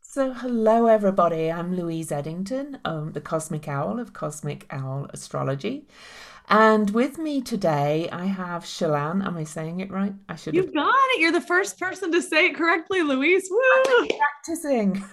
So, 0.00 0.32
hello 0.32 0.86
everybody. 0.86 1.50
I'm 1.50 1.74
Louise 1.74 2.12
Eddington, 2.12 2.78
um, 2.84 3.10
the 3.12 3.20
Cosmic 3.20 3.66
Owl 3.66 3.98
of 3.98 4.12
Cosmic 4.12 4.66
Owl 4.70 5.08
Astrology. 5.12 5.88
And 6.48 6.90
with 6.90 7.18
me 7.18 7.40
today, 7.42 8.08
I 8.12 8.26
have 8.26 8.64
Chelan. 8.64 9.22
Am 9.22 9.36
I 9.36 9.42
saying 9.42 9.80
it 9.80 9.90
right? 9.90 10.14
I 10.28 10.36
should. 10.36 10.54
You've 10.54 10.72
got 10.72 10.94
it. 10.94 11.20
You're 11.20 11.32
the 11.32 11.40
first 11.40 11.80
person 11.80 12.12
to 12.12 12.22
say 12.22 12.46
it 12.46 12.54
correctly, 12.54 13.02
Louise. 13.02 13.48
Woo! 13.50 14.08
Practicing. 14.46 15.02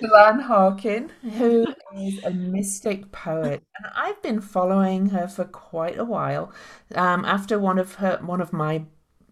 Chelan 0.00 0.40
Harkin, 0.40 1.10
who 1.36 1.66
is 1.96 2.22
a 2.24 2.30
mystic 2.30 3.12
poet, 3.12 3.62
and 3.76 3.92
I've 3.94 4.20
been 4.22 4.40
following 4.40 5.10
her 5.10 5.28
for 5.28 5.44
quite 5.44 5.98
a 5.98 6.04
while. 6.04 6.52
Um, 6.94 7.24
after 7.24 7.58
one 7.58 7.78
of 7.78 7.94
her, 7.96 8.18
one 8.22 8.40
of 8.40 8.52
my 8.52 8.84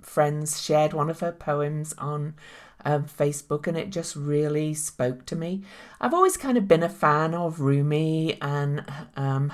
friends 0.03 0.61
shared 0.61 0.93
one 0.93 1.11
of 1.11 1.21
her 1.21 1.33
poems 1.33 1.95
on 1.99 2.35
um, 2.85 3.05
Facebook, 3.05 3.67
and 3.67 3.77
it 3.77 3.91
just 3.91 4.17
really 4.17 4.75
spoke 4.75 5.25
to 5.27 5.37
me. 5.37 5.63
I've 6.01 6.15
always 6.15 6.37
kind 6.37 6.59
of 6.59 6.69
been 6.69 6.83
a 6.83 6.89
fan 6.89 7.35
of 7.35 7.61
Rumi 7.61 8.39
and 8.41 8.85
um, 9.17 9.53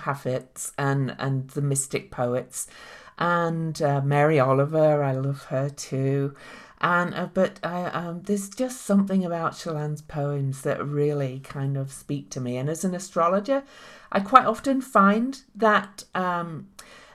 and 0.79 1.15
and 1.19 1.51
the 1.51 1.63
mystic 1.63 2.11
poets, 2.11 2.67
and 3.19 3.81
uh, 3.83 4.01
Mary 4.01 4.41
Oliver. 4.41 5.03
I 5.03 5.13
love 5.13 5.45
her 5.45 5.69
too. 5.69 6.35
And 6.81 7.13
uh, 7.15 7.29
but 7.35 7.59
I, 7.65 7.87
um, 7.87 8.23
there's 8.23 8.49
just 8.49 8.83
something 8.83 9.25
about 9.25 9.57
Chelan's 9.57 10.01
poems 10.01 10.63
that 10.63 10.85
really 10.85 11.41
kind 11.41 11.77
of 11.77 11.93
speak 11.93 12.31
to 12.31 12.41
me. 12.41 12.57
And 12.57 12.71
as 12.71 12.85
an 12.85 12.95
astrologer, 12.95 13.65
I 14.13 14.21
quite 14.21 14.47
often 14.47 14.81
find 14.81 15.43
that 15.57 16.05
um, 16.15 16.69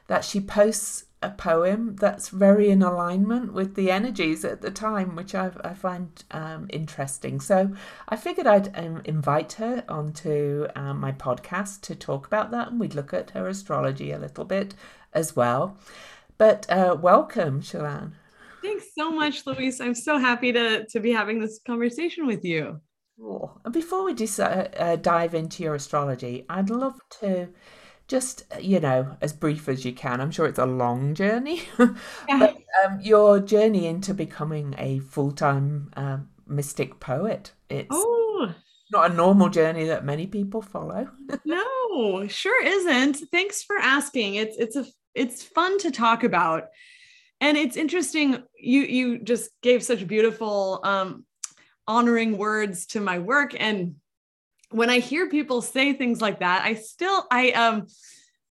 that 0.08 0.26
she 0.26 0.41
posts 0.41 1.05
a 1.23 1.30
poem 1.30 1.95
that's 1.95 2.30
very 2.30 2.70
in 2.70 2.82
alignment 2.82 3.54
with 3.54 3.76
the 3.76 3.90
energies 3.90 4.44
at 4.44 4.62
the 4.62 4.72
time, 4.72 5.16
which 5.16 5.34
I, 5.34 5.52
I 5.63 5.73
find 5.73 6.23
um, 6.32 6.68
interesting. 6.70 7.40
So 7.40 7.73
I 8.09 8.16
figured 8.16 8.48
I'd 8.48 8.77
um, 8.77 9.02
invite 9.05 9.54
her 9.54 9.84
onto 9.88 10.68
um, 10.76 10.99
my 10.99 11.12
podcast 11.12 11.82
to 11.82 11.96
talk 11.96 12.27
about 12.27 12.51
that, 12.51 12.70
and 12.70 12.79
we'd 12.79 12.96
look 12.96 13.13
at 13.13 13.32
her 13.32 13.48
astrology 13.48 14.12
a 14.12 14.20
little 14.20 14.46
bit 14.46 14.76
as 15.13 15.35
well. 15.35 15.77
But 16.38 16.70
uh, 16.70 16.98
welcome, 16.99 17.62
Chelan. 17.62 18.16
Thanks 18.62 18.85
so 18.98 19.12
much, 19.12 19.46
Louise. 19.46 19.82
I'm 19.82 19.96
so 19.96 20.18
happy 20.18 20.51
to, 20.51 20.85
to 20.85 20.99
be 20.99 21.12
having 21.12 21.40
this 21.40 21.60
conversation 21.66 22.26
with 22.26 22.44
you. 22.46 22.79
Cool. 23.18 23.60
And 23.63 23.74
before 23.74 24.05
we 24.05 24.13
decide, 24.13 24.76
uh, 24.77 24.96
dive 24.96 25.35
into 25.35 25.63
your 25.63 25.76
astrology, 25.76 26.46
I'd 26.49 26.70
love 26.70 26.99
to 27.21 27.49
just 28.07 28.43
you 28.59 28.79
know 28.79 29.18
as 29.21 29.34
brief 29.34 29.68
as 29.70 29.85
you 29.85 29.93
can. 29.93 30.21
I'm 30.21 30.32
sure 30.32 30.46
it's 30.46 30.59
a 30.59 30.65
long 30.65 31.15
journey 31.15 31.63
but 31.77 32.57
um, 32.84 32.99
your 33.01 33.40
journey 33.40 33.87
into 33.87 34.13
becoming 34.13 34.76
a 34.77 34.99
full-time 34.99 35.91
uh, 35.95 36.18
mystic 36.48 36.99
poet 36.99 37.51
it's 37.70 37.87
oh. 37.91 38.54
not 38.91 39.12
a 39.12 39.13
normal 39.13 39.49
journey 39.49 39.85
that 39.85 40.05
many 40.05 40.27
people 40.27 40.62
follow. 40.62 41.10
No 41.45 42.27
sure 42.27 42.65
isn't. 42.65 43.18
Thanks 43.32 43.63
for 43.63 43.77
asking. 43.77 44.35
It's 44.35 44.57
it's 44.57 44.76
a 44.76 44.85
it's 45.13 45.43
fun 45.43 45.77
to 45.79 45.91
talk 45.91 46.23
about. 46.23 46.65
And 47.40 47.57
it's 47.57 47.77
interesting 47.77 48.43
you 48.57 48.82
you 48.82 49.20
just 49.20 49.51
gave 49.62 49.84
such 49.84 50.07
beautiful 50.07 50.79
um 50.84 51.26
honoring 51.88 52.38
words 52.38 52.85
to 52.88 52.99
my 52.99 53.20
work 53.20 53.55
and 53.60 53.95
when 54.74 54.90
I 54.90 54.99
hear 54.99 55.29
people 55.29 55.62
say 55.62 55.93
things 55.93 56.21
like 56.21 56.40
that, 56.40 56.63
I 56.63 56.74
still 56.76 57.26
I 57.32 57.52
um 57.52 57.88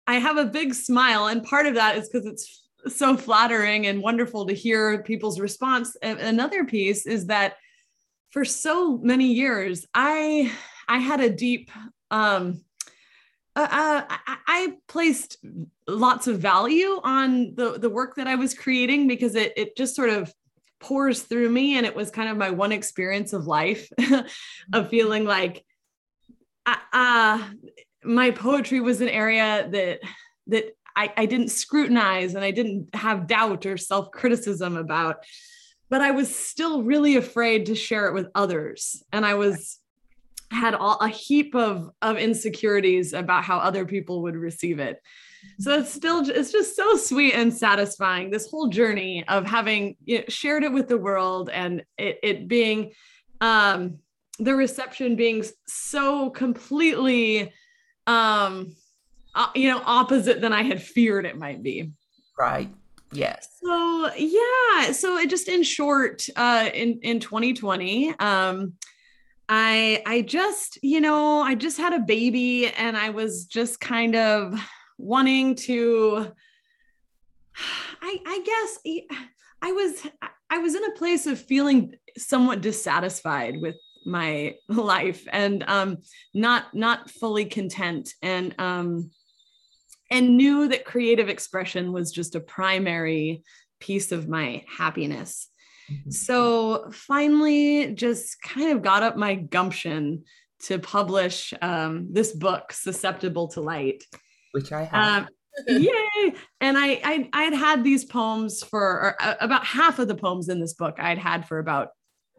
I 0.06 0.14
have 0.14 0.36
a 0.36 0.46
big 0.46 0.74
smile, 0.74 1.26
and 1.26 1.44
part 1.44 1.66
of 1.66 1.74
that 1.74 1.96
is 1.96 2.08
because 2.08 2.26
it's 2.26 2.64
so 2.86 3.16
flattering 3.16 3.86
and 3.86 4.02
wonderful 4.02 4.46
to 4.46 4.54
hear 4.54 5.02
people's 5.02 5.40
response. 5.40 5.96
And 6.02 6.18
another 6.18 6.64
piece 6.64 7.06
is 7.06 7.26
that 7.26 7.56
for 8.30 8.44
so 8.44 8.98
many 8.98 9.32
years, 9.32 9.86
I 9.94 10.52
I 10.88 10.98
had 10.98 11.20
a 11.20 11.30
deep 11.30 11.70
um 12.10 12.64
uh, 13.54 13.68
uh 13.70 14.02
I, 14.08 14.36
I 14.46 14.72
placed 14.88 15.38
lots 15.86 16.26
of 16.26 16.40
value 16.40 17.00
on 17.02 17.54
the 17.54 17.78
the 17.78 17.90
work 17.90 18.16
that 18.16 18.26
I 18.26 18.34
was 18.34 18.54
creating 18.54 19.08
because 19.08 19.34
it 19.34 19.52
it 19.56 19.76
just 19.76 19.94
sort 19.94 20.10
of 20.10 20.32
pours 20.80 21.22
through 21.22 21.50
me 21.50 21.76
and 21.76 21.84
it 21.84 21.94
was 21.94 22.10
kind 22.10 22.28
of 22.28 22.36
my 22.36 22.50
one 22.50 22.72
experience 22.72 23.32
of 23.32 23.46
life 23.46 23.90
of 24.72 24.88
feeling 24.88 25.24
like 25.24 25.64
uh, 26.92 27.44
my 28.04 28.30
poetry 28.30 28.80
was 28.80 29.00
an 29.00 29.08
area 29.08 29.68
that 29.70 30.00
that 30.48 30.76
I, 30.96 31.12
I 31.16 31.26
didn't 31.26 31.48
scrutinize 31.48 32.34
and 32.34 32.44
I 32.44 32.50
didn't 32.50 32.94
have 32.94 33.26
doubt 33.26 33.66
or 33.66 33.76
self 33.76 34.10
criticism 34.10 34.76
about, 34.76 35.24
but 35.90 36.00
I 36.00 36.10
was 36.10 36.34
still 36.34 36.82
really 36.82 37.16
afraid 37.16 37.66
to 37.66 37.74
share 37.74 38.06
it 38.06 38.14
with 38.14 38.28
others, 38.34 39.02
and 39.12 39.24
I 39.24 39.34
was 39.34 39.78
had 40.50 40.74
all, 40.74 40.98
a 41.00 41.08
heap 41.08 41.54
of 41.54 41.90
of 42.02 42.16
insecurities 42.16 43.12
about 43.12 43.44
how 43.44 43.58
other 43.58 43.84
people 43.84 44.22
would 44.22 44.36
receive 44.36 44.78
it. 44.78 45.00
So 45.60 45.78
it's 45.78 45.92
still 45.92 46.28
it's 46.28 46.52
just 46.52 46.74
so 46.74 46.96
sweet 46.96 47.34
and 47.34 47.52
satisfying. 47.52 48.30
This 48.30 48.50
whole 48.50 48.68
journey 48.68 49.24
of 49.28 49.46
having 49.46 49.96
you 50.04 50.18
know, 50.18 50.24
shared 50.28 50.64
it 50.64 50.72
with 50.72 50.88
the 50.88 50.98
world 50.98 51.50
and 51.50 51.84
it, 51.96 52.18
it 52.22 52.48
being 52.48 52.92
um 53.40 53.98
the 54.38 54.54
reception 54.54 55.16
being 55.16 55.44
so 55.66 56.30
completely 56.30 57.52
um 58.06 58.74
uh, 59.34 59.48
you 59.54 59.68
know 59.68 59.82
opposite 59.84 60.40
than 60.40 60.52
i 60.52 60.62
had 60.62 60.82
feared 60.82 61.26
it 61.26 61.36
might 61.36 61.62
be. 61.62 61.90
Right. 62.38 62.70
Yes. 63.12 63.48
So 63.62 64.10
yeah. 64.16 64.92
So 64.92 65.16
it 65.18 65.30
just 65.30 65.48
in 65.48 65.62
short 65.62 66.26
uh 66.36 66.68
in 66.72 67.00
in 67.02 67.20
2020 67.20 68.14
um 68.18 68.74
i 69.48 70.02
i 70.06 70.20
just 70.22 70.78
you 70.82 71.00
know 71.00 71.40
i 71.40 71.54
just 71.54 71.78
had 71.78 71.94
a 71.94 72.00
baby 72.00 72.66
and 72.66 72.96
i 72.96 73.10
was 73.10 73.46
just 73.46 73.80
kind 73.80 74.14
of 74.14 74.54
wanting 74.98 75.54
to 75.54 76.30
i 78.02 78.18
i 78.26 78.42
guess 78.44 79.18
i 79.62 79.72
was 79.72 80.06
i 80.50 80.58
was 80.58 80.74
in 80.74 80.84
a 80.84 80.90
place 80.92 81.26
of 81.26 81.40
feeling 81.40 81.94
somewhat 82.16 82.60
dissatisfied 82.60 83.60
with 83.60 83.76
my 84.08 84.54
life 84.68 85.26
and 85.32 85.64
um, 85.66 85.98
not 86.34 86.74
not 86.74 87.10
fully 87.10 87.44
content 87.44 88.12
and 88.22 88.54
um, 88.58 89.10
and 90.10 90.36
knew 90.36 90.68
that 90.68 90.84
creative 90.84 91.28
expression 91.28 91.92
was 91.92 92.12
just 92.12 92.34
a 92.34 92.40
primary 92.40 93.42
piece 93.80 94.12
of 94.12 94.28
my 94.28 94.64
happiness. 94.76 95.48
Mm-hmm. 95.90 96.10
So 96.10 96.90
finally, 96.92 97.94
just 97.94 98.40
kind 98.42 98.72
of 98.72 98.82
got 98.82 99.02
up 99.02 99.16
my 99.16 99.34
gumption 99.34 100.24
to 100.64 100.78
publish 100.78 101.54
um, 101.62 102.08
this 102.10 102.32
book, 102.32 102.72
Susceptible 102.72 103.48
to 103.48 103.60
Light, 103.60 104.04
which 104.52 104.72
I 104.72 104.84
have. 104.84 105.22
Um, 105.22 105.28
yay! 105.66 106.34
And 106.60 106.76
I, 106.76 107.00
I 107.04 107.28
I'd 107.32 107.54
had 107.54 107.84
these 107.84 108.04
poems 108.04 108.62
for 108.62 109.16
uh, 109.20 109.34
about 109.40 109.64
half 109.64 109.98
of 109.98 110.08
the 110.08 110.14
poems 110.14 110.48
in 110.48 110.60
this 110.60 110.74
book 110.74 110.96
I'd 110.98 111.18
had 111.18 111.46
for 111.46 111.58
about 111.58 111.88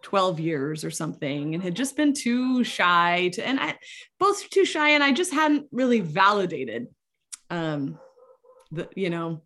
12 0.01 0.39
years 0.39 0.83
or 0.83 0.91
something 0.91 1.53
and 1.53 1.63
had 1.63 1.75
just 1.75 1.95
been 1.95 2.13
too 2.13 2.63
shy 2.63 3.29
to 3.33 3.45
and 3.45 3.59
I 3.59 3.77
both 4.19 4.49
too 4.49 4.65
shy 4.65 4.89
and 4.89 5.03
I 5.03 5.11
just 5.11 5.33
hadn't 5.33 5.67
really 5.71 5.99
validated 5.99 6.87
um 7.49 7.99
the 8.71 8.87
you 8.95 9.09
know 9.09 9.41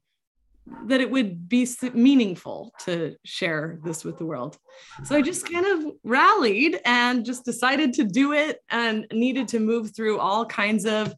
that 0.85 1.01
it 1.01 1.09
would 1.09 1.49
be 1.49 1.67
meaningful 1.93 2.73
to 2.85 3.15
share 3.25 3.79
this 3.83 4.05
with 4.05 4.17
the 4.17 4.25
world. 4.25 4.57
So 5.03 5.15
I 5.15 5.21
just 5.21 5.49
kind 5.51 5.65
of 5.65 5.93
rallied 6.03 6.79
and 6.85 7.25
just 7.25 7.43
decided 7.43 7.93
to 7.93 8.05
do 8.05 8.31
it 8.31 8.59
and 8.69 9.05
needed 9.11 9.49
to 9.49 9.59
move 9.59 9.93
through 9.93 10.19
all 10.19 10.45
kinds 10.45 10.85
of 10.85 11.13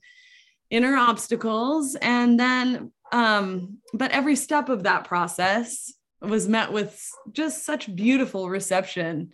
inner 0.72 0.97
obstacles 0.97 1.96
and 2.02 2.40
then 2.40 2.91
um 3.12 3.78
but 3.94 4.12
every 4.12 4.35
step 4.35 4.67
of 4.67 4.84
that 4.84 5.03
process 5.03 5.94
was 6.22 6.48
met 6.48 6.72
with 6.72 7.00
just 7.31 7.66
such 7.66 7.94
beautiful 7.96 8.50
reception. 8.50 9.32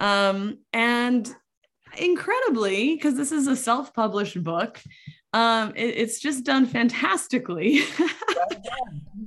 Um, 0.00 0.58
and 0.72 1.32
incredibly, 1.96 2.94
because 2.94 3.16
this 3.16 3.32
is 3.32 3.46
a 3.46 3.56
self 3.56 3.94
published 3.94 4.42
book, 4.42 4.80
um, 5.32 5.72
it, 5.76 5.96
it's 5.96 6.20
just 6.20 6.44
done 6.44 6.66
fantastically. 6.66 7.78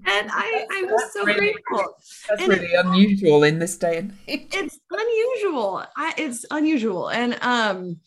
and 0.06 0.30
I, 0.31 0.66
I 0.72 0.84
was 0.84 1.13
so 1.13 1.24
really, 1.24 1.54
grateful. 1.54 1.96
That's 2.30 2.42
and 2.42 2.50
really 2.50 2.74
unusual 2.75 3.44
in 3.44 3.60
this 3.60 3.78
day 3.78 3.98
and 3.98 4.13
age. 4.28 4.48
It's 4.51 4.80
unusual. 4.92 5.86
I, 5.96 6.13
it's 6.18 6.46
unusual. 6.51 7.10
And, 7.10 7.38
um, 7.42 8.00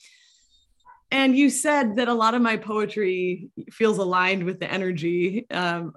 and 1.10 1.36
you 1.36 1.50
said 1.50 1.96
that 1.96 2.08
a 2.08 2.14
lot 2.14 2.34
of 2.34 2.42
my 2.42 2.56
poetry 2.56 3.50
feels 3.70 3.98
aligned 3.98 4.44
with 4.44 4.60
the 4.60 4.70
energy 4.70 5.46
um, 5.50 5.92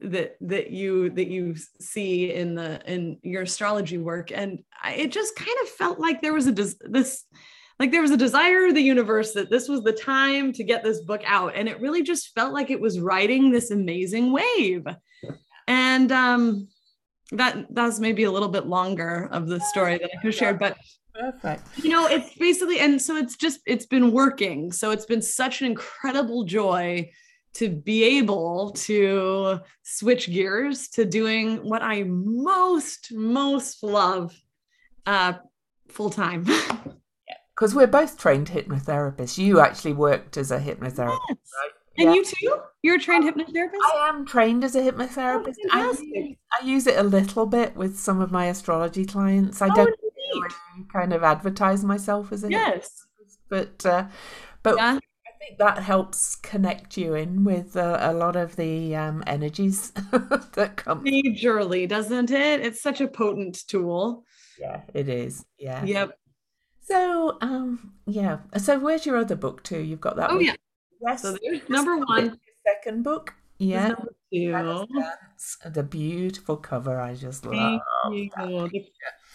that 0.00 0.36
that 0.40 0.70
you 0.70 1.10
that 1.10 1.28
you 1.28 1.54
see 1.80 2.32
in 2.32 2.54
the 2.54 2.80
in 2.90 3.18
your 3.22 3.42
astrology 3.42 3.98
work 3.98 4.32
and 4.32 4.60
it 4.86 5.12
just 5.12 5.36
kind 5.36 5.56
of 5.62 5.68
felt 5.68 5.98
like 5.98 6.20
there 6.20 6.34
was 6.34 6.46
a 6.46 6.52
des- 6.52 6.78
this 6.80 7.24
like 7.78 7.92
there 7.92 8.02
was 8.02 8.10
a 8.10 8.16
desire 8.16 8.66
of 8.66 8.74
the 8.74 8.80
universe 8.80 9.32
that 9.32 9.50
this 9.50 9.68
was 9.68 9.82
the 9.82 9.92
time 9.92 10.52
to 10.52 10.64
get 10.64 10.82
this 10.82 11.00
book 11.02 11.22
out 11.26 11.54
and 11.54 11.68
it 11.68 11.80
really 11.80 12.02
just 12.02 12.34
felt 12.34 12.52
like 12.52 12.70
it 12.70 12.80
was 12.80 13.00
riding 13.00 13.50
this 13.50 13.70
amazing 13.70 14.32
wave 14.32 14.84
and 15.66 16.10
um 16.12 16.68
that 17.32 17.66
that's 17.70 18.00
maybe 18.00 18.24
a 18.24 18.30
little 18.30 18.48
bit 18.48 18.66
longer 18.66 19.28
of 19.32 19.48
the 19.48 19.60
story 19.60 19.98
that 19.98 20.10
I 20.16 20.22
could 20.22 20.34
share, 20.34 20.54
but 20.54 20.76
Perfect. 21.18 21.62
You 21.82 21.90
know, 21.90 22.06
it's 22.06 22.32
basically, 22.34 22.78
and 22.78 23.00
so 23.02 23.16
it's 23.16 23.36
just, 23.36 23.60
it's 23.66 23.86
been 23.86 24.12
working. 24.12 24.70
So 24.70 24.92
it's 24.92 25.04
been 25.04 25.22
such 25.22 25.60
an 25.60 25.66
incredible 25.66 26.44
joy 26.44 27.10
to 27.54 27.68
be 27.68 28.04
able 28.18 28.70
to 28.72 29.60
switch 29.82 30.30
gears 30.30 30.88
to 30.88 31.04
doing 31.04 31.56
what 31.58 31.82
I 31.82 32.04
most, 32.04 33.12
most 33.12 33.82
love 33.82 34.34
uh, 35.06 35.34
full 35.88 36.10
time. 36.10 36.44
Because 37.54 37.74
we're 37.74 37.86
both 37.86 38.18
trained 38.18 38.48
hypnotherapists. 38.48 39.38
You 39.38 39.60
actually 39.60 39.94
worked 39.94 40.36
as 40.36 40.50
a 40.50 40.58
hypnotherapist, 40.58 41.18
yes. 41.28 41.38
right? 41.56 41.72
And 41.98 42.08
yeah. 42.10 42.14
you 42.14 42.24
too? 42.24 42.56
You're 42.82 42.96
a 42.96 43.00
trained 43.00 43.24
hypnotherapist? 43.24 43.80
I 43.82 44.08
am 44.08 44.24
trained 44.24 44.62
as 44.62 44.76
a 44.76 44.80
hypnotherapist. 44.80 45.56
Oh, 45.64 45.68
I, 45.72 45.86
use, 45.86 46.36
I, 46.60 46.64
use, 46.64 46.86
it 46.86 46.96
a 46.96 47.02
little 47.02 47.44
bit 47.44 47.74
with 47.74 47.98
some 47.98 48.20
of 48.20 48.30
my 48.30 48.46
astrology 48.46 49.04
clients. 49.04 49.60
I 49.60 49.66
oh, 49.66 49.74
don't 49.74 49.96
really 50.00 50.48
kind 50.92 51.12
of 51.12 51.24
advertise 51.24 51.82
myself 51.82 52.30
as 52.30 52.44
a 52.44 52.50
yes, 52.50 53.04
but 53.48 53.84
uh, 53.84 54.06
but 54.62 54.76
yeah. 54.76 54.98
Think 55.48 55.58
that 55.60 55.78
helps 55.78 56.36
connect 56.36 56.96
you 56.98 57.14
in 57.14 57.42
with 57.42 57.76
uh, 57.76 57.98
a 58.00 58.12
lot 58.12 58.36
of 58.36 58.56
the 58.56 58.94
um, 58.94 59.24
energies 59.26 59.90
that 60.52 60.76
come 60.76 61.04
majorly, 61.04 61.88
doesn't 61.88 62.30
it? 62.30 62.60
It's 62.60 62.82
such 62.82 63.00
a 63.00 63.08
potent 63.08 63.66
tool. 63.66 64.24
Yeah, 64.60 64.82
it 64.92 65.08
is. 65.08 65.46
Yeah. 65.58 65.84
Yep. 65.84 66.18
So, 66.82 67.38
um, 67.40 67.94
yeah. 68.06 68.38
So, 68.58 68.78
where's 68.78 69.06
your 69.06 69.16
other 69.16 69.36
book 69.36 69.62
too? 69.62 69.80
You've 69.80 70.00
got 70.00 70.16
that. 70.16 70.30
Oh 70.30 70.38
yeah. 70.38 70.54
Yes. 71.00 71.22
So 71.22 71.36
there's 71.42 71.66
number 71.68 71.96
one. 71.96 72.38
Second 72.66 73.04
book. 73.04 73.34
Yeah. 73.58 73.94
The 74.30 75.82
beautiful 75.82 76.56
cover. 76.56 77.00
I 77.00 77.14
just 77.14 77.46
love. 77.46 77.80
The, 78.10 78.84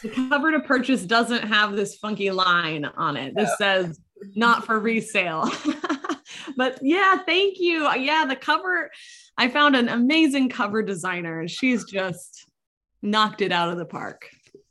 the, 0.04 0.10
cover 0.10 0.52
to 0.52 0.60
purchase 0.60 1.04
doesn't 1.04 1.44
have 1.44 1.76
this 1.76 1.96
funky 1.96 2.30
line 2.30 2.86
on 2.86 3.18
it. 3.18 3.34
This 3.36 3.50
says 3.58 4.00
not 4.36 4.66
for 4.66 4.80
resale. 4.80 5.52
but 6.58 6.80
yeah, 6.82 7.18
thank 7.26 7.60
you. 7.60 7.90
Yeah, 7.96 8.26
the 8.26 8.36
cover. 8.36 8.92
I 9.38 9.48
found 9.50 9.76
an 9.76 9.90
amazing 9.90 10.50
cover 10.50 10.82
designer. 10.82 11.48
She's 11.48 11.84
just 11.86 12.46
knocked 13.02 13.42
it 13.42 13.52
out 13.52 13.70
of 13.70 13.78
the 13.78 13.86
park. 13.86 14.30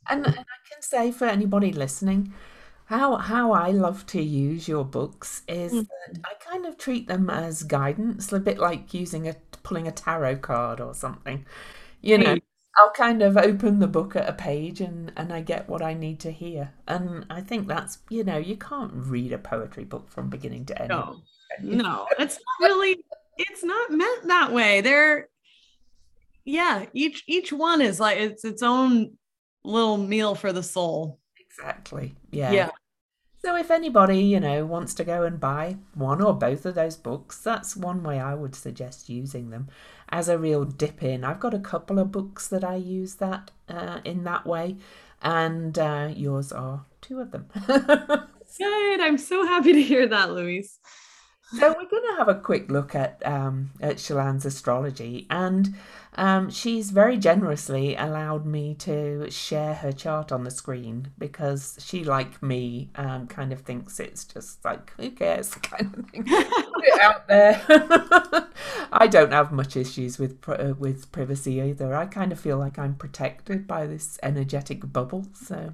And, 0.09 0.25
and 0.25 0.35
I 0.35 0.73
can 0.73 0.81
say 0.81 1.11
for 1.11 1.25
anybody 1.25 1.71
listening, 1.71 2.33
how 2.85 3.15
how 3.15 3.53
I 3.53 3.71
love 3.71 4.05
to 4.07 4.21
use 4.21 4.67
your 4.67 4.83
books 4.83 5.43
is 5.47 5.73
mm. 5.73 5.87
that 5.87 6.19
I 6.25 6.33
kind 6.51 6.65
of 6.65 6.77
treat 6.77 7.07
them 7.07 7.29
as 7.29 7.63
guidance, 7.63 8.31
a 8.31 8.39
bit 8.39 8.59
like 8.59 8.93
using 8.93 9.27
a 9.27 9.35
pulling 9.63 9.87
a 9.87 9.91
tarot 9.91 10.37
card 10.37 10.81
or 10.81 10.93
something. 10.93 11.45
You 12.01 12.17
know, 12.17 12.37
I'll 12.77 12.91
kind 12.91 13.21
of 13.21 13.37
open 13.37 13.79
the 13.79 13.87
book 13.87 14.15
at 14.15 14.27
a 14.27 14.33
page 14.33 14.81
and 14.81 15.13
and 15.15 15.31
I 15.31 15.41
get 15.41 15.69
what 15.69 15.81
I 15.81 15.93
need 15.93 16.19
to 16.21 16.31
hear. 16.31 16.73
And 16.87 17.25
I 17.29 17.41
think 17.41 17.67
that's 17.67 17.99
you 18.09 18.23
know 18.23 18.37
you 18.37 18.57
can't 18.57 18.91
read 18.93 19.31
a 19.31 19.37
poetry 19.37 19.85
book 19.85 20.09
from 20.09 20.29
beginning 20.29 20.65
to 20.65 20.79
end. 20.79 20.89
No, 20.89 21.21
no, 21.61 22.07
it's 22.19 22.35
not 22.35 22.69
really. 22.69 23.03
It's 23.37 23.63
not 23.63 23.91
meant 23.91 24.27
that 24.27 24.51
way. 24.51 24.81
They're 24.81 25.27
yeah. 26.45 26.85
Each 26.93 27.23
each 27.27 27.51
one 27.51 27.81
is 27.81 27.99
like 27.99 28.17
it's 28.17 28.45
its 28.45 28.61
own 28.61 29.17
little 29.63 29.97
meal 29.97 30.35
for 30.35 30.53
the 30.53 30.63
soul. 30.63 31.19
Exactly. 31.39 32.15
Yeah. 32.31 32.51
Yeah. 32.51 32.69
So 33.45 33.57
if 33.57 33.71
anybody, 33.71 34.21
you 34.21 34.39
know, 34.39 34.65
wants 34.65 34.93
to 34.95 35.03
go 35.03 35.23
and 35.23 35.37
buy 35.37 35.75
one 35.95 36.21
or 36.21 36.33
both 36.33 36.65
of 36.65 36.75
those 36.75 36.95
books, 36.95 37.39
that's 37.39 37.75
one 37.75 38.01
way 38.01 38.17
I 38.17 38.33
would 38.35 38.55
suggest 38.55 39.09
using 39.09 39.49
them 39.49 39.67
as 40.07 40.29
a 40.29 40.37
real 40.37 40.63
dip 40.63 41.03
in. 41.03 41.25
I've 41.25 41.41
got 41.41 41.53
a 41.53 41.59
couple 41.59 41.99
of 41.99 42.11
books 42.11 42.47
that 42.47 42.63
I 42.63 42.75
use 42.75 43.15
that 43.15 43.51
uh, 43.67 43.99
in 44.05 44.23
that 44.23 44.45
way, 44.45 44.77
and 45.21 45.77
uh, 45.77 46.09
yours 46.15 46.53
are 46.53 46.85
two 47.01 47.19
of 47.19 47.31
them. 47.31 47.47
Good. 47.67 49.01
I'm 49.01 49.17
so 49.17 49.45
happy 49.45 49.73
to 49.73 49.81
hear 49.81 50.07
that, 50.07 50.31
Louise. 50.31 50.79
So 51.59 51.69
we're 51.69 51.89
going 51.89 52.03
to 52.11 52.15
have 52.17 52.29
a 52.29 52.39
quick 52.39 52.71
look 52.71 52.95
at 52.95 53.21
um, 53.25 53.71
at 53.79 53.99
Chelan's 53.99 54.45
astrology, 54.45 55.27
and 55.29 55.75
um, 56.15 56.49
she's 56.49 56.89
very 56.89 57.17
generously 57.17 57.95
allowed 57.95 58.45
me 58.45 58.73
to 58.75 59.29
share 59.29 59.75
her 59.75 59.91
chart 59.91 60.31
on 60.31 60.43
the 60.43 60.51
screen 60.51 61.11
because 61.17 61.77
she, 61.79 62.03
like 62.03 62.41
me, 62.41 62.89
um, 62.95 63.27
kind 63.27 63.53
of 63.53 63.61
thinks 63.61 63.99
it's 63.99 64.25
just 64.25 64.65
like 64.65 64.93
who 64.97 65.11
cares 65.11 65.53
kind 65.55 65.93
of 65.95 66.09
thing. 66.09 66.23
Put 66.23 66.85
it 66.85 67.01
out 67.01 67.27
there. 67.27 67.61
I 68.91 69.07
don't 69.07 69.31
have 69.31 69.51
much 69.51 69.77
issues 69.77 70.17
with 70.17 70.39
uh, 70.47 70.73
with 70.79 71.11
privacy 71.11 71.61
either. 71.61 71.93
I 71.93 72.07
kind 72.07 72.31
of 72.31 72.39
feel 72.39 72.57
like 72.57 72.79
I'm 72.79 72.95
protected 72.95 73.67
by 73.67 73.85
this 73.85 74.17
energetic 74.23 74.91
bubble, 74.91 75.27
so. 75.33 75.73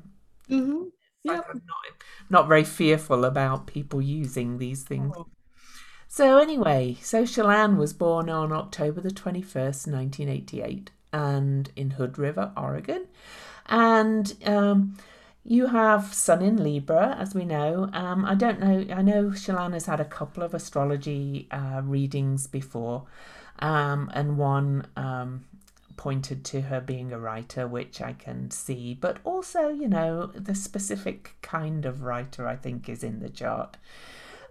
Mm-hmm. 0.50 0.84
Yep. 1.24 1.46
I'm 1.50 1.62
not, 1.68 2.04
not 2.30 2.48
very 2.48 2.64
fearful 2.64 3.26
about 3.26 3.68
people 3.68 4.02
using 4.02 4.58
these 4.58 4.84
things. 4.84 5.14
Oh. 5.18 5.28
So, 6.12 6.40
anyway, 6.40 6.98
so 7.02 7.24
Chelan 7.24 7.78
was 7.78 7.94
born 7.94 8.32
on 8.32 8.52
October 8.52 9.00
the 9.00 9.12
21st, 9.12 9.88
1988, 9.88 10.90
and 11.14 11.72
in 11.76 11.92
Hood 11.92 12.18
River, 12.18 12.52
Oregon. 12.58 13.06
And 13.68 14.34
um, 14.44 14.98
you 15.46 15.68
have 15.68 16.12
Sun 16.12 16.42
in 16.42 16.64
Libra, 16.64 17.16
as 17.20 17.36
we 17.36 17.46
know. 17.46 17.92
Um, 17.94 18.26
I 18.26 18.34
don't 18.34 18.60
know, 18.60 18.92
I 18.92 19.04
know 19.04 19.30
Chelan 19.30 19.74
has 19.74 19.86
had 19.86 20.00
a 20.00 20.06
couple 20.06 20.42
of 20.42 20.56
astrology 20.56 21.48
uh, 21.52 21.84
readings 21.84 22.48
before, 22.48 23.06
um, 23.60 24.10
and 24.16 24.40
one 24.40 24.88
um, 24.96 25.46
pointed 25.96 26.44
to 26.46 26.62
her 26.62 26.82
being 26.82 27.14
a 27.14 27.20
writer, 27.20 27.68
which 27.68 28.02
I 28.02 28.14
can 28.14 28.50
see, 28.50 28.96
but 28.96 29.18
also, 29.24 29.70
you 29.70 29.88
know, 29.88 30.32
the 30.34 30.56
specific 30.56 31.36
kind 31.44 31.86
of 31.86 32.02
writer 32.02 32.48
I 32.48 32.56
think 32.56 32.90
is 32.90 33.04
in 33.04 33.20
the 33.20 33.30
chart. 33.30 33.78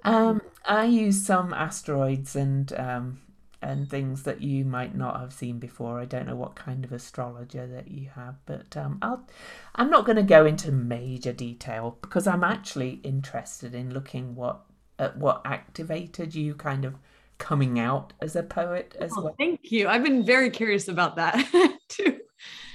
Um, 0.05 0.43
I 0.65 0.85
use 0.85 1.25
some 1.25 1.53
asteroids 1.53 2.37
and 2.37 2.73
um, 2.75 3.21
and 3.61 3.91
things 3.91 4.23
that 4.23 4.41
you 4.41 4.65
might 4.65 4.95
not 4.95 5.21
have 5.21 5.33
seen 5.33 5.59
before. 5.59 6.00
I 6.00 6.05
don't 6.05 6.27
know 6.27 6.37
what 6.37 6.55
kind 6.55 6.85
of 6.85 6.93
astrologer 6.93 7.67
that 7.67 7.89
you 7.89 8.09
have, 8.15 8.37
but 8.47 8.77
um, 8.77 8.99
I'll 9.03 9.27
I'm 9.75 9.91
not 9.91 10.05
going 10.05 10.17
to 10.17 10.23
go 10.23 10.47
into 10.47 10.71
major 10.71 11.33
detail 11.33 11.99
because 12.00 12.27
I'm 12.27 12.45
actually 12.45 13.00
interested 13.03 13.75
in 13.75 13.93
looking 13.93 14.35
what 14.35 14.61
at 14.99 15.17
what 15.17 15.43
activated 15.45 16.35
you 16.35 16.55
kind 16.55 16.85
of 16.85 16.95
coming 17.39 17.79
out 17.79 18.12
as 18.21 18.37
a 18.37 18.43
poet 18.43 18.97
as 19.00 19.12
oh, 19.17 19.23
well. 19.23 19.35
Thank 19.39 19.71
you. 19.71 19.89
I've 19.89 20.03
been 20.03 20.25
very 20.25 20.50
curious 20.50 20.89
about 20.89 21.17
that 21.17 21.79
too. 21.89 22.18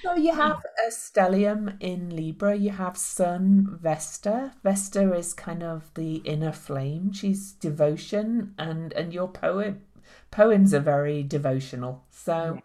So 0.03 0.15
you 0.15 0.35
have 0.35 0.61
a 0.85 0.91
stellium 0.91 1.77
in 1.79 2.13
Libra. 2.13 2.55
You 2.55 2.71
have 2.71 2.97
Sun 2.97 3.79
Vesta. 3.81 4.51
Vesta 4.61 5.13
is 5.13 5.33
kind 5.33 5.63
of 5.63 5.93
the 5.93 6.15
inner 6.17 6.51
flame. 6.51 7.13
She's 7.13 7.53
devotion, 7.53 8.53
and 8.59 8.91
and 8.93 9.13
your 9.13 9.29
poem 9.29 9.81
poems 10.29 10.73
are 10.73 10.81
very 10.81 11.23
devotional. 11.23 12.03
So, 12.11 12.59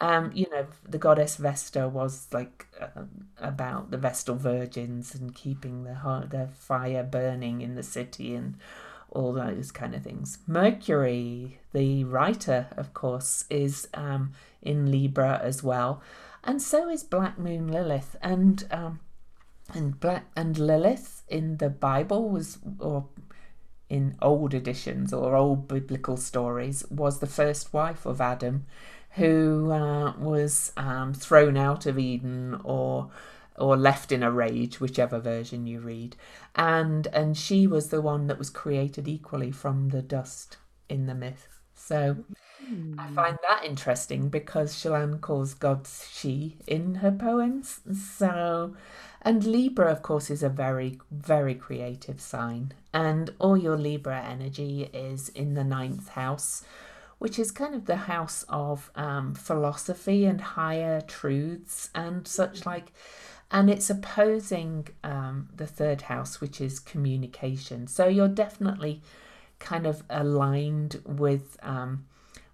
um, 0.00 0.30
you 0.32 0.46
know, 0.50 0.68
the 0.88 0.98
goddess 0.98 1.34
Vesta 1.34 1.88
was 1.88 2.28
like 2.32 2.68
uh, 2.80 3.02
about 3.38 3.90
the 3.90 3.98
Vestal 3.98 4.36
virgins 4.36 5.16
and 5.16 5.34
keeping 5.34 5.82
the 5.82 6.28
the 6.30 6.48
fire 6.54 7.02
burning 7.02 7.60
in 7.60 7.74
the 7.74 7.82
city 7.82 8.36
and 8.36 8.56
all 9.10 9.32
those 9.32 9.72
kind 9.72 9.96
of 9.96 10.04
things. 10.04 10.38
Mercury, 10.46 11.58
the 11.72 12.04
writer, 12.04 12.68
of 12.76 12.94
course, 12.94 13.46
is 13.50 13.88
um, 13.94 14.32
in 14.62 14.92
Libra 14.92 15.40
as 15.42 15.60
well 15.60 16.02
and 16.44 16.60
so 16.62 16.88
is 16.88 17.02
Black 17.02 17.38
Moon 17.38 17.68
Lilith. 17.68 18.16
And 18.22 18.64
um, 18.70 19.00
and 19.74 19.98
Black 20.00 20.26
and 20.34 20.58
Lilith 20.58 21.22
in 21.28 21.58
the 21.58 21.68
Bible 21.68 22.28
was, 22.30 22.58
or 22.78 23.06
in 23.88 24.16
old 24.20 24.54
editions 24.54 25.12
or 25.12 25.36
old 25.36 25.68
biblical 25.68 26.16
stories, 26.16 26.84
was 26.90 27.18
the 27.18 27.26
first 27.26 27.72
wife 27.72 28.06
of 28.06 28.20
Adam, 28.20 28.66
who 29.12 29.70
uh, 29.70 30.14
was 30.18 30.72
um, 30.76 31.12
thrown 31.12 31.56
out 31.56 31.86
of 31.86 31.98
Eden 31.98 32.60
or 32.64 33.10
or 33.56 33.76
left 33.76 34.12
in 34.12 34.22
a 34.22 34.30
rage, 34.30 34.78
whichever 34.80 35.18
version 35.18 35.66
you 35.66 35.80
read, 35.80 36.16
and 36.54 37.08
and 37.08 37.36
she 37.36 37.66
was 37.66 37.88
the 37.88 38.00
one 38.00 38.26
that 38.28 38.38
was 38.38 38.50
created 38.50 39.08
equally 39.08 39.50
from 39.50 39.88
the 39.88 40.02
dust 40.02 40.56
in 40.88 41.06
the 41.06 41.14
myth. 41.14 41.48
So 41.74 42.18
I 42.68 43.06
hmm. 43.06 43.14
find 43.14 43.38
that 43.48 43.64
interesting 43.64 44.28
because 44.28 44.80
Chelan 44.80 45.20
calls 45.20 45.54
gods 45.54 46.06
she 46.12 46.56
in 46.66 46.96
her 46.96 47.10
poems. 47.12 47.80
So, 48.18 48.76
and 49.22 49.44
Libra, 49.44 49.90
of 49.90 50.02
course, 50.02 50.28
is 50.28 50.42
a 50.42 50.50
very, 50.50 50.98
very 51.10 51.54
creative 51.54 52.20
sign. 52.20 52.72
And 52.92 53.30
all 53.38 53.56
your 53.56 53.78
Libra 53.78 54.20
energy 54.20 54.90
is 54.92 55.30
in 55.30 55.54
the 55.54 55.64
ninth 55.64 56.10
house, 56.10 56.62
which 57.18 57.38
is 57.38 57.50
kind 57.50 57.74
of 57.74 57.86
the 57.86 57.96
house 57.96 58.44
of 58.50 58.90
um, 58.94 59.34
philosophy 59.34 60.26
and 60.26 60.40
higher 60.40 61.00
truths 61.00 61.88
and 61.94 62.28
such 62.28 62.66
like. 62.66 62.92
And 63.50 63.70
it's 63.70 63.88
opposing 63.88 64.88
um, 65.02 65.48
the 65.56 65.66
third 65.66 66.02
house, 66.02 66.38
which 66.38 66.60
is 66.60 66.78
communication. 66.78 67.86
So 67.86 68.08
you're 68.08 68.28
definitely 68.28 69.00
kind 69.58 69.86
of 69.86 70.02
aligned 70.10 71.00
with. 71.06 71.56
Um, 71.62 72.04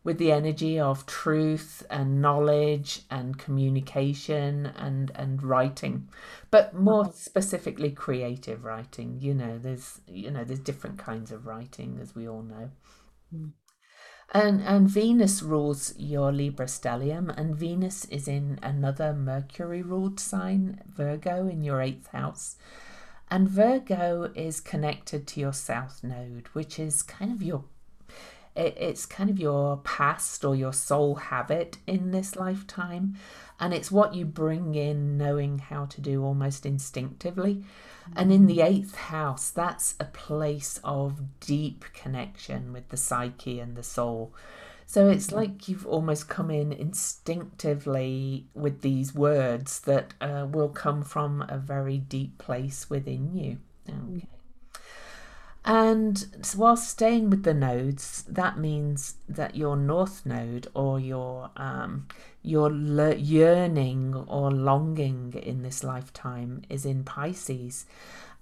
with 0.04 0.18
the 0.18 0.30
energy 0.30 0.78
of 0.78 1.06
truth 1.06 1.82
and 1.88 2.20
knowledge 2.20 3.00
and 3.10 3.38
communication 3.38 4.66
and 4.66 5.10
and 5.14 5.42
writing. 5.42 6.08
But 6.50 6.74
more 6.74 7.10
specifically 7.14 7.90
creative 7.90 8.64
writing 8.64 9.18
you 9.20 9.34
know 9.34 9.58
there's 9.58 10.02
you 10.06 10.30
know 10.30 10.44
there's 10.44 10.60
different 10.60 10.98
kinds 10.98 11.32
of 11.32 11.46
writing 11.46 11.98
as 12.00 12.14
we 12.14 12.28
all 12.28 12.42
know. 12.42 12.70
Mm. 13.34 13.52
and 14.32 14.60
and 14.62 14.88
venus 14.88 15.42
rules 15.42 15.94
your 15.98 16.30
libra 16.30 16.66
stellium 16.66 17.36
and 17.36 17.56
venus 17.56 18.04
is 18.04 18.28
in 18.28 18.58
another 18.62 19.12
mercury 19.12 19.82
ruled 19.82 20.20
sign 20.20 20.80
virgo 20.86 21.48
in 21.48 21.64
your 21.64 21.80
eighth 21.80 22.08
house. 22.08 22.56
And 23.30 23.48
virgo 23.48 24.30
is 24.34 24.60
connected 24.60 25.26
to 25.28 25.40
your 25.40 25.54
south 25.54 26.04
node 26.04 26.48
which 26.52 26.78
is 26.78 27.02
kind 27.02 27.32
of 27.32 27.42
your 27.42 27.64
it, 28.56 28.76
it's 28.78 29.06
kind 29.06 29.30
of 29.30 29.38
your 29.38 29.78
past 29.78 30.44
or 30.44 30.54
your 30.54 30.72
soul 30.72 31.16
habit 31.16 31.78
in 31.86 32.10
this 32.10 32.36
lifetime. 32.36 33.16
And 33.60 33.72
it's 33.72 33.90
what 33.90 34.14
you 34.14 34.24
bring 34.24 34.74
in 34.74 35.16
knowing 35.16 35.58
how 35.58 35.86
to 35.86 36.00
do 36.00 36.24
almost 36.24 36.66
instinctively. 36.66 37.64
And 38.16 38.32
in 38.32 38.46
the 38.46 38.60
eighth 38.60 38.96
house, 38.96 39.50
that's 39.50 39.94
a 39.98 40.04
place 40.04 40.80
of 40.84 41.40
deep 41.40 41.84
connection 41.94 42.72
with 42.72 42.88
the 42.88 42.96
psyche 42.96 43.60
and 43.60 43.76
the 43.76 43.82
soul. 43.82 44.34
So 44.86 45.08
it's 45.08 45.32
like 45.32 45.68
you've 45.68 45.86
almost 45.86 46.28
come 46.28 46.50
in 46.50 46.72
instinctively 46.72 48.46
with 48.54 48.82
these 48.82 49.14
words 49.14 49.80
that 49.80 50.14
uh, 50.20 50.46
will 50.50 50.68
come 50.68 51.02
from 51.02 51.44
a 51.48 51.56
very 51.56 51.98
deep 51.98 52.38
place 52.38 52.90
within 52.90 53.34
you. 53.34 53.58
Okay. 53.88 54.28
And 55.64 56.26
while 56.54 56.76
staying 56.76 57.30
with 57.30 57.44
the 57.44 57.54
nodes, 57.54 58.22
that 58.28 58.58
means 58.58 59.14
that 59.28 59.56
your 59.56 59.76
north 59.76 60.26
node 60.26 60.68
or 60.74 61.00
your 61.00 61.50
um, 61.56 62.06
your 62.42 62.70
yearning 62.70 64.14
or 64.14 64.50
longing 64.50 65.32
in 65.32 65.62
this 65.62 65.82
lifetime 65.82 66.62
is 66.68 66.84
in 66.84 67.02
Pisces, 67.02 67.86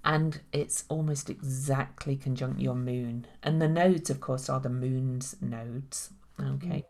and 0.03 0.41
it's 0.51 0.83
almost 0.89 1.29
exactly 1.29 2.17
conjunct 2.17 2.59
your 2.59 2.75
moon. 2.75 3.25
And 3.41 3.61
the 3.61 3.69
nodes, 3.69 4.09
of 4.09 4.19
course, 4.19 4.49
are 4.49 4.59
the 4.59 4.69
moon's 4.69 5.37
nodes. 5.39 6.09
Okay, 6.37 6.83
mm. 6.83 6.85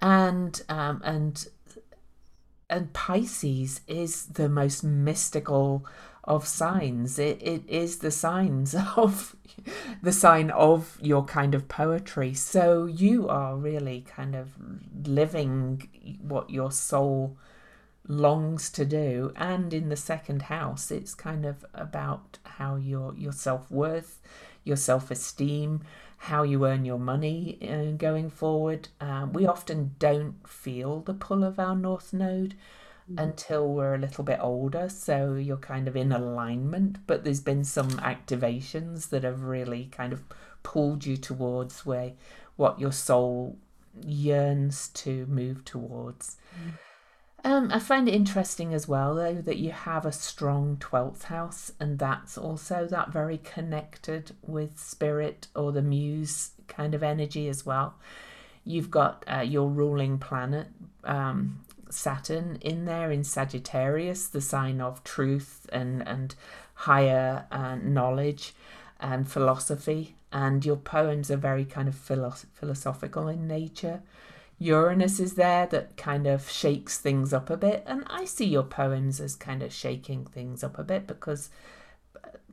and 0.00 0.62
um, 0.70 1.02
and 1.04 1.46
and 2.70 2.94
Pisces 2.94 3.82
is 3.86 4.24
the 4.26 4.48
most 4.48 4.82
mystical 4.82 5.84
of 6.24 6.46
signs. 6.46 7.18
It, 7.18 7.40
it 7.42 7.62
is 7.68 7.98
the 7.98 8.10
signs 8.10 8.74
of 8.96 9.36
the 10.02 10.12
sign 10.12 10.50
of 10.50 10.98
your 11.00 11.24
kind 11.24 11.54
of 11.54 11.68
poetry. 11.68 12.34
So 12.34 12.86
you 12.86 13.28
are 13.28 13.56
really 13.56 14.04
kind 14.08 14.34
of 14.34 14.50
living 15.06 16.18
what 16.20 16.50
your 16.50 16.72
soul 16.72 17.36
longs 18.08 18.70
to 18.70 18.84
do. 18.84 19.32
And 19.36 19.72
in 19.72 19.88
the 19.88 19.96
second 19.96 20.42
house, 20.42 20.90
it's 20.90 21.14
kind 21.14 21.44
of 21.44 21.64
about 21.74 22.38
how 22.44 22.76
your 22.76 23.14
your 23.16 23.32
self 23.32 23.70
worth, 23.70 24.20
your 24.64 24.76
self 24.76 25.10
esteem, 25.10 25.82
how 26.18 26.42
you 26.42 26.66
earn 26.66 26.84
your 26.84 26.98
money 26.98 27.58
uh, 27.62 27.96
going 27.96 28.30
forward. 28.30 28.88
Um, 29.00 29.32
we 29.32 29.46
often 29.46 29.94
don't 29.98 30.48
feel 30.48 31.00
the 31.00 31.14
pull 31.14 31.44
of 31.44 31.58
our 31.58 31.76
north 31.76 32.12
node 32.12 32.54
mm. 33.10 33.22
until 33.22 33.68
we're 33.68 33.94
a 33.94 33.98
little 33.98 34.24
bit 34.24 34.38
older. 34.40 34.88
So 34.88 35.34
you're 35.34 35.56
kind 35.56 35.88
of 35.88 35.96
in 35.96 36.12
alignment, 36.12 37.06
but 37.06 37.24
there's 37.24 37.40
been 37.40 37.64
some 37.64 37.90
activations 37.90 39.08
that 39.10 39.24
have 39.24 39.42
really 39.42 39.86
kind 39.86 40.12
of 40.12 40.22
pulled 40.62 41.04
you 41.04 41.16
towards 41.16 41.84
where 41.84 42.12
what 42.56 42.80
your 42.80 42.92
soul 42.92 43.58
yearns 44.04 44.88
to 44.88 45.26
move 45.26 45.64
towards. 45.64 46.36
Mm. 46.56 46.72
Um, 47.46 47.70
I 47.70 47.78
find 47.78 48.08
it 48.08 48.14
interesting 48.14 48.72
as 48.72 48.88
well, 48.88 49.14
though, 49.14 49.34
that 49.34 49.58
you 49.58 49.70
have 49.70 50.06
a 50.06 50.12
strong 50.12 50.78
12th 50.78 51.24
house, 51.24 51.72
and 51.78 51.98
that's 51.98 52.38
also 52.38 52.86
that 52.86 53.12
very 53.12 53.36
connected 53.36 54.34
with 54.40 54.78
spirit 54.78 55.48
or 55.54 55.70
the 55.70 55.82
muse 55.82 56.52
kind 56.68 56.94
of 56.94 57.02
energy 57.02 57.48
as 57.48 57.66
well. 57.66 57.96
You've 58.64 58.90
got 58.90 59.26
uh, 59.30 59.40
your 59.40 59.68
ruling 59.68 60.18
planet, 60.18 60.68
um, 61.04 61.63
Saturn 61.94 62.58
in 62.60 62.84
there 62.84 63.10
in 63.10 63.24
Sagittarius, 63.24 64.28
the 64.28 64.40
sign 64.40 64.80
of 64.80 65.04
truth 65.04 65.68
and 65.72 66.06
and 66.06 66.34
higher 66.74 67.46
uh, 67.50 67.76
knowledge 67.76 68.54
and 69.00 69.28
philosophy. 69.28 70.16
And 70.32 70.64
your 70.64 70.76
poems 70.76 71.30
are 71.30 71.36
very 71.36 71.64
kind 71.64 71.88
of 71.88 71.94
philo- 71.94 72.34
philosophical 72.52 73.28
in 73.28 73.46
nature. 73.46 74.02
Uranus 74.58 75.20
is 75.20 75.34
there 75.34 75.66
that 75.66 75.96
kind 75.96 76.26
of 76.26 76.50
shakes 76.50 76.98
things 76.98 77.32
up 77.32 77.50
a 77.50 77.56
bit, 77.56 77.84
and 77.86 78.04
I 78.08 78.24
see 78.24 78.46
your 78.46 78.62
poems 78.62 79.20
as 79.20 79.36
kind 79.36 79.62
of 79.62 79.72
shaking 79.72 80.24
things 80.24 80.64
up 80.64 80.78
a 80.78 80.84
bit 80.84 81.06
because 81.06 81.50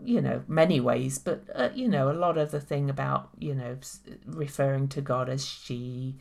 you 0.03 0.21
know 0.21 0.43
many 0.47 0.79
ways 0.79 1.19
but 1.19 1.43
uh, 1.53 1.69
you 1.75 1.87
know 1.87 2.11
a 2.11 2.13
lot 2.13 2.37
of 2.37 2.51
the 2.51 2.59
thing 2.59 2.89
about 2.89 3.29
you 3.37 3.53
know 3.53 3.77
referring 4.25 4.87
to 4.87 5.01
god 5.01 5.29
as 5.29 5.45
she 5.45 6.15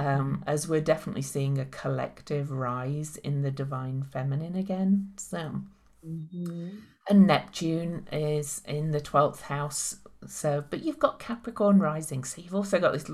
um, 0.00 0.42
as 0.46 0.66
we're 0.66 0.80
definitely 0.80 1.22
seeing 1.22 1.58
a 1.58 1.66
collective 1.66 2.50
rise 2.50 3.18
in 3.18 3.42
the 3.42 3.50
divine 3.50 4.02
feminine 4.02 4.56
again. 4.56 5.12
So, 5.18 5.60
mm-hmm. 6.06 6.68
and 7.08 7.26
Neptune 7.26 8.08
is 8.10 8.62
in 8.64 8.92
the 8.92 9.00
12th 9.00 9.42
house. 9.42 9.96
So, 10.26 10.64
but 10.70 10.82
you've 10.82 10.98
got 10.98 11.18
Capricorn 11.18 11.80
rising. 11.80 12.24
So, 12.24 12.40
you've 12.40 12.54
also 12.54 12.78
got 12.78 12.94
this 12.94 13.10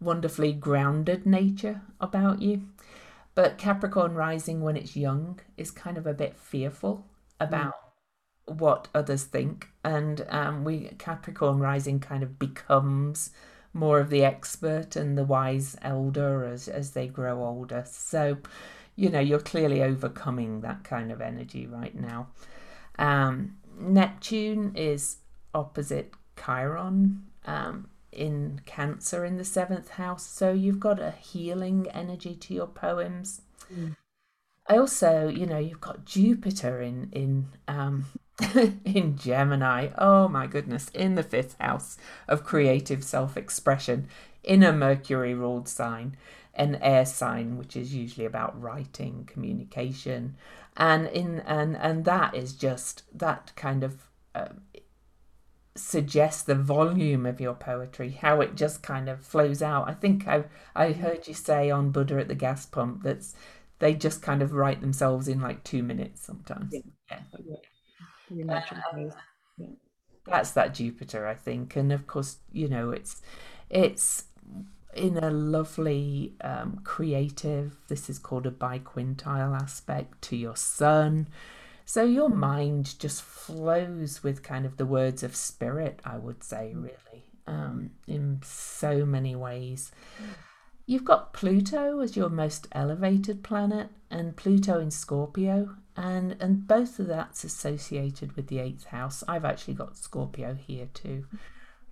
wonderfully 0.00 0.52
grounded 0.52 1.26
nature 1.26 1.82
about 2.00 2.40
you. 2.40 2.68
But 3.34 3.58
Capricorn 3.58 4.14
rising 4.14 4.60
when 4.60 4.76
it's 4.76 4.96
young 4.96 5.40
is 5.56 5.72
kind 5.72 5.98
of 5.98 6.06
a 6.06 6.14
bit 6.14 6.36
fearful 6.36 7.04
about 7.40 7.74
mm. 8.48 8.60
what 8.60 8.86
others 8.94 9.24
think. 9.24 9.70
And 9.82 10.24
um, 10.28 10.62
we 10.62 10.90
Capricorn 10.98 11.58
rising 11.58 11.98
kind 11.98 12.22
of 12.22 12.38
becomes 12.38 13.30
more 13.72 14.00
of 14.00 14.10
the 14.10 14.24
expert 14.24 14.96
and 14.96 15.16
the 15.16 15.24
wise 15.24 15.76
elder 15.82 16.44
as, 16.44 16.68
as 16.68 16.90
they 16.90 17.06
grow 17.06 17.42
older. 17.42 17.84
So, 17.86 18.38
you 18.96 19.08
know, 19.08 19.20
you're 19.20 19.40
clearly 19.40 19.82
overcoming 19.82 20.60
that 20.60 20.84
kind 20.84 21.10
of 21.10 21.20
energy 21.20 21.66
right 21.66 21.94
now. 21.94 22.28
Um, 22.98 23.56
Neptune 23.78 24.72
is 24.76 25.16
opposite 25.54 26.12
Chiron 26.36 27.24
um, 27.46 27.88
in 28.10 28.60
Cancer 28.66 29.24
in 29.24 29.38
the 29.38 29.44
seventh 29.44 29.90
house. 29.90 30.26
So 30.26 30.52
you've 30.52 30.80
got 30.80 31.00
a 31.00 31.12
healing 31.12 31.86
energy 31.92 32.34
to 32.34 32.54
your 32.54 32.66
poems. 32.66 33.40
Mm. 33.72 33.96
I 34.68 34.76
also, 34.76 35.28
you 35.28 35.46
know, 35.46 35.58
you've 35.58 35.80
got 35.80 36.04
Jupiter 36.04 36.80
in 36.80 37.08
in 37.12 37.46
um, 37.66 38.04
in 38.84 39.16
Gemini. 39.16 39.88
Oh 39.98 40.28
my 40.28 40.46
goodness, 40.46 40.88
in 40.94 41.14
the 41.14 41.22
fifth 41.22 41.56
house 41.60 41.96
of 42.28 42.44
creative 42.44 43.04
self 43.04 43.36
expression, 43.36 44.08
in 44.42 44.62
a 44.62 44.72
Mercury 44.72 45.34
ruled 45.34 45.68
sign, 45.68 46.16
an 46.54 46.76
air 46.76 47.04
sign, 47.06 47.56
which 47.58 47.76
is 47.76 47.94
usually 47.94 48.26
about 48.26 48.60
writing, 48.60 49.24
communication, 49.30 50.36
and 50.76 51.06
in 51.08 51.40
and 51.40 51.76
and 51.76 52.04
that 52.04 52.34
is 52.34 52.52
just 52.54 53.02
that 53.18 53.52
kind 53.56 53.84
of. 53.84 54.08
Uh, 54.34 54.48
suggests 55.74 56.42
the 56.42 56.54
volume 56.54 57.24
of 57.26 57.40
your 57.40 57.54
poetry, 57.54 58.10
how 58.10 58.40
it 58.40 58.54
just 58.54 58.82
kind 58.82 59.08
of 59.08 59.24
flows 59.24 59.62
out. 59.62 59.88
I 59.88 59.94
think 59.94 60.28
I 60.28 60.44
I 60.74 60.92
heard 60.92 61.26
you 61.28 61.34
say 61.34 61.70
on 61.70 61.90
Buddha 61.92 62.18
at 62.20 62.28
the 62.28 62.34
gas 62.34 62.66
pump 62.66 63.02
that 63.04 63.24
they 63.78 63.94
just 63.94 64.22
kind 64.22 64.42
of 64.42 64.52
write 64.52 64.80
themselves 64.80 65.28
in 65.28 65.40
like 65.40 65.64
two 65.64 65.82
minutes 65.82 66.22
sometimes. 66.22 66.72
Yeah. 67.10 67.20
yeah 67.44 67.56
uh, 68.48 68.60
yeah. 69.58 69.66
That's 70.26 70.52
that 70.52 70.74
Jupiter, 70.74 71.26
I 71.26 71.34
think, 71.34 71.76
and 71.76 71.92
of 71.92 72.06
course, 72.06 72.38
you 72.52 72.68
know, 72.68 72.90
it's 72.90 73.22
it's 73.68 74.24
in 74.94 75.16
a 75.18 75.30
lovely 75.30 76.34
um, 76.42 76.80
creative. 76.84 77.76
This 77.88 78.08
is 78.08 78.18
called 78.18 78.46
a 78.46 78.50
biquintile 78.50 79.60
aspect 79.60 80.22
to 80.22 80.36
your 80.36 80.56
sun. 80.56 81.28
So 81.84 82.04
your 82.04 82.28
mind 82.28 82.98
just 82.98 83.22
flows 83.22 84.22
with 84.22 84.42
kind 84.42 84.64
of 84.64 84.76
the 84.76 84.86
words 84.86 85.22
of 85.22 85.34
spirit, 85.34 86.00
I 86.04 86.16
would 86.16 86.44
say, 86.44 86.72
mm. 86.74 86.84
really, 86.84 87.24
um, 87.46 87.90
in 88.06 88.40
so 88.44 89.04
many 89.04 89.34
ways. 89.34 89.90
You've 90.86 91.04
got 91.04 91.32
Pluto 91.32 92.00
as 92.00 92.16
your 92.16 92.28
most 92.28 92.68
elevated 92.72 93.42
planet, 93.42 93.88
and 94.12 94.36
Pluto 94.36 94.78
in 94.78 94.90
Scorpio, 94.90 95.76
and 95.96 96.36
and 96.40 96.66
both 96.68 96.98
of 96.98 97.08
that's 97.08 97.44
associated 97.44 98.36
with 98.36 98.46
the 98.48 98.60
eighth 98.60 98.84
house. 98.84 99.24
I've 99.26 99.44
actually 99.44 99.74
got 99.74 99.96
Scorpio 99.96 100.54
here 100.54 100.88
too. 100.94 101.24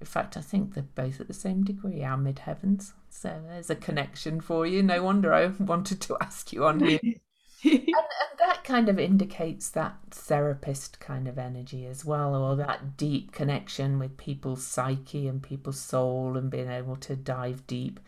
In 0.00 0.06
fact, 0.06 0.36
I 0.36 0.40
think 0.40 0.74
they're 0.74 0.84
both 0.94 1.20
at 1.20 1.28
the 1.28 1.34
same 1.34 1.64
degree, 1.64 2.02
our 2.02 2.16
midheavens. 2.16 2.92
So 3.10 3.42
there's 3.46 3.68
a 3.68 3.74
connection 3.74 4.40
for 4.40 4.66
you. 4.66 4.82
No 4.82 5.02
wonder 5.02 5.32
I 5.32 5.46
wanted 5.46 6.00
to 6.02 6.16
ask 6.20 6.52
you 6.52 6.64
on 6.64 6.80
here. 6.80 7.00
and, 7.64 7.74
and, 7.74 8.38
that 8.38 8.64
kind 8.64 8.88
of 8.88 8.98
indicates 8.98 9.68
that 9.70 9.96
therapist 10.10 10.98
kind 11.00 11.28
of 11.28 11.38
energy 11.38 11.84
as 11.84 12.04
well, 12.04 12.34
or 12.34 12.56
that 12.56 12.96
deep 12.96 13.32
connection 13.32 13.98
with 13.98 14.16
people's 14.16 14.64
psyche 14.64 15.28
and 15.28 15.42
people's 15.42 15.80
soul 15.80 16.38
and 16.38 16.50
being 16.50 16.70
able 16.70 16.96
to 16.96 17.14
dive 17.14 17.66
deep. 17.66 18.00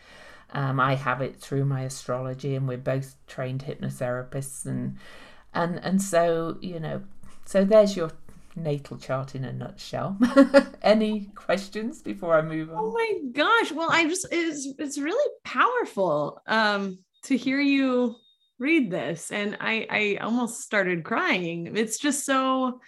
Um, 0.52 0.80
I 0.80 0.94
have 0.94 1.20
it 1.20 1.40
through 1.40 1.64
my 1.64 1.82
astrology, 1.82 2.54
and 2.54 2.68
we're 2.68 2.78
both 2.78 3.16
trained 3.26 3.64
hypnotherapists, 3.64 4.66
and 4.66 4.98
and 5.54 5.78
and 5.82 6.00
so 6.00 6.58
you 6.60 6.78
know, 6.80 7.02
so 7.44 7.64
there's 7.64 7.96
your 7.96 8.10
natal 8.54 8.98
chart 8.98 9.34
in 9.34 9.44
a 9.44 9.52
nutshell. 9.52 10.18
Any 10.82 11.30
questions 11.34 12.02
before 12.02 12.36
I 12.36 12.42
move 12.42 12.70
on? 12.70 12.76
Oh 12.78 12.92
my 12.92 13.18
gosh! 13.32 13.72
Well, 13.72 13.90
I 13.90 14.06
just 14.08 14.26
it's 14.30 14.68
it's 14.78 14.98
really 14.98 15.32
powerful 15.44 16.40
um, 16.46 16.98
to 17.24 17.36
hear 17.36 17.60
you 17.60 18.16
read 18.58 18.90
this, 18.90 19.30
and 19.30 19.56
I 19.60 19.86
I 19.90 20.24
almost 20.24 20.60
started 20.60 21.04
crying. 21.04 21.76
It's 21.76 21.98
just 21.98 22.26
so 22.26 22.80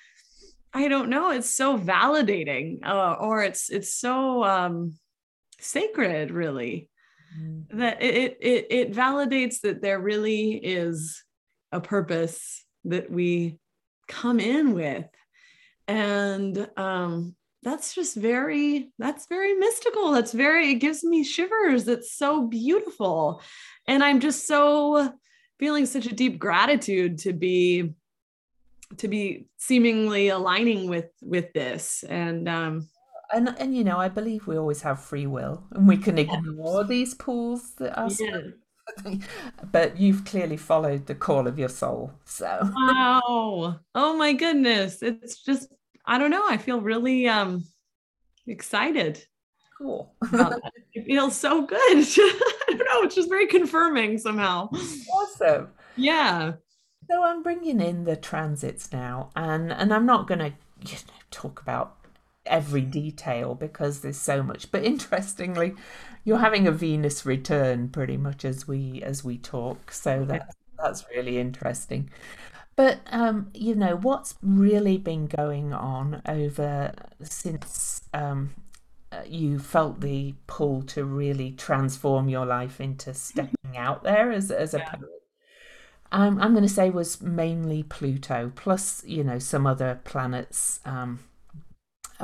I 0.75 0.88
don't 0.88 1.09
know. 1.09 1.30
It's 1.30 1.56
so 1.56 1.78
validating, 1.78 2.85
uh, 2.85 3.14
or 3.14 3.42
it's 3.42 3.71
it's 3.71 3.94
so 3.94 4.42
um, 4.44 4.99
sacred, 5.61 6.30
really. 6.30 6.90
Mm. 7.38 7.64
That 7.71 8.03
it, 8.03 8.38
it 8.41 8.67
it 8.71 8.93
validates 8.93 9.61
that 9.61 9.83
there 9.83 9.99
really 10.00 10.53
is 10.53 11.23
a 11.73 11.81
purpose 11.81 12.64
that 12.85 13.11
we 13.11 13.59
come 14.09 14.41
in 14.41 14.75
with. 14.75 15.07
And 15.88 16.69
um 16.76 17.35
that's 17.62 17.95
just 17.95 18.17
very 18.17 18.93
that's 18.99 19.26
very 19.26 19.55
mystical. 19.55 20.12
That's 20.12 20.33
very 20.33 20.73
it 20.73 20.76
gives 20.76 21.03
me 21.03 21.25
shivers. 21.25 21.88
It's 21.88 22.17
so 22.17 22.47
beautiful. 22.47 23.43
And 23.87 24.03
i'm 24.03 24.21
just 24.21 24.47
so 24.47 25.12
feeling 25.59 25.87
such 25.87 26.07
a 26.07 26.14
deep 26.14 26.38
gratitude 26.38 27.19
to 27.19 27.33
be 27.33 27.95
to 28.99 29.09
be 29.09 29.47
seemingly 29.57 30.29
aligning 30.29 30.88
with 30.88 31.11
with 31.23 31.53
this. 31.53 32.05
And 32.05 32.49
um 32.49 32.88
and 33.33 33.54
and 33.59 33.75
you 33.75 33.85
know 33.85 33.99
i 33.99 34.09
believe 34.09 34.47
we 34.47 34.57
always 34.57 34.83
have 34.83 35.00
free 35.00 35.26
will 35.26 35.64
and 35.73 35.88
we 35.88 35.97
can 35.97 36.19
ignore 36.19 36.81
yes. 36.81 36.88
these 36.88 37.14
pools 37.14 37.73
that 37.76 37.97
are 37.99 38.11
yeah. 38.21 38.40
but 39.73 39.99
you've 39.99 40.25
clearly 40.25 40.57
followed 40.57 41.07
the 41.07 41.14
call 41.14 41.47
of 41.47 41.59
your 41.59 41.69
soul. 41.69 42.12
So 42.25 42.59
wow. 42.75 43.81
Oh 43.95 44.16
my 44.16 44.33
goodness. 44.33 45.02
It's 45.02 45.43
just 45.43 45.75
I 46.07 46.19
don't 46.19 46.31
know. 46.31 46.45
I 46.47 46.57
feel 46.57 46.81
really 46.81 47.28
um 47.28 47.64
excited. 48.47 49.25
Cool. 49.78 50.14
it 50.93 51.07
feels 51.07 51.37
so 51.37 51.66
good. 51.66 51.78
I 51.81 52.40
don't 52.69 52.78
know. 52.78 53.02
It's 53.02 53.14
just 53.14 53.28
very 53.28 53.47
confirming 53.47 54.19
somehow. 54.19 54.69
Awesome. 55.12 55.69
Yeah. 55.97 56.52
So 57.11 57.23
I'm 57.23 57.43
bringing 57.43 57.81
in 57.81 58.04
the 58.04 58.16
transits 58.16 58.93
now, 58.93 59.31
and 59.37 59.73
and 59.73 59.93
I'm 59.93 60.07
not 60.07 60.26
going 60.26 60.38
to 60.38 60.52
you 60.87 60.95
know, 60.95 61.12
talk 61.31 61.61
about 61.61 61.97
every 62.47 62.83
detail 62.83 63.55
because 63.55 64.01
there's 64.01 64.19
so 64.19 64.43
much. 64.43 64.71
But 64.71 64.85
interestingly, 64.85 65.75
you're 66.25 66.39
having 66.39 66.67
a 66.67 66.73
Venus 66.73 67.27
return 67.27 67.89
pretty 67.89 68.17
much 68.17 68.45
as 68.45 68.67
we 68.67 69.03
as 69.03 69.25
we 69.25 69.39
talk. 69.39 69.93
So 69.93 70.25
that 70.27 70.55
that's 70.79 71.05
really 71.15 71.39
interesting. 71.39 72.11
But 72.77 73.01
um, 73.11 73.51
you 73.55 73.75
know 73.75 73.97
what's 73.97 74.35
really 74.43 74.99
been 74.99 75.27
going 75.27 75.73
on 75.73 76.23
over 76.27 76.93
since 77.23 78.03
um, 78.13 78.55
uh, 79.13 79.23
you 79.27 79.59
felt 79.59 80.01
the 80.01 80.35
pull 80.47 80.83
to 80.83 81.05
really 81.05 81.53
transform 81.53 82.29
your 82.29 82.47
life 82.47 82.81
into 82.81 83.15
stepping 83.15 83.77
out 83.77 84.03
there 84.03 84.33
as 84.33 84.51
as 84.51 84.75
a 84.75 84.79
yeah. 84.79 84.91
poet. 84.91 85.11
Um, 86.13 86.41
I'm 86.41 86.53
going 86.53 86.63
to 86.63 86.69
say 86.69 86.91
was 86.91 87.21
mainly 87.21 87.83
Pluto, 87.83 88.53
plus 88.55 89.05
you 89.05 89.25
know 89.25 89.39
some 89.39 89.67
other 89.67 90.01
planets 90.05 90.81
um, 90.85 91.21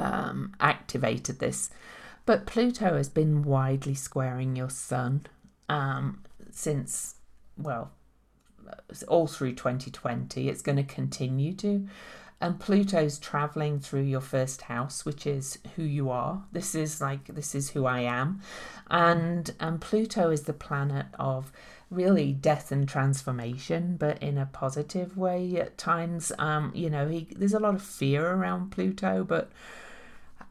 um, 0.00 0.54
activated 0.61 1.38
this. 1.38 1.71
But 2.26 2.47
Pluto 2.47 2.97
has 2.97 3.09
been 3.09 3.42
widely 3.42 3.95
squaring 3.95 4.57
your 4.57 4.71
Sun 4.71 5.26
um, 5.69 6.23
since, 6.50 7.16
well, 7.57 7.92
all 9.09 9.26
through 9.26 9.54
2020. 9.54 10.49
It's 10.49 10.62
going 10.62 10.76
to 10.76 10.83
continue 10.83 11.52
to. 11.54 11.87
And 12.42 12.59
Pluto's 12.59 13.19
traveling 13.19 13.80
through 13.80 14.02
your 14.02 14.23
first 14.23 14.62
house, 14.62 15.04
which 15.04 15.26
is 15.26 15.58
who 15.76 15.82
you 15.82 16.08
are. 16.08 16.45
This 16.52 16.75
is 16.75 17.00
like, 17.00 17.26
this 17.26 17.54
is 17.54 17.71
who 17.71 17.84
I 17.84 18.00
am. 18.00 18.41
And, 18.91 19.52
and 19.60 19.80
Pluto 19.80 20.30
is 20.30 20.43
the 20.43 20.54
planet 20.54 21.06
of 21.19 21.52
really 21.91 22.32
death 22.32 22.73
and 22.73 22.89
transformation, 22.89 23.97
but 23.99 24.23
in 24.23 24.39
a 24.39 24.47
positive 24.47 25.19
way 25.19 25.56
at 25.56 25.76
times. 25.76 26.32
Um, 26.39 26.73
you 26.75 26.89
know, 26.89 27.08
he, 27.08 27.28
there's 27.36 27.52
a 27.52 27.58
lot 27.58 27.75
of 27.75 27.82
fear 27.82 28.26
around 28.26 28.71
Pluto, 28.71 29.23
but 29.23 29.50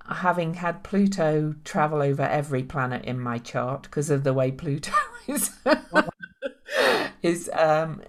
having 0.10 0.56
had 0.56 0.84
Pluto 0.84 1.56
travel 1.64 2.02
over 2.02 2.24
every 2.24 2.64
planet 2.64 3.06
in 3.06 3.20
my 3.20 3.38
chart 3.38 3.84
because 3.84 4.10
of 4.10 4.24
the 4.24 4.34
way 4.34 4.52
Pluto 4.52 4.92
is 5.28 5.52
is 7.22 7.50
um 7.54 8.02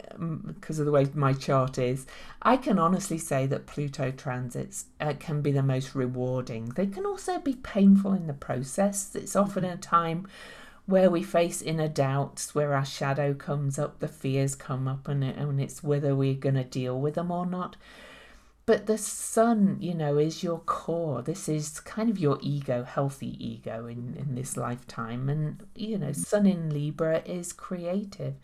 because 0.46 0.78
of 0.78 0.86
the 0.86 0.92
way 0.92 1.06
my 1.14 1.32
chart 1.32 1.78
is. 1.78 2.06
I 2.42 2.56
can 2.56 2.78
honestly 2.78 3.18
say 3.18 3.46
that 3.46 3.66
pluto 3.66 4.10
transits 4.10 4.86
uh, 5.00 5.14
can 5.18 5.42
be 5.42 5.52
the 5.52 5.62
most 5.62 5.94
rewarding. 5.94 6.66
They 6.70 6.86
can 6.86 7.04
also 7.04 7.38
be 7.38 7.54
painful 7.54 8.12
in 8.14 8.26
the 8.26 8.32
process. 8.32 9.14
It's 9.14 9.36
often 9.36 9.64
a 9.64 9.76
time 9.76 10.26
where 10.86 11.10
we 11.10 11.22
face 11.22 11.60
inner 11.62 11.88
doubts 11.88 12.54
where 12.54 12.74
our 12.74 12.84
shadow 12.84 13.34
comes 13.34 13.78
up 13.78 14.00
the 14.00 14.08
fears 14.08 14.54
come 14.54 14.88
up 14.88 15.06
and, 15.06 15.22
and 15.22 15.60
it's 15.60 15.84
whether 15.84 16.14
we're 16.14 16.34
going 16.34 16.56
to 16.56 16.64
deal 16.64 16.98
with 16.98 17.14
them 17.14 17.30
or 17.30 17.46
not 17.46 17.76
but 18.70 18.86
the 18.86 18.98
sun, 18.98 19.78
you 19.80 19.94
know, 19.94 20.16
is 20.16 20.44
your 20.44 20.60
core. 20.60 21.22
This 21.22 21.48
is 21.48 21.80
kind 21.80 22.08
of 22.08 22.20
your 22.20 22.38
ego, 22.40 22.84
healthy 22.84 23.34
ego 23.44 23.88
in, 23.88 24.14
in 24.16 24.36
this 24.36 24.56
lifetime. 24.56 25.28
And, 25.28 25.66
you 25.74 25.98
know, 25.98 26.12
sun 26.12 26.46
in 26.46 26.70
Libra 26.70 27.20
is 27.26 27.52
creative. 27.52 28.36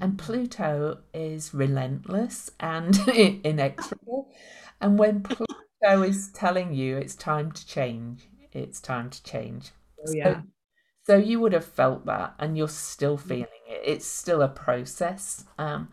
And 0.00 0.18
Pluto 0.18 1.00
is 1.12 1.52
relentless 1.52 2.50
and 2.58 2.98
inexorable. 3.44 4.32
And 4.80 4.98
when 4.98 5.22
Pluto 5.22 6.02
is 6.02 6.28
telling 6.28 6.72
you 6.72 6.96
it's 6.96 7.14
time 7.14 7.52
to 7.52 7.66
change, 7.66 8.26
it's 8.52 8.80
time 8.80 9.10
to 9.10 9.22
change. 9.22 9.72
Oh, 10.00 10.12
yeah. 10.14 10.24
So, 10.32 10.42
so 11.08 11.16
you 11.18 11.40
would 11.40 11.52
have 11.52 11.66
felt 11.66 12.06
that 12.06 12.32
and 12.38 12.56
you're 12.56 12.68
still 12.68 13.18
mm. 13.18 13.28
feeling 13.28 13.66
it. 13.68 13.82
It's 13.84 14.06
still 14.06 14.40
a 14.40 14.48
process. 14.48 15.44
Um, 15.58 15.90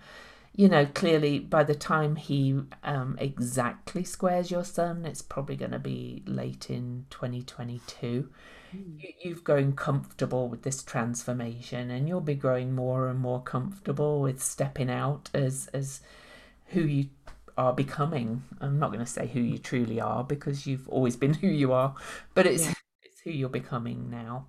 you 0.57 0.69
know, 0.69 0.85
clearly 0.85 1.39
by 1.39 1.63
the 1.63 1.75
time 1.75 2.15
he 2.15 2.61
um, 2.83 3.17
exactly 3.19 4.05
squares 4.05 4.49
your 4.49 4.63
sun, 4.63 5.05
it's 5.05 5.21
probably 5.21 5.57
going 5.57 5.71
to 5.71 5.79
be 5.79 6.23
late 6.25 6.69
in 6.69 7.05
2022. 7.09 8.29
Mm. 8.73 9.01
You, 9.01 9.09
you've 9.21 9.43
grown 9.43 9.73
comfortable 9.73 10.47
with 10.47 10.63
this 10.63 10.81
transformation, 10.81 11.91
and 11.91 12.07
you'll 12.07 12.21
be 12.21 12.35
growing 12.35 12.73
more 12.73 13.09
and 13.09 13.19
more 13.19 13.41
comfortable 13.41 14.21
with 14.21 14.41
stepping 14.41 14.89
out 14.89 15.29
as 15.33 15.67
as 15.73 15.99
who 16.67 16.81
you 16.81 17.09
are 17.57 17.73
becoming. 17.73 18.43
I'm 18.61 18.79
not 18.79 18.93
going 18.93 19.03
to 19.03 19.11
say 19.11 19.27
who 19.27 19.41
you 19.41 19.57
truly 19.57 19.99
are 19.99 20.23
because 20.23 20.65
you've 20.65 20.87
always 20.87 21.17
been 21.17 21.33
who 21.33 21.47
you 21.47 21.73
are, 21.73 21.95
but 22.33 22.45
it's 22.45 22.65
yeah. 22.65 22.73
it's 23.03 23.19
who 23.21 23.31
you're 23.31 23.49
becoming 23.49 24.09
now. 24.09 24.47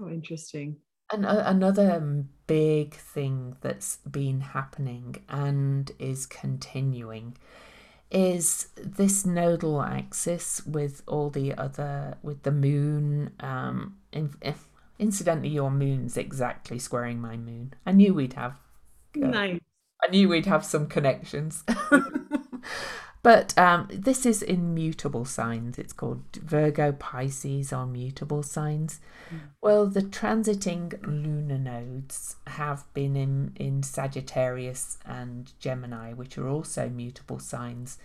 Oh, 0.00 0.08
interesting. 0.08 0.76
And 1.12 1.24
another 1.26 2.24
big 2.46 2.94
thing 2.94 3.56
that's 3.60 3.96
been 3.98 4.40
happening 4.40 5.16
and 5.28 5.90
is 5.98 6.26
continuing 6.26 7.36
is 8.10 8.68
this 8.76 9.24
nodal 9.24 9.82
axis 9.82 10.64
with 10.66 11.02
all 11.06 11.30
the 11.30 11.54
other 11.54 12.16
with 12.22 12.42
the 12.42 12.52
moon 12.52 13.32
um 13.40 13.96
in, 14.12 14.30
incidentally 14.98 15.48
your 15.48 15.70
moon's 15.70 16.16
exactly 16.16 16.78
squaring 16.78 17.20
my 17.20 17.36
moon. 17.36 17.74
I 17.84 17.92
knew 17.92 18.14
we'd 18.14 18.34
have 18.34 18.58
uh, 19.16 19.26
nice. 19.26 19.60
I 20.02 20.10
knew 20.10 20.28
we'd 20.28 20.46
have 20.46 20.64
some 20.64 20.86
connections 20.86 21.64
But 23.24 23.56
um, 23.58 23.88
this 23.90 24.26
is 24.26 24.42
in 24.42 24.74
mutable 24.74 25.24
signs. 25.24 25.78
It's 25.78 25.94
called 25.94 26.22
Virgo, 26.34 26.92
Pisces 26.92 27.72
are 27.72 27.86
mutable 27.86 28.42
signs. 28.42 29.00
Mm. 29.34 29.40
Well, 29.62 29.86
the 29.86 30.02
transiting 30.02 30.92
lunar 31.02 31.56
nodes 31.58 32.36
have 32.46 32.84
been 32.92 33.16
in, 33.16 33.52
in 33.56 33.82
Sagittarius 33.82 34.98
and 35.06 35.50
Gemini, 35.58 36.12
which 36.12 36.36
are 36.36 36.46
also 36.46 36.90
mutable 36.90 37.38
signs, 37.38 37.96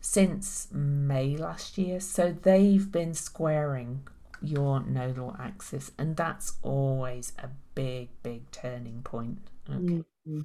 since 0.00 0.68
May 0.70 1.36
last 1.36 1.76
year. 1.76 1.98
So 1.98 2.32
they've 2.40 2.92
been 2.92 3.12
squaring 3.12 4.06
your 4.40 4.84
nodal 4.86 5.36
axis, 5.40 5.90
and 5.98 6.14
that's 6.14 6.58
always 6.62 7.32
a 7.42 7.48
big, 7.74 8.10
big 8.22 8.48
turning 8.52 9.02
point. 9.02 9.40
Okay. 9.68 9.78
Mm-hmm. 9.78 10.40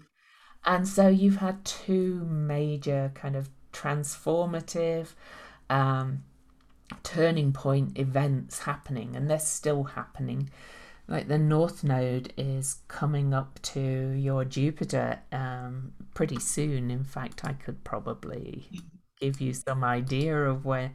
And 0.65 0.87
so 0.87 1.09
you've 1.09 1.37
had 1.37 1.63
two 1.63 2.25
major 2.25 3.11
kind 3.13 3.35
of 3.35 3.49
transformative 3.75 5.07
um, 5.69 6.23
turning 7.03 7.51
point 7.51 7.97
events 7.97 8.59
happening, 8.59 9.15
and 9.15 9.29
they're 9.29 9.39
still 9.39 9.83
happening. 9.83 10.49
Like 11.07 11.27
the 11.27 11.37
North 11.37 11.83
Node 11.83 12.33
is 12.35 12.77
coming 12.87 13.33
up 13.33 13.61
to 13.61 14.11
your 14.13 14.43
Jupiter 14.43 15.19
um, 15.31 15.93
pretty 16.15 16.39
soon. 16.39 16.89
In 16.89 17.03
fact, 17.03 17.45
I 17.45 17.53
could 17.53 17.83
probably 17.83 18.67
give 19.19 19.39
you 19.39 19.53
some 19.53 19.83
idea 19.83 20.35
of 20.45 20.65
where 20.65 20.93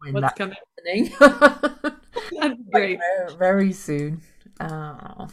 when 0.00 0.14
What's 0.14 0.22
that's 0.22 0.38
coming? 0.38 0.56
happening. 0.76 1.12
that's 2.40 2.60
great. 2.72 2.98
Very, 2.98 3.36
very 3.38 3.72
soon. 3.72 4.22
Oh. 4.60 5.28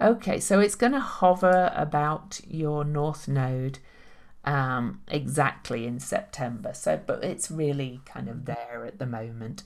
Okay, 0.00 0.40
so 0.40 0.58
it's 0.60 0.74
going 0.74 0.92
to 0.92 1.00
hover 1.00 1.72
about 1.74 2.40
your 2.46 2.84
north 2.84 3.28
node 3.28 3.78
um, 4.44 5.00
exactly 5.08 5.86
in 5.86 5.98
September. 6.00 6.72
So, 6.74 7.00
but 7.04 7.22
it's 7.24 7.50
really 7.50 8.00
kind 8.04 8.28
of 8.28 8.44
there 8.44 8.84
at 8.86 8.98
the 8.98 9.06
moment. 9.06 9.62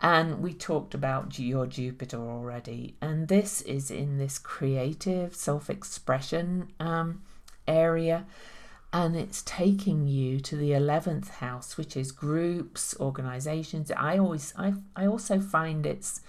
And 0.00 0.42
we 0.42 0.52
talked 0.52 0.92
about 0.94 1.38
your 1.38 1.66
Jupiter 1.66 2.18
already, 2.18 2.96
and 3.00 3.28
this 3.28 3.62
is 3.62 3.90
in 3.90 4.18
this 4.18 4.38
creative 4.38 5.34
self 5.34 5.70
expression 5.70 6.72
um, 6.80 7.22
area. 7.66 8.26
And 8.92 9.16
it's 9.16 9.42
taking 9.42 10.06
you 10.06 10.38
to 10.40 10.56
the 10.56 10.70
11th 10.70 11.28
house, 11.28 11.76
which 11.76 11.96
is 11.96 12.12
groups, 12.12 12.94
organizations. 13.00 13.90
I 13.90 14.18
always, 14.18 14.54
I, 14.56 14.74
I 14.94 15.06
also 15.06 15.40
find 15.40 15.84
it's, 15.84 16.20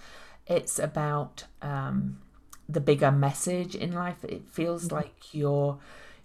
it's 0.48 0.76
about 0.80 1.44
um, 1.62 2.18
the 2.68 2.80
bigger 2.80 3.12
message 3.12 3.76
in 3.76 3.92
life. 3.92 4.24
It 4.24 4.48
feels 4.48 4.88
Mhm. 4.88 4.92
like 4.92 5.32
your 5.32 5.78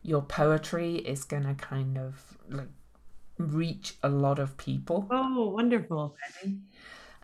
your 0.03 0.21
poetry 0.21 0.95
is 0.95 1.23
gonna 1.23 1.55
kind 1.55 1.97
of 1.97 2.37
like 2.49 2.69
reach 3.37 3.95
a 4.03 4.09
lot 4.09 4.39
of 4.39 4.57
people. 4.57 5.07
Oh, 5.09 5.49
wonderful. 5.49 6.15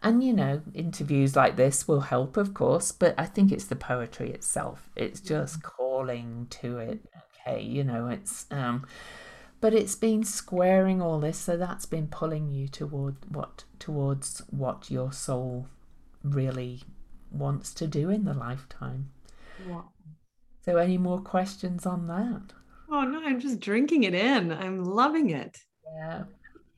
And 0.03 0.23
you 0.23 0.33
know, 0.33 0.61
interviews 0.73 1.35
like 1.35 1.55
this 1.55 1.87
will 1.87 2.01
help, 2.01 2.37
of 2.37 2.53
course, 2.53 2.91
but 2.91 3.15
I 3.17 3.25
think 3.25 3.51
it's 3.51 3.65
the 3.65 3.75
poetry 3.75 4.31
itself. 4.31 4.89
It's 4.95 5.19
just 5.19 5.63
calling 5.63 6.47
to 6.51 6.77
it. 6.77 6.99
Okay, 7.47 7.61
you 7.61 7.83
know, 7.83 8.07
it's 8.07 8.45
um 8.51 8.85
but 9.59 9.73
it's 9.73 9.95
been 9.95 10.23
squaring 10.23 11.01
all 11.01 11.19
this, 11.19 11.37
so 11.39 11.57
that's 11.57 11.87
been 11.87 12.07
pulling 12.07 12.51
you 12.51 12.67
toward 12.67 13.15
what 13.33 13.63
towards 13.79 14.43
what 14.51 14.91
your 14.91 15.11
soul 15.11 15.67
really 16.23 16.83
wants 17.31 17.73
to 17.73 17.87
do 17.87 18.09
in 18.09 18.25
the 18.25 18.33
lifetime. 18.33 19.09
Wow. 19.67 19.85
So 20.63 20.77
any 20.77 20.97
more 20.97 21.19
questions 21.21 21.85
on 21.85 22.07
that? 22.07 22.53
Oh 22.89 23.03
no, 23.03 23.21
I'm 23.23 23.39
just 23.39 23.59
drinking 23.59 24.03
it 24.03 24.13
in. 24.13 24.51
I'm 24.51 24.83
loving 24.83 25.29
it. 25.31 25.57
Yeah. 25.95 26.23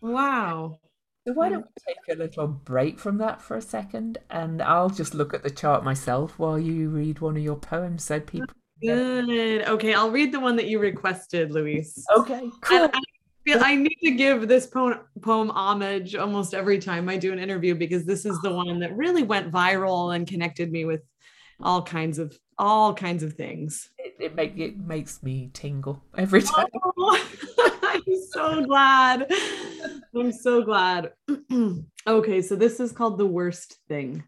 Wow. 0.01 0.79
So 1.27 1.33
why 1.33 1.49
don't 1.49 1.65
we 1.65 1.93
take 1.93 2.17
a 2.17 2.19
little 2.19 2.47
break 2.47 2.97
from 2.97 3.17
that 3.17 3.41
for 3.41 3.57
a 3.57 3.61
second, 3.61 4.17
and 4.29 4.61
I'll 4.61 4.89
just 4.89 5.13
look 5.13 5.33
at 5.33 5.43
the 5.43 5.49
chart 5.49 5.83
myself 5.83 6.39
while 6.39 6.57
you 6.57 6.89
read 6.89 7.19
one 7.19 7.37
of 7.37 7.43
your 7.43 7.57
poems 7.57 8.05
so 8.05 8.19
people. 8.19 8.55
Good. 8.81 9.63
Okay, 9.63 9.93
I'll 9.93 10.11
read 10.11 10.31
the 10.31 10.39
one 10.39 10.55
that 10.55 10.67
you 10.67 10.79
requested, 10.79 11.51
Louise. 11.51 12.03
Okay, 12.15 12.49
cool. 12.61 12.89
I 12.93 13.01
feel 13.45 13.63
I 13.63 13.75
need 13.75 13.97
to 14.03 14.11
give 14.11 14.47
this 14.47 14.67
poem, 14.67 14.99
poem 15.21 15.49
homage 15.49 16.15
almost 16.15 16.53
every 16.53 16.79
time 16.79 17.09
I 17.09 17.17
do 17.17 17.33
an 17.33 17.39
interview 17.39 17.75
because 17.75 18.05
this 18.05 18.25
is 18.25 18.39
the 18.41 18.53
one 18.53 18.79
that 18.79 18.95
really 18.95 19.23
went 19.23 19.51
viral 19.51 20.15
and 20.15 20.25
connected 20.25 20.71
me 20.71 20.85
with 20.85 21.01
all 21.61 21.81
kinds 21.81 22.19
of 22.19 22.37
all 22.57 22.93
kinds 22.93 23.23
of 23.23 23.33
things. 23.33 23.89
It, 23.97 24.15
it 24.19 24.35
make 24.35 24.57
it 24.57 24.77
makes 24.77 25.23
me 25.23 25.49
tingle 25.53 26.01
every 26.17 26.41
time. 26.41 26.67
Oh, 26.97 27.25
I'm 27.83 28.03
so 28.31 28.63
glad. 28.65 29.31
I'm 30.15 30.31
so 30.31 30.63
glad. 30.63 31.13
okay, 32.07 32.41
so 32.41 32.55
this 32.55 32.79
is 32.79 32.91
called 32.91 33.17
The 33.17 33.25
Worst 33.25 33.79
Thing. 33.87 34.23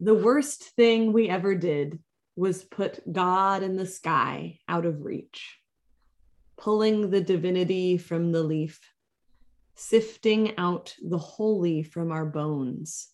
The 0.00 0.14
worst 0.14 0.62
thing 0.76 1.12
we 1.12 1.28
ever 1.28 1.54
did 1.54 1.98
was 2.36 2.62
put 2.62 3.12
God 3.12 3.64
in 3.64 3.74
the 3.74 3.86
sky 3.86 4.60
out 4.68 4.86
of 4.86 5.04
reach, 5.04 5.58
pulling 6.56 7.10
the 7.10 7.20
divinity 7.20 7.98
from 7.98 8.30
the 8.30 8.44
leaf, 8.44 8.80
sifting 9.74 10.56
out 10.56 10.94
the 11.02 11.18
holy 11.18 11.82
from 11.82 12.12
our 12.12 12.24
bones, 12.24 13.08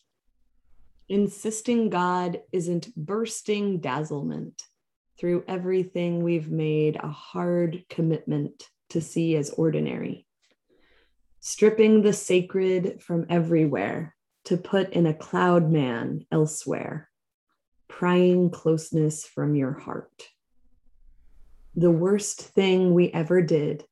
insisting 1.14 1.90
God 1.90 2.40
isn't 2.50 2.92
bursting 2.96 3.78
dazzlement 3.78 4.64
through 5.16 5.44
everything 5.46 6.24
we've 6.24 6.50
made 6.50 6.96
a 6.96 7.08
hard 7.08 7.84
commitment 7.88 8.68
to 8.90 9.00
see 9.00 9.36
as 9.36 9.50
ordinary, 9.50 10.26
stripping 11.38 12.02
the 12.02 12.12
sacred 12.12 13.00
from 13.00 13.26
everywhere 13.30 14.16
to 14.46 14.56
put 14.56 14.90
in 14.90 15.06
a 15.06 15.14
cloud 15.14 15.70
man 15.70 16.26
elsewhere, 16.32 17.08
prying 17.86 18.50
closeness 18.50 19.24
from 19.24 19.54
your 19.54 19.72
heart. 19.72 20.30
The 21.76 21.92
worst 21.92 22.42
thing 22.42 22.92
we 22.92 23.12
ever 23.12 23.40
did 23.40 23.84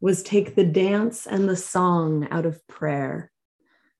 was 0.00 0.22
take 0.22 0.54
the 0.54 0.62
dance 0.64 1.26
and 1.26 1.48
the 1.48 1.56
song 1.56 2.28
out 2.30 2.46
of 2.46 2.64
prayer, 2.68 3.32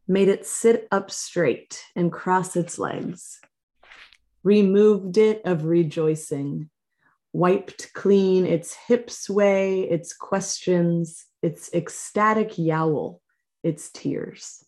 made 0.09 0.29
it 0.29 0.47
sit 0.47 0.89
up 0.91 1.11
straight 1.11 1.85
and 1.95 2.11
cross 2.11 2.57
its 2.57 2.79
legs 2.79 3.41
removed 4.49 5.19
it 5.19 5.43
of 5.45 5.65
rejoicing, 5.65 6.71
wiped 7.33 7.93
clean 7.93 8.47
its 8.47 8.75
hip 8.75 9.11
sway, 9.11 9.83
its 9.83 10.15
questions, 10.15 11.27
its 11.43 11.71
ecstatic 11.75 12.57
yowl, 12.57 13.21
its 13.63 13.91
tears. 13.91 14.65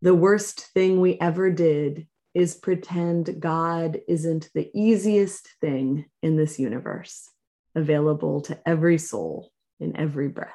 The 0.00 0.14
worst 0.14 0.72
thing 0.74 1.00
we 1.00 1.20
ever 1.20 1.50
did 1.50 2.08
is 2.34 2.56
pretend 2.56 3.40
God 3.40 4.00
isn't 4.08 4.50
the 4.54 4.70
easiest 4.74 5.46
thing 5.60 6.06
in 6.22 6.36
this 6.36 6.58
universe, 6.58 7.30
available 7.76 8.40
to 8.42 8.58
every 8.66 8.98
soul 8.98 9.52
in 9.78 9.96
every 9.96 10.28
breath. 10.28 10.50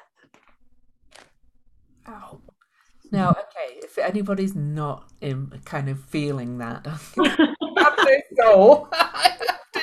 Ow. 2.06 2.40
Now, 3.10 3.30
okay, 3.30 3.80
if 3.82 3.98
anybody's 3.98 4.54
not 4.54 5.10
in 5.20 5.50
kind 5.64 5.88
of 5.88 5.98
feeling 6.04 6.58
that, 6.58 6.86
I'm 6.86 6.98
so 8.36 8.86
I 8.92 9.36
oh. 9.40 9.46
have 9.50 9.72
to 9.72 9.80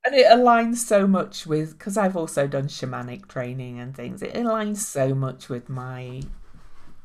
And 0.06 0.14
it 0.14 0.28
aligns 0.28 0.76
so 0.76 1.08
much 1.08 1.48
with 1.48 1.80
because 1.80 1.98
I've 1.98 2.16
also 2.16 2.46
done 2.46 2.68
shamanic 2.68 3.28
training 3.28 3.80
and 3.80 3.96
things. 3.96 4.22
It 4.22 4.36
aligns 4.36 4.78
so 4.78 5.16
much 5.16 5.50
with 5.50 5.68
my 5.68 6.22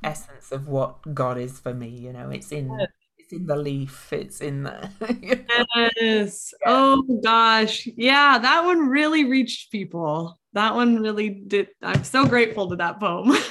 essence 0.05 0.53
of 0.53 0.69
what 0.69 1.15
God 1.15 1.39
is 1.39 1.59
for 1.59 1.73
me. 1.73 1.89
You 1.89 2.13
know, 2.13 2.29
it's 2.29 2.53
in 2.53 2.71
it's 2.79 2.93
in 3.33 3.47
the 3.47 3.57
leaf. 3.57 4.13
It's 4.13 4.41
in 4.41 4.65
the 4.65 4.91
you 5.23 5.37
know, 5.37 5.89
Yes. 6.01 6.53
yeah. 6.61 6.67
Oh 6.71 7.03
gosh. 7.23 7.87
Yeah, 7.97 8.39
that 8.39 8.65
one 8.65 8.89
really 8.89 9.25
reached 9.25 9.71
people. 9.73 10.39
That 10.53 10.75
one 10.75 11.01
really 11.01 11.29
did. 11.31 11.69
I'm 11.83 12.05
so 12.05 12.27
grateful 12.27 12.69
to 12.71 12.77
that 12.77 13.01
poem. 13.01 13.33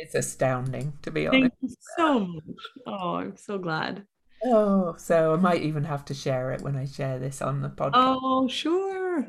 It's 0.00 0.14
astounding 0.14 0.92
to 1.02 1.10
be 1.10 1.26
honest. 1.26 1.40
Thank 1.42 1.52
you 1.60 1.68
so 1.96 2.20
much. 2.20 2.44
Oh, 2.86 3.16
I'm 3.16 3.36
so 3.36 3.58
glad. 3.58 4.06
Oh, 4.44 4.94
so 4.96 5.34
I 5.34 5.36
might 5.36 5.62
even 5.62 5.82
have 5.82 6.04
to 6.06 6.14
share 6.14 6.52
it 6.52 6.62
when 6.62 6.76
I 6.76 6.84
share 6.86 7.18
this 7.18 7.42
on 7.42 7.62
the 7.62 7.68
podcast. 7.68 7.90
Oh, 8.22 8.46
sure. 8.46 9.28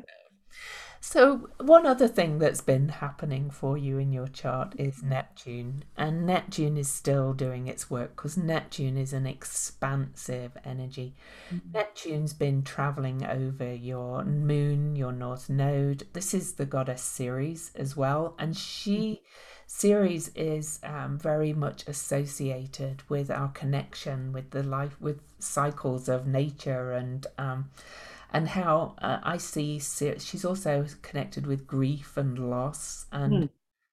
So, 1.02 1.48
one 1.58 1.86
other 1.86 2.06
thing 2.06 2.38
that's 2.38 2.60
been 2.60 2.90
happening 2.90 3.48
for 3.50 3.78
you 3.78 3.96
in 3.96 4.12
your 4.12 4.28
chart 4.28 4.74
is 4.78 5.02
Neptune, 5.02 5.84
and 5.96 6.26
Neptune 6.26 6.76
is 6.76 6.92
still 6.92 7.32
doing 7.32 7.68
its 7.68 7.90
work 7.90 8.14
because 8.14 8.36
Neptune 8.36 8.98
is 8.98 9.14
an 9.14 9.26
expansive 9.26 10.58
energy. 10.62 11.14
Neptune's 11.72 12.34
been 12.34 12.62
traveling 12.62 13.24
over 13.24 13.74
your 13.74 14.24
moon, 14.24 14.94
your 14.94 15.10
north 15.10 15.48
node. 15.48 16.06
This 16.12 16.34
is 16.34 16.52
the 16.52 16.66
goddess 16.66 17.02
Ceres 17.02 17.72
as 17.74 17.96
well, 17.96 18.34
and 18.38 18.54
she, 18.54 19.22
Ceres, 19.66 20.30
is 20.34 20.80
um, 20.84 21.18
very 21.18 21.54
much 21.54 21.88
associated 21.88 23.02
with 23.08 23.30
our 23.30 23.48
connection 23.48 24.34
with 24.34 24.50
the 24.50 24.62
life, 24.62 25.00
with 25.00 25.22
cycles 25.38 26.10
of 26.10 26.26
nature 26.26 26.92
and 26.92 27.26
um, 27.38 27.70
and 28.32 28.48
how 28.48 28.94
uh, 29.02 29.18
I 29.22 29.36
see 29.38 29.78
She's 29.78 30.44
also 30.44 30.86
connected 31.02 31.46
with 31.46 31.66
grief 31.66 32.16
and 32.16 32.50
loss 32.50 33.06
Hmm. 33.26 33.42
and 33.42 33.50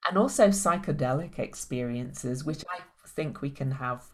and 0.08 0.18
also 0.18 0.50
psychedelic 0.50 1.40
experiences, 1.40 2.46
which 2.46 2.64
I 2.70 2.82
think 3.08 3.42
we 3.42 3.50
can 3.50 3.72
have 3.72 4.06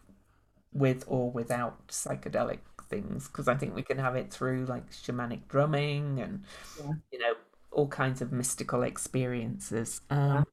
with 0.72 1.04
or 1.08 1.30
without 1.30 1.88
psychedelic 1.88 2.60
things, 2.88 3.28
because 3.28 3.48
I 3.48 3.54
think 3.56 3.74
we 3.74 3.82
can 3.82 3.98
have 3.98 4.16
it 4.16 4.32
through 4.32 4.66
like 4.66 4.90
shamanic 4.90 5.48
drumming 5.48 6.20
and 6.20 6.44
Yeah. 6.78 6.94
you 7.12 7.18
know 7.18 7.34
all 7.70 7.88
kinds 7.88 8.22
of 8.22 8.32
mystical 8.32 8.82
experiences. 8.82 10.00
Um, 10.10 10.44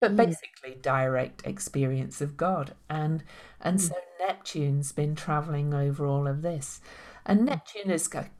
but 0.00 0.16
Mm. 0.16 0.16
basically 0.16 0.76
direct 0.82 1.46
experience 1.46 2.20
of 2.20 2.36
God. 2.36 2.74
And 2.88 3.24
and 3.60 3.78
Mm. 3.78 3.80
so 3.80 3.94
Neptune's 4.20 4.92
been 4.92 5.14
traveling 5.14 5.74
over 5.74 6.06
all 6.06 6.26
of 6.26 6.42
this. 6.42 6.80
And 7.26 7.44
Neptune 7.46 7.90
is 7.90 8.08
ki- 8.08 8.30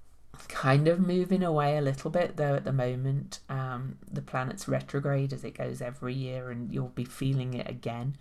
kind 0.49 0.89
of 0.89 1.01
moving 1.01 1.43
away 1.43 1.77
a 1.77 1.81
little 1.83 2.11
bit 2.11 2.37
though 2.37 2.55
at 2.55 2.65
the 2.65 2.73
moment. 2.73 3.41
Um, 3.49 3.99
the 4.11 4.23
planet's 4.23 4.69
retrograde 4.69 5.33
as 5.33 5.45
it 5.45 5.57
goes 5.57 5.81
every 5.83 6.15
year 6.15 6.51
and 6.51 6.73
you'll 6.73 6.89
be 6.89 7.05
feeling 7.05 7.55
it 7.55 7.69
again. 7.69 8.17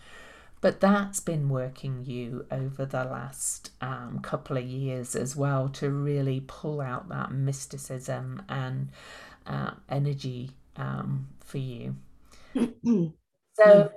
But 0.62 0.82
that's 0.82 1.22
been 1.22 1.48
working 1.50 2.04
you 2.06 2.45
over 2.52 2.86
the 2.86 3.06
last 3.06 3.72
um, 3.82 4.19
couple 4.22 4.58
of 4.58 4.65
years 4.65 5.15
as 5.15 5.36
well 5.36 5.69
to 5.69 5.89
really 5.89 6.43
pull 6.48 6.82
out 6.82 7.08
that 7.10 7.32
mysticism 7.32 8.41
and 8.50 8.89
uh, 9.48 9.72
energy 9.89 10.52
um, 10.76 11.28
for 11.39 11.60
you. 11.60 11.95
So 13.56 13.91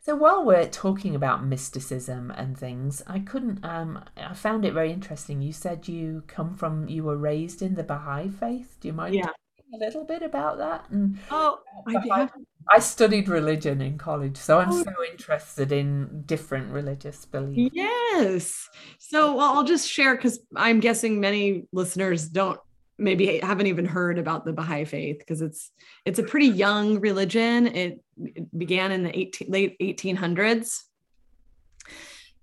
So 0.00 0.14
while 0.16 0.44
we're 0.44 0.68
talking 0.68 1.14
about 1.14 1.44
mysticism 1.44 2.30
and 2.30 2.56
things, 2.56 3.02
I 3.06 3.18
couldn't. 3.20 3.64
Um, 3.64 4.04
I 4.16 4.32
found 4.34 4.64
it 4.64 4.72
very 4.72 4.92
interesting. 4.92 5.42
You 5.42 5.52
said 5.52 5.86
you 5.88 6.22
come 6.26 6.54
from, 6.54 6.88
you 6.88 7.04
were 7.04 7.16
raised 7.16 7.62
in 7.62 7.74
the 7.74 7.82
Baha'i 7.82 8.28
faith. 8.28 8.76
Do 8.80 8.88
you 8.88 8.94
mind 8.94 9.14
Yeah. 9.14 9.26
talking 9.26 9.74
a 9.74 9.78
little 9.78 10.04
bit 10.04 10.22
about 10.22 10.58
that? 10.58 10.88
And 10.90 11.18
Oh, 11.30 11.60
I've. 11.86 12.30
I 12.70 12.80
studied 12.80 13.28
religion 13.28 13.80
in 13.80 13.96
college, 13.96 14.36
so 14.36 14.58
I'm 14.58 14.70
Oh, 14.70 14.82
so 14.84 14.92
interested 15.10 15.72
in 15.72 16.22
different 16.26 16.70
religious 16.72 17.24
beliefs. 17.24 17.74
yes. 17.74 18.68
So 18.98 19.34
well, 19.36 19.54
I'll 19.56 19.64
just 19.64 19.88
share 19.88 20.14
because 20.16 20.38
I'm 20.54 20.80
guessing 20.80 21.18
many 21.20 21.66
listeners 21.72 22.28
don't 22.28 22.60
maybe 22.98 23.38
haven't 23.38 23.68
even 23.68 23.86
heard 23.86 24.18
about 24.18 24.44
the 24.44 24.52
Baha'i 24.52 24.84
faith 24.84 25.18
because 25.18 25.40
it's 25.40 25.70
it's 26.04 26.18
a 26.18 26.22
pretty 26.22 26.48
young 26.48 27.00
religion. 27.00 27.68
It, 27.68 28.00
it 28.18 28.58
began 28.58 28.92
in 28.92 29.04
the 29.04 29.16
18, 29.18 29.50
late 29.50 29.78
1800s. 29.78 30.82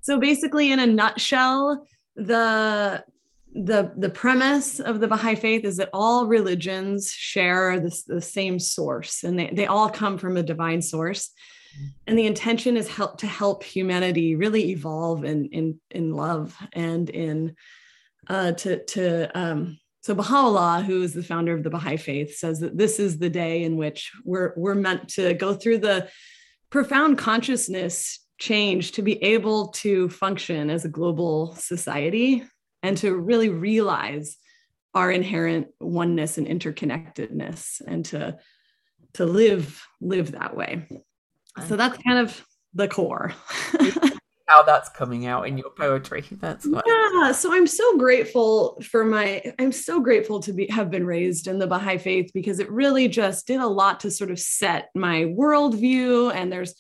So 0.02 0.20
basically, 0.20 0.72
in 0.72 0.80
a 0.80 0.88
nutshell, 0.88 1.86
the 2.16 3.04
the 3.54 3.94
the 3.98 4.10
premise 4.10 4.80
of 4.80 5.00
the 5.00 5.08
Baha'i 5.08 5.36
faith 5.36 5.66
is 5.66 5.78
that 5.78 5.90
all 5.94 6.28
religions 6.28 7.12
share 7.12 7.80
this 7.80 8.04
the 8.04 8.22
same 8.22 8.60
source, 8.60 9.24
and 9.24 9.38
they, 9.38 9.50
they 9.52 9.66
all 9.66 9.90
come 9.90 10.18
from 10.18 10.38
a 10.38 10.44
divine 10.44 10.82
source. 10.82 11.32
And 12.08 12.18
the 12.18 12.26
intention 12.26 12.78
is 12.78 12.88
help 12.88 13.18
to 13.18 13.28
help 13.28 13.62
humanity 13.62 14.36
really 14.36 14.72
evolve 14.72 15.26
in 15.26 15.48
in 15.48 15.80
in 15.92 16.12
love 16.12 16.56
and 16.72 17.10
in 17.10 17.56
uh, 18.30 18.54
to 18.54 18.84
to 18.86 19.38
um, 19.38 19.78
so 20.06 20.14
Baha'u'llah, 20.14 20.84
who 20.84 21.02
is 21.02 21.16
the 21.16 21.24
founder 21.24 21.52
of 21.52 21.64
the 21.64 21.72
Baha'i 21.72 21.98
faith, 21.98 22.38
says 22.38 22.60
that 22.60 22.78
this 22.78 23.00
is 23.00 23.18
the 23.18 23.28
day 23.28 23.64
in 23.64 23.76
which 23.76 24.12
we're 24.24 24.54
we're 24.56 24.76
meant 24.76 25.10
to 25.16 25.34
go 25.34 25.56
through 25.56 25.80
the 25.80 26.08
profound 26.70 27.18
consciousness 27.18 28.20
change 28.38 28.92
to 28.92 29.02
be 29.02 29.14
able 29.24 29.70
to 29.70 30.08
function 30.10 30.70
as 30.70 30.86
a 30.86 30.90
global 30.90 31.56
society 31.56 32.44
and 32.84 32.98
to 32.98 33.16
really 33.16 33.50
realize 33.50 34.38
our 34.94 35.10
inherent 35.10 35.70
oneness 35.80 36.38
and 36.38 36.46
interconnectedness 36.46 37.82
and 37.88 38.06
to 38.06 38.38
to 39.16 39.26
live 39.26 39.84
live 40.02 40.34
that 40.34 40.56
way. 40.56 40.86
So 41.68 41.76
that's 41.76 41.98
kind 42.04 42.20
of 42.20 42.46
the 42.76 42.88
core 42.88 43.34
How 44.48 44.62
that's 44.62 44.90
coming 44.90 45.26
out 45.26 45.48
in 45.48 45.58
your 45.58 45.72
poetry. 45.72 46.24
That's 46.32 46.68
what. 46.68 46.86
yeah 46.86 47.32
so 47.32 47.54
i'm 47.54 47.68
so 47.68 47.98
grateful 47.98 48.80
for 48.82 49.04
my 49.04 49.42
i'm 49.60 49.72
so 49.72 50.00
grateful 50.00 50.40
to 50.42 50.54
be 50.54 50.68
have 50.68 50.92
been 50.92 51.06
raised 51.06 51.48
in 51.48 51.60
the 51.60 51.68
baha'i 51.68 51.98
faith 51.98 52.32
because 52.34 52.60
it 52.60 52.70
really 52.72 53.08
just 53.08 53.48
did 53.48 53.60
a 53.60 53.68
lot 53.68 54.02
to 54.02 54.12
sort 54.12 54.32
of 54.32 54.40
set 54.40 54.90
my 54.94 55.24
worldview 55.24 56.34
and 56.34 56.52
there's 56.52 56.76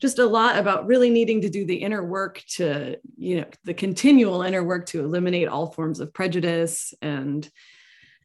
just 0.00 0.18
a 0.18 0.26
lot 0.26 0.58
about 0.58 0.86
really 0.86 1.10
needing 1.10 1.42
to 1.42 1.50
do 1.50 1.66
the 1.66 1.76
inner 1.76 2.02
work 2.02 2.42
to 2.48 2.96
you 3.18 3.40
know 3.40 3.46
the 3.64 3.74
continual 3.74 4.42
inner 4.42 4.64
work 4.64 4.86
to 4.86 5.00
eliminate 5.00 5.48
all 5.48 5.66
forms 5.66 6.00
of 6.00 6.12
prejudice 6.12 6.94
and 7.02 7.50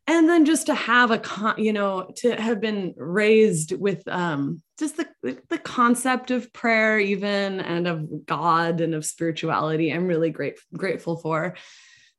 and 0.08 0.30
then 0.30 0.46
just 0.46 0.68
to 0.68 0.76
have 0.76 1.12
a 1.12 1.18
con 1.18 1.56
you 1.58 1.74
know 1.74 2.12
to 2.18 2.36
have 2.36 2.60
been 2.62 2.94
raised 2.98 3.72
with 3.72 4.08
um 4.08 4.62
just 4.78 4.98
the 4.98 5.08
the 5.50 5.58
concept 5.58 6.32
of 6.32 6.52
prayer 6.54 7.00
even 7.00 7.60
and 7.60 7.88
of 7.88 8.26
god 8.26 8.82
and 8.82 8.94
of 8.94 9.06
spirituality 9.06 9.92
i'm 9.92 10.08
really 10.08 10.30
great, 10.30 10.60
grateful 10.74 11.18
for. 11.18 11.56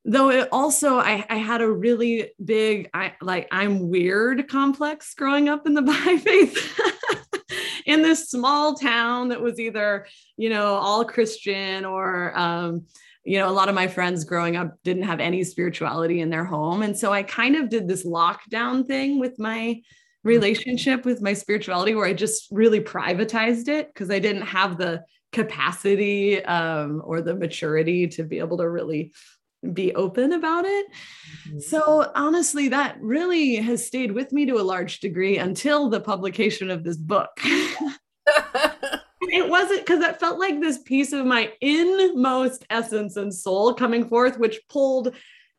Though 0.08 0.30
it 0.30 0.48
also 0.52 0.98
I, 0.98 1.26
I 1.28 1.34
had 1.34 1.62
a 1.62 1.68
really 1.68 2.30
big 2.42 2.88
i 2.94 3.14
like 3.20 3.48
i'm 3.50 3.88
weird 3.88 4.46
complex 4.48 5.14
growing 5.14 5.48
up 5.48 5.66
in 5.66 5.74
the 5.74 5.82
baha'i 5.90 6.16
faith 6.16 6.80
in 7.86 8.02
this 8.02 8.30
small 8.30 8.76
town 8.76 9.30
that 9.30 9.40
was 9.40 9.58
either 9.58 10.06
you 10.36 10.48
know 10.48 10.76
all 10.76 11.04
christian 11.04 11.84
or 11.84 12.38
um 12.38 12.86
you 13.26 13.38
know 13.38 13.48
a 13.48 13.50
lot 13.50 13.68
of 13.68 13.74
my 13.74 13.88
friends 13.88 14.24
growing 14.24 14.56
up 14.56 14.76
didn't 14.84 15.02
have 15.02 15.20
any 15.20 15.42
spirituality 15.42 16.20
in 16.20 16.30
their 16.30 16.44
home 16.44 16.82
and 16.82 16.96
so 16.96 17.12
i 17.12 17.22
kind 17.22 17.56
of 17.56 17.68
did 17.68 17.88
this 17.88 18.06
lockdown 18.06 18.86
thing 18.86 19.18
with 19.18 19.38
my 19.38 19.80
relationship 20.22 21.04
with 21.04 21.20
my 21.20 21.32
spirituality 21.32 21.94
where 21.94 22.06
i 22.06 22.12
just 22.12 22.48
really 22.50 22.80
privatized 22.80 23.68
it 23.68 23.88
because 23.88 24.10
i 24.10 24.18
didn't 24.18 24.42
have 24.42 24.78
the 24.78 25.02
capacity 25.32 26.42
um, 26.44 27.02
or 27.04 27.20
the 27.20 27.34
maturity 27.34 28.06
to 28.06 28.22
be 28.22 28.38
able 28.38 28.56
to 28.56 28.68
really 28.68 29.12
be 29.72 29.94
open 29.94 30.32
about 30.32 30.64
it. 30.64 30.86
Mhm. 31.48 31.62
So 31.62 32.10
honestly, 32.14 32.68
that 32.68 32.96
really 33.00 33.56
has 33.56 33.86
stayed 33.86 34.12
with 34.12 34.32
me 34.32 34.46
to 34.46 34.58
a 34.58 34.62
large 34.62 35.00
degree 35.00 35.38
until 35.38 35.88
the 35.88 36.00
publication 36.00 36.70
of 36.70 36.84
this 36.84 36.96
book. 36.96 37.30
it 39.30 39.48
wasn't 39.48 39.80
because 39.80 40.04
it 40.04 40.20
felt 40.20 40.38
like 40.38 40.60
this 40.60 40.78
piece 40.78 41.12
of 41.12 41.26
my 41.26 41.52
inmost 41.60 42.64
essence 42.70 43.16
and 43.16 43.34
soul 43.34 43.74
coming 43.74 44.08
forth, 44.08 44.38
which 44.38 44.60
pulled 44.68 45.14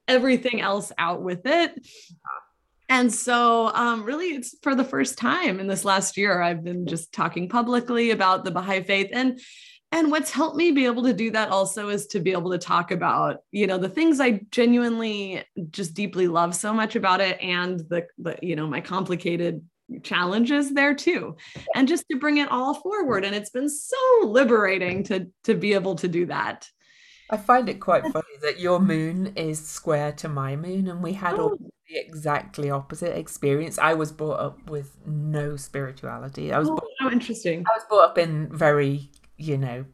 everything 0.08 0.62
else 0.62 0.92
out 0.98 1.22
with 1.22 1.46
it. 1.46 1.88
And 2.90 3.14
so, 3.14 3.68
um, 3.74 4.04
really, 4.04 4.28
it's 4.28 4.56
for 4.62 4.74
the 4.74 4.84
first 4.84 5.18
time 5.18 5.60
in 5.60 5.68
this 5.68 5.84
last 5.84 6.16
year, 6.16 6.42
I've 6.42 6.64
been 6.64 6.88
just 6.88 7.12
talking 7.12 7.50
publicly 7.50 8.12
about 8.12 8.46
the 8.46 8.52
Baha'i 8.52 8.84
faith. 8.84 9.10
And 9.12 9.40
and 9.92 10.12
what's 10.12 10.32
helped 10.32 10.58
me 10.58 10.72
be 10.72 10.86
able 10.86 11.04
to 11.04 11.14
do 11.14 11.32
that 11.32 11.50
also 11.50 11.88
is 11.88 12.08
to 12.08 12.20
be 12.20 12.34
able 12.34 12.52
to 12.52 12.58
talk 12.58 12.92
about, 12.92 13.38
you 13.52 13.68
know, 13.68 13.78
the 13.78 13.88
things 13.88 14.20
I 14.20 14.42
genuinely 14.52 15.46
just 15.70 15.94
deeply 15.94 16.28
love 16.28 16.56
so 16.56 16.74
much 16.74 16.98
about 16.98 17.22
it 17.22 17.40
and 17.42 17.80
the, 17.80 18.06
the 18.18 18.38
you 18.42 18.58
know, 18.58 18.68
my 18.68 18.82
complicated 18.82 19.64
challenges 20.04 20.74
there 20.74 20.94
too. 20.94 21.36
And 21.76 21.88
just 21.88 22.06
to 22.12 22.18
bring 22.18 22.38
it 22.38 22.52
all 22.52 22.74
forward. 22.74 23.26
And 23.26 23.36
it's 23.36 23.50
been 23.50 23.70
so 23.70 23.98
liberating 24.24 25.04
to 25.04 25.28
to 25.44 25.56
be 25.56 25.74
able 25.74 25.96
to 25.96 26.08
do 26.08 26.26
that. 26.28 26.70
I 27.30 27.38
find 27.38 27.68
it 27.68 27.82
quite 27.82 28.04
funny 28.04 28.38
that 28.42 28.60
your 28.60 28.80
moon 28.80 29.34
is 29.36 29.66
square 29.66 30.14
to 30.14 30.30
my 30.30 30.56
moon, 30.56 30.88
and 30.88 31.04
we 31.04 31.12
had 31.14 31.38
all 31.38 31.58
Oh, 31.62 31.72
the 31.90 32.00
exactly 32.00 32.70
opposite 32.70 33.18
experience. 33.18 33.78
I 33.78 33.94
was 33.94 34.12
brought 34.12 34.40
up 34.40 34.70
with 34.70 34.98
no 35.06 35.56
spirituality. 35.56 36.54
I 36.54 36.60
was 36.60 36.70
oh, 36.70 36.76
brought, 36.76 36.92
how 37.00 37.10
interesting. 37.10 37.66
I 37.68 37.78
was 37.78 37.84
brought 37.90 38.12
up 38.12 38.18
in 38.18 38.50
very, 38.56 39.10
you 39.38 39.58
know, 39.58 39.86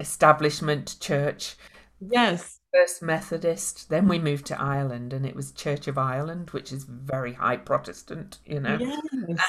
establishment 0.00 0.96
church. 1.00 1.56
Yes. 2.00 2.57
First 2.72 3.02
Methodist, 3.02 3.88
then 3.88 4.08
we 4.08 4.18
moved 4.18 4.46
to 4.46 4.60
Ireland, 4.60 5.12
and 5.12 5.24
it 5.24 5.34
was 5.34 5.52
Church 5.52 5.88
of 5.88 5.96
Ireland, 5.96 6.50
which 6.50 6.70
is 6.72 6.84
very 6.84 7.32
high 7.32 7.56
Protestant, 7.56 8.38
you 8.44 8.60
know. 8.60 8.76
Yes. 8.78 9.00
And, 9.12 9.40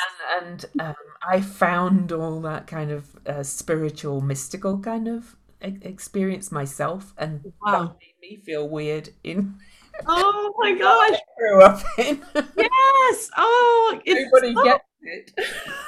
and 0.42 0.66
um, 0.80 0.96
I 1.28 1.42
found 1.42 2.12
all 2.12 2.40
that 2.42 2.68
kind 2.68 2.92
of 2.92 3.16
uh, 3.28 3.44
spiritual, 3.44 4.22
mystical 4.22 4.80
kind 4.80 5.08
of 5.08 5.36
e- 5.66 5.80
experience 5.82 6.52
myself, 6.52 7.14
and 7.18 7.42
that 7.66 7.82
made 8.00 8.16
me 8.22 8.38
feel 8.38 8.70
weird 8.70 9.10
in 9.24 9.56
Oh 10.08 10.54
my 10.58 10.74
gosh. 10.78 11.20
I 11.20 11.22
grew 11.38 11.62
up 11.62 11.82
in. 11.98 12.22
Yes. 12.36 13.30
Oh, 13.38 14.00
it's 14.06 14.32
Nobody 14.32 14.56
so 14.56 14.64
gets 14.64 14.84
it. 15.02 15.32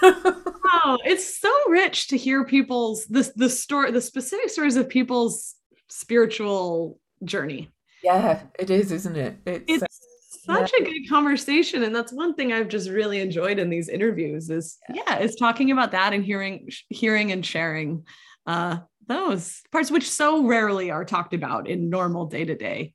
wow. 0.64 0.98
It's 1.06 1.40
so 1.40 1.52
rich 1.70 2.08
to 2.10 2.18
hear 2.18 2.44
people's 2.44 3.06
this 3.06 3.32
the 3.36 3.50
story, 3.50 3.92
the 3.92 4.02
specific 4.02 4.50
stories 4.50 4.76
of 4.76 4.90
people's 4.90 5.56
spiritual 5.88 7.00
journey. 7.24 7.70
Yeah, 8.04 8.42
it 8.58 8.70
is, 8.70 8.92
isn't 8.92 9.16
it? 9.16 9.38
It's 9.46 9.84
It's 9.84 10.00
yeah, 10.48 10.56
such 10.56 10.72
a 10.80 10.84
good 10.84 11.08
conversation. 11.10 11.84
And 11.84 11.96
that's 11.96 12.12
one 12.12 12.34
thing 12.34 12.52
I've 12.52 12.68
just 12.68 12.90
really 12.90 13.20
enjoyed 13.22 13.60
in 13.60 13.70
these 13.70 13.90
interviews 13.90 14.50
is 14.50 14.78
yeah, 14.94 15.20
is 15.20 15.36
talking 15.36 15.72
about 15.72 15.92
that 15.92 16.14
and 16.14 16.24
hearing 16.26 16.70
hearing 16.90 17.32
and 17.32 17.46
sharing 17.46 18.06
uh 18.48 18.78
those 19.08 19.62
parts 19.72 19.92
which 19.92 20.10
so 20.10 20.46
rarely 20.48 20.90
are 20.90 21.06
talked 21.06 21.34
about 21.34 21.68
in 21.68 21.90
normal 21.90 22.26
day-to-day 22.26 22.94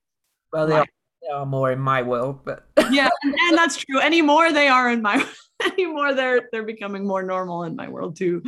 well, 0.52 0.66
they 0.66 0.74
are, 0.74 0.86
they 1.22 1.28
are 1.28 1.44
more 1.44 1.70
in 1.72 1.78
my 1.78 2.02
world, 2.02 2.40
but 2.44 2.66
Yeah, 2.90 3.08
and, 3.22 3.34
and 3.48 3.58
that's 3.58 3.76
true. 3.76 4.00
Anymore 4.00 4.52
they 4.52 4.68
are 4.68 4.90
in 4.90 5.02
my 5.02 5.24
anymore 5.72 6.14
they're 6.14 6.48
they're 6.52 6.62
becoming 6.64 7.06
more 7.06 7.22
normal 7.22 7.64
in 7.64 7.76
my 7.76 7.88
world 7.88 8.16
too. 8.16 8.42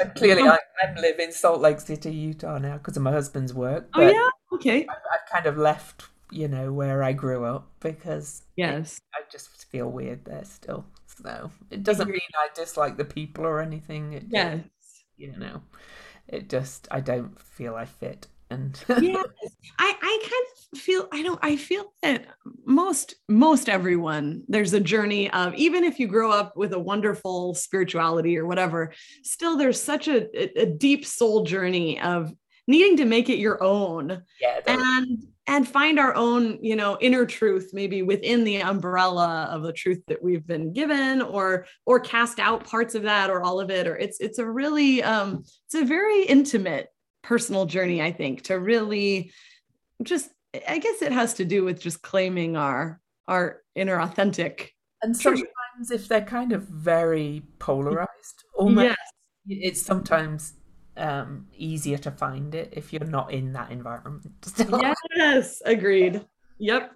and 0.00 0.14
clearly 0.14 0.42
Oh, 0.42 0.56
I, 0.82 0.86
I 0.86 1.00
live 1.00 1.18
in 1.18 1.32
Salt 1.32 1.60
Lake 1.60 1.80
City, 1.80 2.10
Utah 2.12 2.58
now 2.58 2.78
because 2.78 2.96
of 2.96 3.02
my 3.02 3.12
husband's 3.12 3.52
work. 3.54 3.88
oh 3.94 4.00
But 4.00 4.14
yeah, 4.14 4.28
okay. 4.52 4.86
I've, 4.88 4.96
I've 5.12 5.30
kind 5.30 5.46
of 5.46 5.56
left, 5.56 6.04
you 6.30 6.48
know, 6.48 6.72
where 6.72 7.02
I 7.02 7.12
grew 7.12 7.44
up 7.44 7.68
because 7.80 8.42
it, 8.56 8.62
Yes. 8.62 9.00
I 9.14 9.20
just 9.30 9.66
feel 9.66 9.90
weird 9.90 10.24
there 10.24 10.44
still. 10.44 10.84
So 11.22 11.50
it 11.70 11.82
doesn't 11.82 12.08
mean 12.08 12.20
I 12.38 12.48
dislike 12.54 12.96
the 12.96 13.04
people 13.04 13.44
or 13.44 13.60
anything. 13.60 14.12
It 14.14 14.22
just, 14.22 14.32
Yes. 14.32 14.64
you 15.16 15.36
know, 15.36 15.60
it 16.28 16.48
just 16.48 16.88
I 16.90 17.00
don't 17.00 17.38
feel 17.40 17.74
I 17.74 17.84
fit. 17.84 18.26
And 18.50 18.78
Yes. 18.88 19.26
I 19.78 19.94
I 20.02 20.18
kind 20.22 20.46
of 20.72 20.78
feel 20.80 21.08
I 21.12 21.22
don't 21.22 21.38
I 21.42 21.56
feel 21.56 21.92
that 22.02 22.26
most 22.64 23.14
most 23.28 23.68
everyone 23.68 24.42
there's 24.48 24.72
a 24.72 24.80
journey 24.80 25.30
of 25.30 25.54
even 25.54 25.84
if 25.84 26.00
you 26.00 26.08
grow 26.08 26.30
up 26.32 26.56
with 26.56 26.72
a 26.72 26.78
wonderful 26.78 27.54
spirituality 27.54 28.36
or 28.38 28.46
whatever, 28.46 28.92
still 29.22 29.56
there's 29.56 29.80
such 29.80 30.08
a, 30.08 30.26
a 30.60 30.66
deep 30.66 31.04
soul 31.06 31.44
journey 31.44 32.00
of 32.00 32.32
needing 32.66 32.96
to 32.96 33.04
make 33.04 33.28
it 33.28 33.38
your 33.38 33.62
own 33.62 34.22
yeah, 34.40 34.60
and 34.66 35.26
and 35.50 35.66
find 35.66 35.98
our 35.98 36.14
own 36.14 36.58
you 36.62 36.76
know 36.76 36.96
inner 37.00 37.26
truth 37.26 37.70
maybe 37.72 38.02
within 38.02 38.44
the 38.44 38.62
umbrella 38.62 39.48
of 39.50 39.62
the 39.62 39.72
truth 39.72 40.00
that 40.06 40.22
we've 40.22 40.46
been 40.46 40.72
given 40.72 41.20
or 41.20 41.66
or 41.86 41.98
cast 41.98 42.38
out 42.38 42.64
parts 42.64 42.94
of 42.94 43.02
that 43.02 43.30
or 43.30 43.42
all 43.42 43.60
of 43.60 43.70
it 43.70 43.86
or 43.86 43.96
it's 43.96 44.20
it's 44.20 44.38
a 44.38 44.48
really 44.48 45.02
um 45.02 45.42
it's 45.66 45.74
a 45.74 45.84
very 45.84 46.24
intimate 46.24 46.88
personal 47.22 47.66
journey 47.66 48.00
i 48.00 48.12
think 48.12 48.42
to 48.42 48.58
really 48.58 49.32
just 50.02 50.30
i 50.68 50.78
guess 50.78 51.02
it 51.02 51.12
has 51.12 51.34
to 51.34 51.44
do 51.44 51.64
with 51.64 51.80
just 51.80 52.00
claiming 52.00 52.56
our 52.56 53.00
our 53.26 53.60
inner 53.74 54.00
authentic 54.00 54.72
and 55.02 55.16
sometimes 55.16 55.42
truth. 55.88 56.00
if 56.00 56.08
they're 56.08 56.20
kind 56.20 56.52
of 56.52 56.62
very 56.62 57.42
polarized 57.58 58.44
almost 58.54 58.84
yes. 58.84 58.96
it's 59.48 59.82
sometimes 59.82 60.54
um, 61.00 61.46
easier 61.56 61.98
to 61.98 62.10
find 62.10 62.54
it 62.54 62.72
if 62.76 62.92
you're 62.92 63.04
not 63.04 63.32
in 63.32 63.52
that 63.54 63.70
environment. 63.70 64.34
yes, 65.16 65.62
agreed. 65.64 66.24
Yep. 66.58 66.92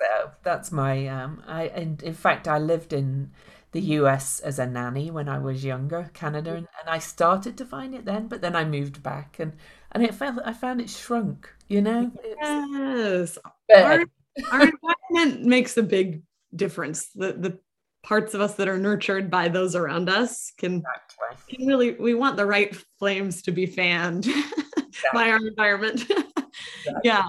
So 0.00 0.30
that's 0.44 0.70
my 0.70 1.08
um 1.08 1.42
I 1.46 1.64
and 1.64 2.00
in 2.02 2.14
fact 2.14 2.46
I 2.46 2.58
lived 2.58 2.92
in 2.92 3.32
the 3.72 3.80
US 3.80 4.40
as 4.40 4.58
a 4.58 4.66
nanny 4.66 5.10
when 5.10 5.28
I 5.28 5.38
was 5.38 5.64
younger, 5.64 6.10
Canada, 6.14 6.50
and, 6.50 6.68
and 6.80 6.88
I 6.88 6.98
started 6.98 7.56
to 7.58 7.64
find 7.64 7.94
it 7.94 8.04
then, 8.04 8.28
but 8.28 8.40
then 8.40 8.54
I 8.54 8.64
moved 8.64 9.02
back 9.02 9.38
and 9.38 9.54
and 9.92 10.04
it 10.04 10.14
felt 10.14 10.38
I 10.44 10.52
found 10.52 10.80
it 10.80 10.90
shrunk, 10.90 11.50
you 11.68 11.80
know? 11.80 12.12
Yes. 12.40 13.38
Our, 13.74 14.04
our 14.52 14.68
environment 14.68 15.44
makes 15.44 15.76
a 15.76 15.82
big 15.82 16.22
difference. 16.54 17.08
The 17.14 17.32
the 17.32 17.58
parts 18.02 18.34
of 18.34 18.40
us 18.40 18.54
that 18.54 18.68
are 18.68 18.78
nurtured 18.78 19.30
by 19.30 19.48
those 19.48 19.74
around 19.74 20.08
us 20.08 20.52
can, 20.56 20.76
exactly. 20.76 21.56
can 21.56 21.66
really 21.66 21.92
we 21.92 22.14
want 22.14 22.36
the 22.36 22.46
right 22.46 22.74
flames 22.98 23.42
to 23.42 23.52
be 23.52 23.66
fanned 23.66 24.26
exactly. 24.26 24.92
by 25.12 25.30
our 25.30 25.46
environment 25.46 26.02
exactly. 26.10 27.00
yeah 27.04 27.28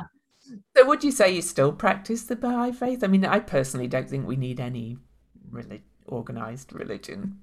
so 0.75 0.86
would 0.86 1.03
you 1.03 1.12
say 1.12 1.34
you 1.34 1.41
still 1.41 1.71
practice 1.71 2.23
the 2.23 2.36
baha'i 2.36 2.71
faith 2.71 3.03
i 3.03 3.08
mean 3.08 3.25
i 3.25 3.39
personally 3.39 3.88
don't 3.88 4.10
think 4.10 4.27
we 4.27 4.36
need 4.36 4.60
any 4.60 4.97
really 5.49 5.82
organized 6.08 6.73
religion 6.73 7.39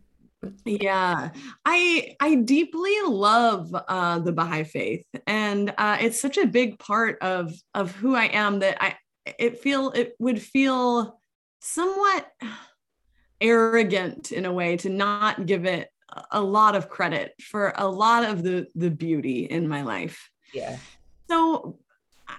yeah 0.65 1.31
i 1.65 2.15
i 2.21 2.35
deeply 2.37 2.95
love 3.07 3.75
uh 3.89 4.19
the 4.19 4.33
baha'i 4.33 4.65
faith 4.65 5.07
and 5.27 5.75
uh 5.79 5.97
it's 6.01 6.21
such 6.21 6.37
a 6.39 6.47
big 6.47 6.79
part 6.79 7.19
of 7.21 7.53
of 7.75 7.91
who 7.93 8.15
i 8.15 8.27
am 8.27 8.59
that 8.61 8.77
i 8.83 8.95
it 9.39 9.59
feel 9.59 9.91
it 9.91 10.15
would 10.19 10.41
feel 10.41 11.19
somewhat 11.61 12.31
arrogant 13.41 14.33
in 14.33 14.47
a 14.47 14.53
way 14.53 14.77
to 14.79 14.89
not 14.89 15.47
give 15.47 15.65
it 15.65 15.91
a 16.31 16.41
lot 16.41 16.75
of 16.75 16.89
credit 16.89 17.35
for 17.41 17.73
a 17.77 17.87
lot 17.87 18.25
of 18.25 18.43
the 18.43 18.67
the 18.75 18.91
beauty 18.91 19.45
in 19.45 19.69
my 19.69 19.83
life. 19.83 20.31
Yeah. 20.55 20.79
So 21.29 21.79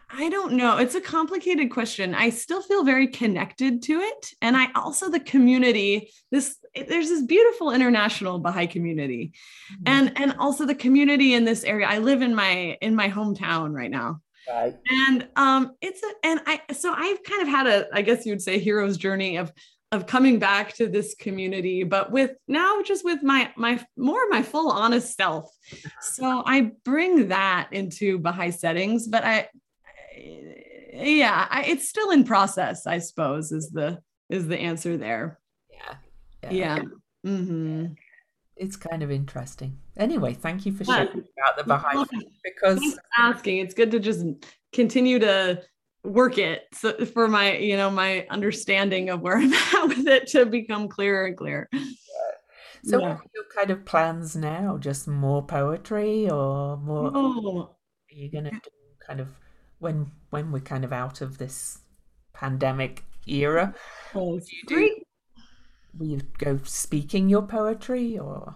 I 0.10 0.30
don't 0.30 0.54
know. 0.54 0.78
It's 0.78 0.96
a 0.96 1.02
complicated 1.02 1.72
question. 1.72 2.14
I 2.14 2.30
still 2.30 2.62
feel 2.62 2.84
very 2.84 3.08
connected 3.08 3.82
to 3.84 4.00
it. 4.00 4.34
And 4.42 4.58
I 4.58 4.68
also 4.76 5.10
the 5.10 5.20
community, 5.20 6.12
this 6.32 6.58
there's 6.76 7.10
this 7.10 7.24
beautiful 7.24 7.72
international 7.72 8.40
Baha'i 8.40 8.68
community. 8.68 9.34
Mm-hmm. 9.72 9.84
And 9.86 10.18
and 10.18 10.36
also 10.40 10.66
the 10.66 10.76
community 10.76 11.34
in 11.34 11.46
this 11.46 11.64
area. 11.64 11.88
I 11.88 12.00
live 12.00 12.22
in 12.22 12.36
my 12.36 12.78
in 12.82 12.96
my 12.96 13.10
hometown 13.10 13.74
right 13.74 13.92
now. 13.92 14.22
Right. 14.50 14.76
And 14.90 15.28
um 15.36 15.74
it's 15.82 16.02
a 16.04 16.12
and 16.24 16.42
I 16.46 16.62
so 16.74 16.94
I've 16.94 17.24
kind 17.24 17.42
of 17.42 17.48
had 17.48 17.68
a 17.68 17.88
I 17.94 18.02
guess 18.02 18.26
you 18.26 18.32
would 18.32 18.42
say 18.42 18.60
hero's 18.60 18.98
journey 18.98 19.38
of 19.38 19.52
of 19.92 20.06
coming 20.06 20.38
back 20.38 20.74
to 20.74 20.88
this 20.88 21.16
community 21.16 21.84
but 21.84 22.12
with 22.12 22.32
now 22.48 22.82
just 22.82 23.06
with 23.06 23.24
my 23.24 23.52
my 23.56 23.84
more 23.96 24.28
my 24.30 24.42
full 24.42 24.70
honest 24.70 25.16
self. 25.16 25.50
So 26.02 26.44
i 26.46 26.72
bring 26.84 27.30
that 27.30 27.70
into 27.72 28.20
baha'i 28.20 28.52
settings 28.52 29.08
but 29.08 29.24
i 29.24 29.48
yeah 30.94 31.48
I, 31.50 31.64
it's 31.66 31.88
still 31.88 32.12
in 32.12 32.24
process 32.24 32.88
i 32.88 32.98
suppose 33.00 33.52
is 33.52 33.70
the 33.70 34.00
is 34.30 34.48
the 34.48 34.58
answer 34.58 34.98
there. 34.98 35.40
Yeah 35.72 35.96
yeah, 36.44 36.52
yeah. 36.52 36.82
Mm-hmm. 37.26 37.94
it's 38.56 38.76
kind 38.76 39.04
of 39.04 39.12
interesting. 39.12 39.78
Anyway 39.96 40.34
thank 40.34 40.66
you 40.66 40.74
for 40.74 40.84
sharing 40.84 41.08
about 41.38 41.58
the 41.58 41.64
baha'i 41.64 42.06
because 42.44 43.00
asking. 43.18 43.60
It's 43.60 43.74
good 43.74 43.92
to 43.92 44.00
just 44.00 44.26
continue 44.74 45.20
to 45.20 45.62
work 46.08 46.38
it 46.38 46.64
so 46.74 46.94
for 47.06 47.28
my 47.28 47.58
you 47.58 47.76
know 47.76 47.90
my 47.90 48.26
understanding 48.30 49.10
of 49.10 49.22
where 49.22 49.38
i'm 49.38 49.54
at 49.76 49.88
with 49.88 50.08
it 50.08 50.28
to 50.28 50.46
become 50.46 50.88
clearer 50.88 51.26
and 51.26 51.38
clearer 51.38 51.70
so 52.84 53.00
yeah. 53.00 53.10
what 53.10 53.18
are 53.18 53.24
your 53.36 53.44
kind 53.54 53.72
of 53.72 53.86
plans 53.86 54.36
now 54.36 54.78
just 54.78 55.08
more 55.08 55.44
poetry 55.46 56.30
or 56.30 56.78
more 56.78 57.12
oh. 57.14 57.76
are 58.12 58.16
you 58.16 58.30
gonna 58.32 58.52
do 58.52 58.70
kind 59.06 59.20
of 59.20 59.28
when 59.80 60.10
when 60.30 60.52
we're 60.52 60.60
kind 60.60 60.86
of 60.86 60.94
out 60.94 61.22
of 61.22 61.38
this 61.38 61.80
pandemic 62.34 63.04
era 63.28 63.74
oh, 64.16 64.40
do 64.40 64.46
you 64.56 64.64
do 64.68 64.96
will 65.98 66.08
you 66.08 66.22
go 66.38 66.60
speaking 66.64 67.28
your 67.28 67.42
poetry 67.42 68.18
or 68.18 68.56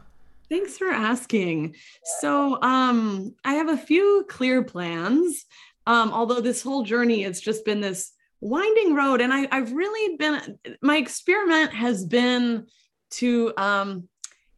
Thanks 0.51 0.77
for 0.77 0.89
asking. 0.89 1.75
So, 2.19 2.61
um, 2.61 3.33
I 3.45 3.53
have 3.53 3.69
a 3.69 3.77
few 3.77 4.25
clear 4.27 4.61
plans. 4.61 5.45
Um, 5.87 6.11
although 6.11 6.41
this 6.41 6.61
whole 6.61 6.83
journey 6.83 7.23
has 7.23 7.41
just 7.41 7.65
been 7.65 7.81
this 7.81 8.11
winding 8.39 8.93
road, 8.95 9.21
and 9.21 9.33
I, 9.33 9.47
I've 9.51 9.73
really 9.73 10.17
been 10.17 10.59
my 10.81 10.97
experiment 10.97 11.73
has 11.73 12.05
been 12.05 12.67
to 13.11 13.53
um, 13.57 14.07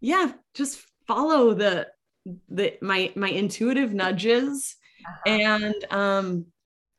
yeah, 0.02 0.34
just 0.54 0.82
follow 1.08 1.54
the 1.54 1.88
the 2.50 2.74
my 2.82 3.12
my 3.16 3.30
intuitive 3.30 3.94
nudges 3.94 4.76
uh-huh. 5.06 5.22
and 5.26 5.86
um, 5.92 6.46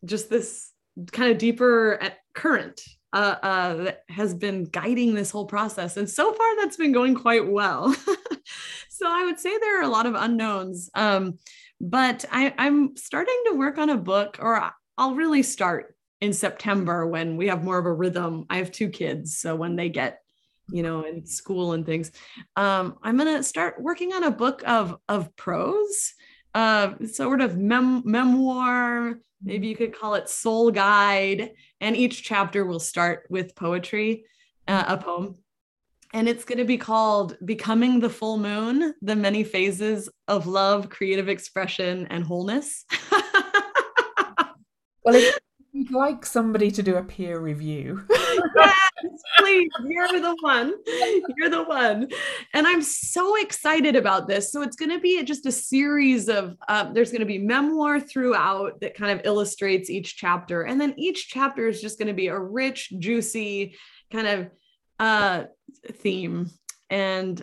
just 0.04 0.30
this 0.30 0.70
kind 1.12 1.30
of 1.30 1.38
deeper 1.38 1.98
at 2.00 2.18
current 2.34 2.80
uh, 3.12 3.36
uh, 3.42 3.74
that 3.74 4.02
has 4.08 4.34
been 4.34 4.64
guiding 4.64 5.14
this 5.14 5.30
whole 5.30 5.46
process. 5.46 5.96
And 5.96 6.10
so 6.10 6.32
far, 6.32 6.56
that's 6.56 6.76
been 6.76 6.92
going 6.92 7.14
quite 7.14 7.46
well. 7.46 7.94
so 8.88 9.06
I 9.06 9.24
would 9.24 9.38
say 9.38 9.56
there 9.56 9.80
are 9.80 9.84
a 9.84 9.88
lot 9.88 10.06
of 10.06 10.14
unknowns. 10.14 10.90
Um, 10.94 11.38
but 11.80 12.24
I, 12.30 12.54
I'm 12.58 12.96
starting 12.96 13.40
to 13.46 13.54
work 13.54 13.78
on 13.78 13.90
a 13.90 13.96
book, 13.96 14.38
or 14.40 14.70
I'll 14.96 15.14
really 15.14 15.42
start 15.42 15.94
in 16.20 16.32
September 16.32 17.06
when 17.06 17.36
we 17.36 17.48
have 17.48 17.64
more 17.64 17.78
of 17.78 17.86
a 17.86 17.92
rhythm. 17.92 18.46
I 18.48 18.58
have 18.58 18.72
two 18.72 18.88
kids, 18.88 19.38
so 19.38 19.56
when 19.56 19.76
they 19.76 19.88
get 19.88 20.20
you 20.70 20.82
know 20.82 21.02
in 21.02 21.26
school 21.26 21.72
and 21.72 21.84
things 21.84 22.10
um, 22.56 22.96
i'm 23.02 23.16
going 23.16 23.36
to 23.36 23.42
start 23.42 23.80
working 23.80 24.12
on 24.12 24.24
a 24.24 24.30
book 24.30 24.62
of 24.66 24.96
of 25.08 25.34
prose 25.36 26.14
uh, 26.54 26.94
sort 27.06 27.40
of 27.40 27.58
mem- 27.58 28.02
memoir 28.04 29.18
maybe 29.42 29.68
you 29.68 29.76
could 29.76 29.94
call 29.94 30.14
it 30.14 30.28
soul 30.28 30.70
guide 30.70 31.50
and 31.80 31.96
each 31.96 32.22
chapter 32.22 32.64
will 32.64 32.80
start 32.80 33.26
with 33.28 33.54
poetry 33.54 34.24
uh, 34.66 34.84
a 34.88 34.96
poem 34.96 35.36
and 36.14 36.28
it's 36.28 36.44
going 36.44 36.58
to 36.58 36.64
be 36.64 36.78
called 36.78 37.36
Becoming 37.44 37.98
the 37.98 38.08
Full 38.08 38.38
Moon 38.38 38.94
The 39.02 39.16
Many 39.16 39.42
Phases 39.42 40.08
of 40.28 40.46
Love, 40.46 40.88
Creative 40.88 41.28
Expression, 41.28 42.06
and 42.08 42.24
Wholeness. 42.24 42.84
well, 45.04 45.16
if 45.16 45.36
you'd 45.72 45.90
like 45.90 46.24
somebody 46.24 46.70
to 46.70 46.84
do 46.84 46.94
a 46.94 47.02
peer 47.02 47.40
review, 47.40 48.06
yes, 48.08 48.76
please, 49.38 49.68
you're 49.84 50.20
the 50.20 50.36
one. 50.40 50.74
You're 51.36 51.50
the 51.50 51.64
one. 51.64 52.08
And 52.54 52.64
I'm 52.64 52.80
so 52.80 53.34
excited 53.42 53.96
about 53.96 54.28
this. 54.28 54.52
So, 54.52 54.62
it's 54.62 54.76
going 54.76 54.92
to 54.92 55.00
be 55.00 55.20
just 55.24 55.46
a 55.46 55.52
series 55.52 56.28
of, 56.28 56.56
uh, 56.68 56.92
there's 56.92 57.10
going 57.10 57.22
to 57.22 57.26
be 57.26 57.38
memoir 57.38 57.98
throughout 57.98 58.80
that 58.82 58.94
kind 58.94 59.10
of 59.18 59.26
illustrates 59.26 59.90
each 59.90 60.16
chapter. 60.16 60.62
And 60.62 60.80
then 60.80 60.94
each 60.96 61.26
chapter 61.26 61.66
is 61.66 61.80
just 61.80 61.98
going 61.98 62.06
to 62.06 62.14
be 62.14 62.28
a 62.28 62.38
rich, 62.38 62.92
juicy, 63.00 63.74
kind 64.12 64.28
of 64.28 64.50
uh, 64.98 65.44
theme. 65.92 66.50
And 66.90 67.42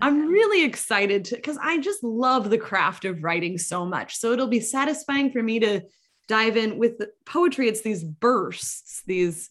I'm 0.00 0.28
really 0.28 0.64
excited 0.64 1.24
to 1.26 1.36
because 1.36 1.58
I 1.60 1.78
just 1.78 2.02
love 2.04 2.50
the 2.50 2.58
craft 2.58 3.04
of 3.04 3.22
writing 3.22 3.58
so 3.58 3.84
much. 3.84 4.16
So 4.16 4.32
it'll 4.32 4.46
be 4.46 4.60
satisfying 4.60 5.32
for 5.32 5.42
me 5.42 5.58
to 5.60 5.82
dive 6.28 6.56
in 6.56 6.78
with 6.78 6.98
the 6.98 7.10
poetry. 7.24 7.68
It's 7.68 7.80
these 7.80 8.04
bursts, 8.04 9.02
these, 9.06 9.50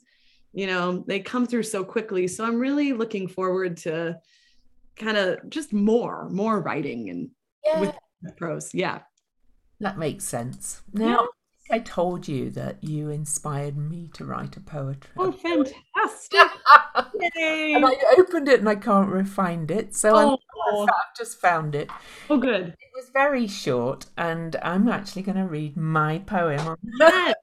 you 0.54 0.68
know, 0.68 1.04
they 1.08 1.20
come 1.20 1.46
through 1.46 1.64
so 1.64 1.84
quickly. 1.84 2.28
So 2.28 2.46
I'm 2.46 2.60
really 2.60 2.94
looking 2.94 3.28
forward 3.28 3.78
to 3.78 4.18
kind 4.96 5.18
of 5.18 5.50
just 5.50 5.74
more, 5.74 6.30
more 6.30 6.62
writing 6.62 7.10
and 7.10 7.30
yeah. 7.66 7.80
with 7.80 8.38
prose. 8.38 8.74
Yeah. 8.74 9.00
That 9.80 9.98
makes 9.98 10.24
sense. 10.24 10.82
Now, 10.94 11.28
I 11.70 11.80
told 11.80 12.28
you 12.28 12.50
that 12.52 12.84
you 12.84 13.10
inspired 13.10 13.78
me 13.78 14.10
to 14.14 14.26
write 14.26 14.56
a 14.58 14.62
poetry. 14.62 15.12
Oh, 15.18 15.32
fantastic! 15.32 16.40
and 17.36 17.86
I 17.86 17.96
opened 18.18 18.48
it 18.48 18.60
and 18.60 18.70
I 18.70 18.76
can't 18.76 19.28
find 19.28 19.70
it, 19.70 19.96
so 19.96 20.40
oh. 20.70 20.84
I've 20.84 21.18
just 21.18 21.40
found 21.40 21.76
it. 21.76 21.90
Oh, 22.30 22.38
good. 22.38 22.68
It 22.68 22.92
was 22.96 23.10
very 23.14 23.48
short, 23.48 24.06
and 24.18 24.56
I'm 24.62 24.88
actually 24.88 25.24
going 25.24 25.38
to 25.38 25.46
read 25.46 25.76
my 25.78 26.20
poem. 26.20 26.78
yes. 27.00 27.36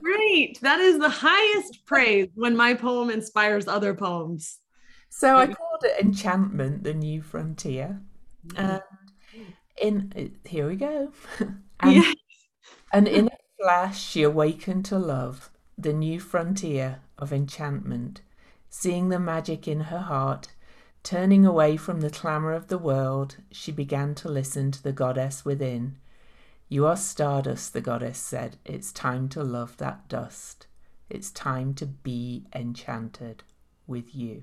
Great! 0.00 0.60
That 0.60 0.80
is 0.80 0.98
the 0.98 1.08
highest 1.08 1.86
praise 1.86 2.28
when 2.34 2.56
my 2.56 2.74
poem 2.74 3.10
inspires 3.10 3.68
other 3.68 3.94
poems. 3.94 4.58
So 5.10 5.36
I 5.36 5.46
called 5.46 5.84
it 5.84 6.04
"Enchantment: 6.04 6.84
The 6.84 6.94
New 6.94 7.22
Frontier," 7.22 8.00
and 8.56 8.82
in 9.80 10.12
uh, 10.16 10.48
here 10.48 10.68
we 10.68 10.76
go. 10.76 11.12
and, 11.80 11.94
yeah. 11.94 12.12
And 12.92 13.08
in 13.08 13.26
a 13.26 13.62
flash, 13.62 14.02
she 14.02 14.22
awakened 14.22 14.84
to 14.86 14.98
love, 14.98 15.50
the 15.76 15.92
new 15.92 16.20
frontier 16.20 17.00
of 17.18 17.32
enchantment, 17.32 18.20
seeing 18.68 19.08
the 19.08 19.18
magic 19.18 19.68
in 19.68 19.80
her 19.82 20.00
heart. 20.00 20.48
Turning 21.02 21.46
away 21.46 21.76
from 21.76 22.00
the 22.00 22.10
clamour 22.10 22.52
of 22.52 22.68
the 22.68 22.78
world, 22.78 23.36
she 23.50 23.72
began 23.72 24.14
to 24.14 24.28
listen 24.28 24.70
to 24.70 24.82
the 24.82 24.92
goddess 24.92 25.44
within. 25.44 25.96
You 26.68 26.86
are 26.86 26.96
stardust, 26.96 27.72
the 27.72 27.80
goddess 27.80 28.18
said. 28.18 28.56
It's 28.64 28.92
time 28.92 29.28
to 29.30 29.42
love 29.42 29.76
that 29.78 30.08
dust. 30.08 30.66
It's 31.08 31.30
time 31.30 31.72
to 31.74 31.86
be 31.86 32.44
enchanted 32.54 33.42
with 33.86 34.14
you. 34.14 34.42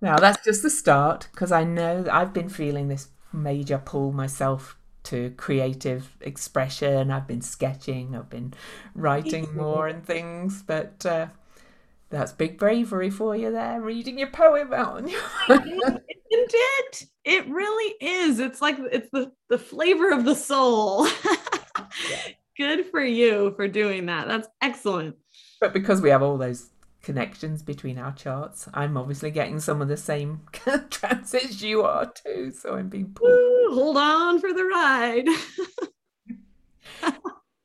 Now, 0.00 0.18
that's 0.18 0.44
just 0.44 0.62
the 0.62 0.70
start 0.70 1.28
because 1.32 1.50
I 1.50 1.64
know 1.64 2.06
I've 2.12 2.32
been 2.32 2.50
feeling 2.50 2.88
this 2.88 3.08
major 3.34 3.78
pull 3.78 4.12
myself 4.12 4.78
to 5.04 5.30
creative 5.36 6.16
expression. 6.20 7.10
I've 7.10 7.26
been 7.26 7.42
sketching, 7.42 8.16
I've 8.16 8.30
been 8.30 8.54
writing 8.94 9.48
more 9.56 9.86
and 9.86 10.04
things, 10.04 10.62
but 10.62 11.04
uh, 11.04 11.26
that's 12.10 12.32
big 12.32 12.58
bravery 12.58 13.10
for 13.10 13.36
you 13.36 13.52
there, 13.52 13.80
reading 13.80 14.18
your 14.18 14.30
poem 14.30 14.72
out. 14.72 14.96
On 14.96 15.08
your... 15.08 15.20
Isn't 15.48 16.52
it? 16.54 17.06
It 17.24 17.46
really 17.48 17.94
is. 18.00 18.38
It's 18.38 18.60
like 18.60 18.76
it's 18.78 19.08
the, 19.12 19.32
the 19.48 19.58
flavor 19.58 20.10
of 20.10 20.24
the 20.24 20.34
soul. 20.34 21.06
Good 22.56 22.86
for 22.90 23.02
you 23.02 23.52
for 23.56 23.68
doing 23.68 24.06
that. 24.06 24.28
That's 24.28 24.48
excellent. 24.60 25.16
But 25.60 25.72
because 25.72 26.00
we 26.00 26.10
have 26.10 26.22
all 26.22 26.38
those 26.38 26.70
connections 27.04 27.62
between 27.62 27.98
our 27.98 28.12
charts, 28.12 28.68
I'm 28.74 28.96
obviously 28.96 29.30
getting 29.30 29.60
some 29.60 29.80
of 29.82 29.88
the 29.88 29.96
same 29.96 30.40
transits 30.90 31.62
you 31.62 31.82
are 31.82 32.10
too. 32.10 32.50
So 32.50 32.74
I'm 32.74 32.88
being 32.88 33.12
pulled. 33.12 33.30
Ooh, 33.30 33.70
hold 33.72 33.96
on 33.96 34.40
for 34.40 34.52
the 34.52 34.64
ride. 34.64 35.26
so 37.00 37.10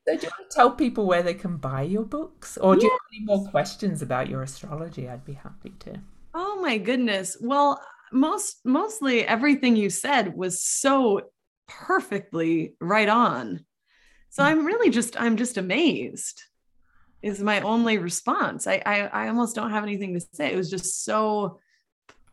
do 0.05 0.11
you 0.11 0.29
want 0.29 0.49
to 0.49 0.55
tell 0.55 0.71
people 0.71 1.07
where 1.07 1.23
they 1.23 1.33
can 1.33 1.57
buy 1.57 1.81
your 1.83 2.03
books? 2.03 2.57
Or 2.57 2.75
do 2.75 2.81
yes. 2.81 2.83
you 2.83 2.91
have 2.91 2.99
any 3.13 3.25
more 3.25 3.49
questions 3.49 4.01
about 4.01 4.29
your 4.29 4.43
astrology? 4.43 5.09
I'd 5.09 5.25
be 5.25 5.33
happy 5.33 5.73
to. 5.79 5.99
Oh 6.33 6.61
my 6.61 6.77
goodness. 6.77 7.37
Well, 7.41 7.81
most 8.11 8.59
mostly 8.65 9.25
everything 9.25 9.75
you 9.75 9.89
said 9.89 10.35
was 10.35 10.63
so 10.63 11.21
perfectly 11.67 12.75
right 12.81 13.09
on. 13.09 13.65
So 14.29 14.43
hmm. 14.43 14.49
I'm 14.49 14.65
really 14.65 14.89
just 14.89 15.19
I'm 15.19 15.37
just 15.37 15.57
amazed. 15.57 16.43
Is 17.21 17.41
my 17.41 17.59
only 17.61 17.97
response. 17.97 18.65
I, 18.65 18.81
I 18.85 18.99
I 19.07 19.27
almost 19.27 19.55
don't 19.55 19.71
have 19.71 19.83
anything 19.83 20.13
to 20.13 20.25
say. 20.31 20.53
It 20.53 20.55
was 20.55 20.69
just 20.69 21.03
so 21.03 21.59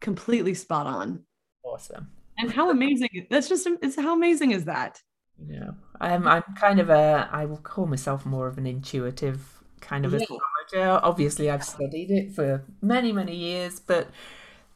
completely 0.01 0.55
spot 0.55 0.87
on. 0.87 1.25
Awesome. 1.65 2.09
And 2.39 2.53
how 2.53 2.71
amazing 2.71 3.09
that's 3.31 3.49
just 3.49 3.67
it's 3.83 3.97
how 3.97 4.15
amazing 4.15 4.53
is 4.53 4.65
that? 4.67 5.01
Yeah. 5.49 5.71
I'm 6.01 6.29
I'm 6.29 6.45
kind 6.59 6.81
of 6.81 6.91
a 6.91 7.29
I 7.33 7.47
will 7.47 7.57
call 7.59 7.87
myself 7.87 8.27
more 8.27 8.47
of 8.47 8.59
an 8.59 8.67
intuitive 8.67 9.41
kind 9.81 10.05
of 10.05 10.13
yeah. 10.13 10.21
astrologer. 10.21 11.01
Obviously 11.03 11.51
I've 11.51 11.65
studied 11.65 12.11
it 12.11 12.33
for 12.33 12.65
many, 12.83 13.13
many 13.13 13.35
years, 13.35 13.81
but 13.81 14.09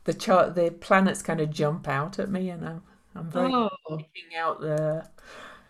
the 0.04 0.14
chart 0.14 0.54
the 0.54 0.70
planets 0.70 1.22
kind 1.22 1.40
of 1.40 1.50
jump 1.50 1.86
out 1.86 2.18
at 2.18 2.30
me 2.30 2.50
and 2.50 2.66
I'm 2.66 2.82
I'm 3.14 3.30
very 3.30 3.52
oh. 3.52 3.70
picking 3.90 4.36
out 4.38 4.60
the 4.60 5.06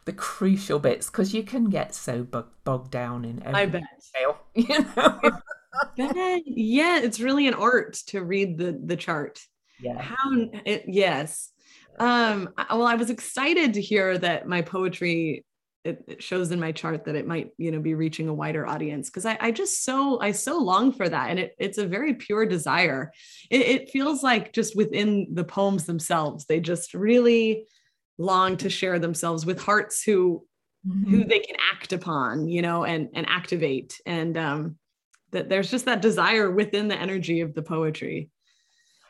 the 0.04 0.12
crucial 0.12 0.78
bits 0.78 1.10
because 1.10 1.34
you 1.34 1.42
can 1.42 1.70
get 1.70 1.94
so 1.94 2.22
bogged 2.22 2.90
down 2.90 3.24
in 3.24 3.42
every 3.42 3.60
I 3.60 3.66
bet. 3.66 3.82
detail. 4.14 4.38
You 4.54 4.84
know? 4.96 5.20
yeah, 6.44 6.98
it's 6.98 7.20
really 7.20 7.46
an 7.46 7.54
art 7.54 7.94
to 8.08 8.22
read 8.22 8.58
the 8.58 8.78
the 8.84 8.96
chart. 8.96 9.40
Yeah. 9.80 10.00
How 10.00 10.30
it, 10.64 10.84
yes. 10.88 11.52
Um 11.98 12.50
well 12.70 12.86
I 12.86 12.94
was 12.94 13.10
excited 13.10 13.74
to 13.74 13.80
hear 13.80 14.18
that 14.18 14.48
my 14.48 14.62
poetry 14.62 15.44
it, 15.84 16.04
it, 16.06 16.22
shows 16.22 16.50
in 16.50 16.60
my 16.60 16.72
chart 16.72 17.04
that 17.04 17.14
it 17.14 17.26
might 17.26 17.50
you 17.56 17.70
know 17.70 17.80
be 17.80 17.94
reaching 17.94 18.28
a 18.28 18.34
wider 18.34 18.66
audience 18.66 19.08
because 19.08 19.24
I, 19.24 19.38
I 19.40 19.50
just 19.50 19.82
so 19.82 20.20
i 20.20 20.30
so 20.30 20.58
long 20.58 20.92
for 20.92 21.08
that 21.08 21.30
and 21.30 21.38
it, 21.38 21.54
it's 21.58 21.78
a 21.78 21.86
very 21.86 22.14
pure 22.14 22.44
desire 22.44 23.12
it, 23.50 23.62
it 23.62 23.90
feels 23.90 24.22
like 24.22 24.52
just 24.52 24.76
within 24.76 25.28
the 25.32 25.44
poems 25.44 25.86
themselves 25.86 26.44
they 26.44 26.60
just 26.60 26.92
really 26.92 27.66
long 28.20 28.56
to 28.56 28.70
share 28.70 28.98
themselves 28.98 29.44
with 29.46 29.60
hearts 29.60 30.02
who 30.02 30.44
mm-hmm. 30.86 31.10
who 31.10 31.24
they 31.24 31.40
can 31.40 31.56
act 31.72 31.92
upon 31.92 32.46
you 32.46 32.62
know 32.62 32.84
and 32.84 33.08
and 33.14 33.28
activate 33.28 34.00
and 34.06 34.36
um 34.36 34.76
that 35.32 35.48
there's 35.48 35.70
just 35.70 35.86
that 35.86 36.02
desire 36.02 36.50
within 36.50 36.88
the 36.88 36.96
energy 36.96 37.40
of 37.40 37.54
the 37.54 37.62
poetry 37.62 38.30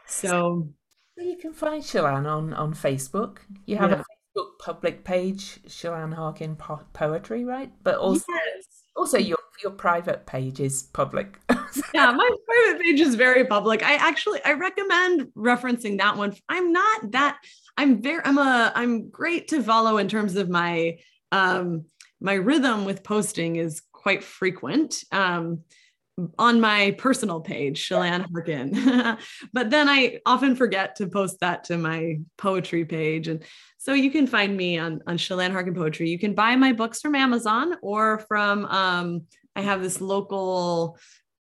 so 0.07 0.69
you 1.17 1.37
can 1.37 1.53
find 1.53 1.83
Chelan 1.83 2.27
on 2.27 2.53
on 2.55 2.75
Facebook. 2.75 3.39
You 3.67 3.77
have 3.77 3.91
yeah. 3.91 4.01
a 4.01 4.39
Facebook 4.39 4.59
public 4.59 5.05
page, 5.05 5.61
Chelan 5.69 6.13
Harkin 6.13 6.57
po- 6.57 6.87
Poetry, 6.93 7.45
right? 7.45 7.71
But 7.83 7.97
also 7.97 8.25
yes. 8.29 8.67
also 8.97 9.19
your 9.19 9.39
your 9.63 9.73
private 9.73 10.27
page 10.27 10.61
is 10.61 10.83
public. 10.83 11.39
yeah, 11.95 12.11
my 12.11 12.31
private 12.47 12.83
page 12.83 13.01
is 13.01 13.15
very 13.15 13.45
public. 13.45 13.83
I 13.83 13.95
actually 13.95 14.41
I 14.45 14.55
recommend 14.55 15.29
referencing 15.37 15.99
that 15.99 16.17
one. 16.17 16.35
I'm 16.49 16.73
not 16.73 17.13
that 17.13 17.39
I'm 17.77 18.03
very 18.03 18.23
I'm 18.25 18.39
a 18.39 18.73
I'm 18.75 19.09
great 19.11 19.49
to 19.49 19.63
follow 19.63 19.99
in 19.99 20.09
terms 20.09 20.37
of 20.37 20.49
my 20.49 20.99
um 21.33 21.87
my 22.21 22.35
rhythm 22.35 22.85
with 22.85 23.03
posting 23.03 23.57
is 23.57 23.83
quite 23.93 24.23
frequent. 24.23 25.05
Um 25.13 25.61
on 26.39 26.61
my 26.61 26.95
personal 26.99 27.41
page, 27.41 27.87
Chelan 27.87 28.27
Harkin. 28.31 29.17
but 29.53 29.71
then 29.71 29.89
I 29.89 30.19
often 30.27 30.55
forget 30.55 30.97
to 30.97 31.07
post 31.07 31.41
that 31.41 31.65
to 31.65 31.79
my 31.79 32.21
poetry 32.37 32.85
page. 32.85 33.29
And 33.29 33.43
so 33.79 33.93
you 33.95 34.11
can 34.11 34.27
find 34.27 34.57
me 34.57 34.79
on, 34.79 35.01
on 35.07 35.17
Chelan 35.17 35.53
Harkin 35.53 35.75
Poetry. 35.75 36.11
You 36.11 36.19
can 36.19 36.35
buy 36.35 36.57
my 36.57 36.73
books 36.73 37.01
from 37.01 37.15
Amazon 37.15 37.77
or 37.83 38.19
from, 38.21 38.65
um, 38.67 39.23
I 39.57 39.63
have 39.63 39.83
this 39.83 40.01
local 40.01 40.99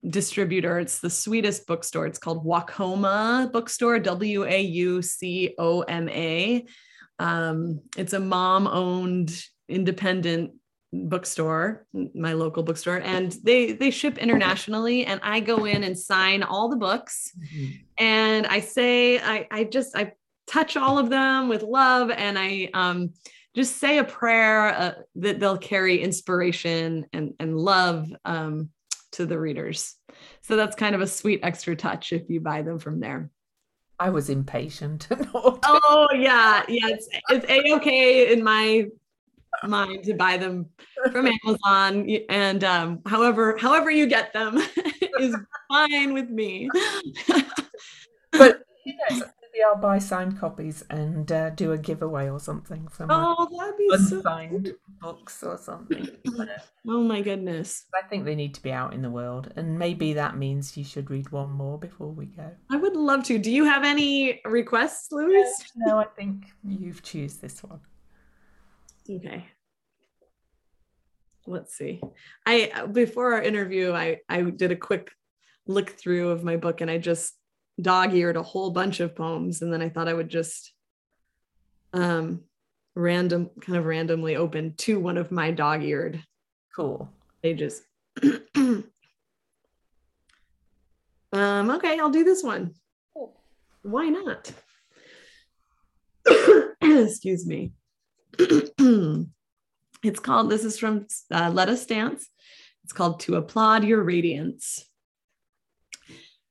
distributor. 0.06 0.78
It's 0.78 1.00
the 1.00 1.10
sweetest 1.10 1.66
bookstore. 1.66 2.06
It's 2.06 2.18
called 2.18 2.44
Waucoma 2.44 3.50
Bookstore, 3.52 3.98
W 3.98 4.44
A 4.44 4.60
U 4.60 5.02
C 5.02 5.54
O 5.58 5.82
M 5.82 6.08
A. 6.08 6.66
Um, 7.18 7.80
it's 7.96 8.12
a 8.12 8.20
mom 8.20 8.66
owned 8.66 9.32
independent 9.68 10.52
bookstore 10.90 11.86
my 12.14 12.32
local 12.32 12.62
bookstore 12.62 12.96
and 12.96 13.32
they 13.42 13.72
they 13.72 13.90
ship 13.90 14.16
internationally 14.16 15.04
and 15.04 15.20
i 15.22 15.38
go 15.38 15.66
in 15.66 15.84
and 15.84 15.98
sign 15.98 16.42
all 16.42 16.70
the 16.70 16.76
books 16.76 17.30
mm-hmm. 17.38 17.72
and 17.98 18.46
i 18.46 18.58
say 18.58 19.18
i 19.18 19.46
i 19.50 19.64
just 19.64 19.94
i 19.94 20.10
touch 20.46 20.78
all 20.78 20.98
of 20.98 21.10
them 21.10 21.46
with 21.50 21.62
love 21.62 22.10
and 22.10 22.38
i 22.38 22.70
um 22.72 23.12
just 23.54 23.76
say 23.76 23.98
a 23.98 24.04
prayer 24.04 24.68
uh, 24.68 24.92
that 25.16 25.40
they'll 25.40 25.58
carry 25.58 26.00
inspiration 26.00 27.04
and 27.12 27.34
and 27.38 27.54
love 27.54 28.10
um 28.24 28.70
to 29.12 29.26
the 29.26 29.38
readers 29.38 29.94
so 30.42 30.56
that's 30.56 30.76
kind 30.76 30.94
of 30.94 31.00
a 31.00 31.06
sweet 31.06 31.40
extra 31.42 31.74
touch 31.74 32.12
if 32.12 32.28
you 32.28 32.40
buy 32.40 32.62
them 32.62 32.78
from 32.78 33.00
there 33.00 33.30
I 34.00 34.10
was 34.10 34.30
impatient. 34.30 35.08
oh 35.34 36.08
yeah, 36.14 36.62
yeah. 36.68 36.86
It's 36.86 37.08
it's 37.30 37.46
a 37.48 37.74
okay 37.76 38.32
in 38.32 38.44
my 38.44 38.86
mind 39.64 40.04
to 40.04 40.14
buy 40.14 40.36
them 40.36 40.66
from 41.10 41.28
Amazon, 41.44 42.08
and 42.28 42.62
um, 42.62 43.00
however 43.06 43.56
however 43.58 43.90
you 43.90 44.06
get 44.06 44.32
them 44.32 44.58
is 45.18 45.36
fine 45.68 46.12
with 46.12 46.30
me. 46.30 46.68
but 48.32 48.62
you 48.86 48.94
know, 49.10 49.22
maybe 49.58 49.64
I'll 49.64 49.80
buy 49.80 49.98
signed 49.98 50.38
copies 50.38 50.84
and 50.90 51.30
uh, 51.30 51.50
do 51.50 51.72
a 51.72 51.78
giveaway 51.78 52.28
or 52.28 52.40
something 52.40 52.86
for 52.88 53.06
my 53.06 53.34
oh, 53.38 53.48
that'd 53.58 53.76
be 53.76 53.88
unsigned 53.92 54.66
so 54.66 54.74
books 55.00 55.42
or 55.42 55.58
something. 55.58 56.08
Uh, 56.38 56.46
oh 56.88 57.02
my 57.02 57.20
goodness! 57.20 57.84
I 57.94 58.06
think 58.06 58.24
they 58.24 58.34
need 58.34 58.54
to 58.54 58.62
be 58.62 58.72
out 58.72 58.94
in 58.94 59.02
the 59.02 59.10
world, 59.10 59.52
and 59.56 59.78
maybe 59.78 60.12
that 60.14 60.36
means 60.36 60.76
you 60.76 60.84
should 60.84 61.10
read 61.10 61.30
one 61.32 61.50
more 61.50 61.78
before 61.78 62.10
we 62.10 62.26
go. 62.26 62.50
I 62.70 62.76
would 62.76 62.96
love 62.96 63.24
to. 63.24 63.38
Do 63.38 63.50
you 63.50 63.64
have 63.64 63.84
any 63.84 64.40
requests, 64.44 65.10
Louise? 65.10 65.46
Uh, 65.60 65.86
no, 65.86 65.98
I 65.98 66.06
think 66.06 66.46
you've 66.64 67.02
choose 67.02 67.36
this 67.36 67.62
one. 67.62 67.80
Okay. 69.10 69.46
Let's 71.46 71.76
see. 71.76 72.00
I 72.46 72.70
uh, 72.74 72.86
before 72.86 73.34
our 73.34 73.42
interview, 73.42 73.92
I 73.92 74.18
I 74.28 74.42
did 74.42 74.70
a 74.70 74.76
quick 74.76 75.10
look 75.66 75.90
through 75.90 76.30
of 76.30 76.44
my 76.44 76.56
book 76.56 76.80
and 76.80 76.90
I 76.90 76.96
just 76.96 77.37
dog-eared 77.80 78.36
a 78.36 78.42
whole 78.42 78.70
bunch 78.70 79.00
of 79.00 79.14
poems 79.14 79.62
and 79.62 79.72
then 79.72 79.82
I 79.82 79.88
thought 79.88 80.08
I 80.08 80.14
would 80.14 80.28
just 80.28 80.72
um 81.92 82.42
random 82.94 83.50
kind 83.60 83.78
of 83.78 83.84
randomly 83.86 84.36
open 84.36 84.74
to 84.78 84.98
one 84.98 85.16
of 85.16 85.30
my 85.30 85.50
dog-eared 85.50 86.22
cool 86.74 87.12
pages. 87.42 87.82
um 88.54 88.84
okay, 91.32 91.98
I'll 91.98 92.10
do 92.10 92.24
this 92.24 92.42
one. 92.42 92.74
Cool. 93.14 93.40
Why 93.82 94.08
not? 94.08 94.52
Excuse 96.80 97.46
me. 97.46 97.72
it's 98.38 100.20
called, 100.20 100.50
this 100.50 100.64
is 100.64 100.78
from 100.78 101.06
uh, 101.32 101.50
Let 101.52 101.68
Us 101.68 101.86
Dance. 101.86 102.28
It's 102.84 102.92
called 102.92 103.20
To 103.20 103.36
Applaud 103.36 103.84
Your 103.84 104.02
Radiance. 104.02 104.84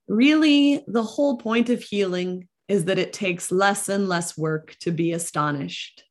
Really, 0.08 0.84
the 0.88 1.03
whole 1.03 1.38
point 1.38 1.70
of 1.70 1.82
healing 1.82 2.47
is 2.68 2.86
that 2.86 2.99
it 2.99 3.14
takes 3.14 3.51
less 3.51 3.89
and 3.89 4.08
less 4.08 4.38
work 4.38 4.76
to 4.82 4.91
be 4.91 5.12
astonished. 5.14 6.03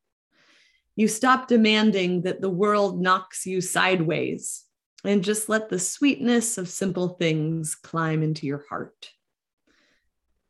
You 0.97 1.09
stop 1.09 1.49
demanding 1.49 2.23
that 2.23 2.41
the 2.41 2.51
world 2.51 3.01
knocks 3.01 3.47
you 3.47 3.61
sideways 3.61 4.65
and 5.05 5.23
just 5.23 5.49
let 5.49 5.69
the 5.69 5.79
sweetness 5.79 6.59
of 6.59 6.69
simple 6.69 7.11
things 7.11 7.75
climb 7.75 8.23
into 8.23 8.47
your 8.47 8.65
heart. 8.69 9.11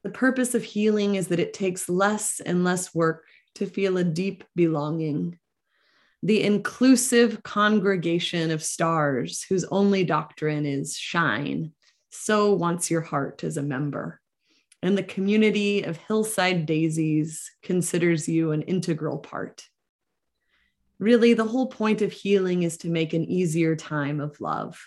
The 0.03 0.11
purpose 0.11 0.55
of 0.55 0.63
healing 0.63 1.17
is 1.17 1.29
that 1.29 1.41
it 1.41 1.53
takes 1.53 1.89
less 1.89 2.41
and 2.41 2.63
less 2.63 2.95
work 2.95 3.25
to 3.57 3.67
feel 3.67 3.97
a 3.97 4.05
deep 4.05 4.45
belonging. 4.55 5.39
The 6.23 6.43
inclusive 6.43 7.43
congregation 7.43 8.51
of 8.51 8.63
stars 8.63 9.45
whose 9.49 9.65
only 9.65 10.05
doctrine 10.05 10.65
is 10.65 10.97
shine, 10.97 11.73
so 12.17 12.53
wants 12.53 12.91
your 12.91 13.01
heart 13.01 13.45
as 13.45 13.57
a 13.57 13.63
member. 13.63 14.21
And 14.83 14.97
the 14.97 15.03
community 15.03 15.83
of 15.83 15.97
hillside 15.97 16.67
daisies 16.67 17.51
considers 17.63 18.29
you 18.29 18.53
an 18.53 18.63
integral 18.63 19.19
part. 19.19 19.65
Really, 20.99 21.35
the 21.35 21.45
whole 21.45 21.67
point 21.67 22.03
of 22.03 22.13
healing 22.13 22.63
is 22.63 22.79
to 22.79 22.89
make 22.89 23.13
an 23.13 23.25
easier 23.25 23.77
time 23.77 24.21
of 24.21 24.41
love, 24.41 24.79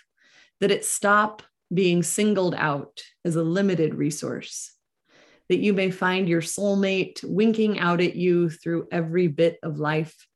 that 0.60 0.70
it 0.70 0.84
stop 0.84 1.42
being 1.72 2.02
singled 2.02 2.54
out 2.54 3.02
as 3.24 3.36
a 3.36 3.42
limited 3.42 3.94
resource 3.94 4.72
that 5.50 5.58
you 5.58 5.72
may 5.72 5.90
find 5.90 6.28
your 6.28 6.40
soulmate 6.40 7.24
winking 7.24 7.80
out 7.80 8.00
at 8.00 8.14
you 8.14 8.48
through 8.48 8.86
every 8.92 9.26
bit 9.26 9.58
of 9.64 9.80
life, 9.80 10.28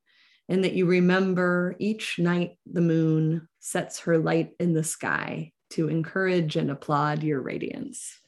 and 0.48 0.64
that 0.64 0.72
you 0.72 0.86
remember 0.86 1.76
each 1.78 2.18
night 2.18 2.58
the 2.66 2.80
moon 2.80 3.48
sets 3.60 4.00
her 4.00 4.18
light 4.18 4.50
in 4.58 4.74
the 4.74 4.82
sky 4.82 5.52
to 5.74 5.88
encourage 5.88 6.56
and 6.56 6.70
applaud 6.70 7.22
your 7.22 7.40
radiance. 7.40 8.18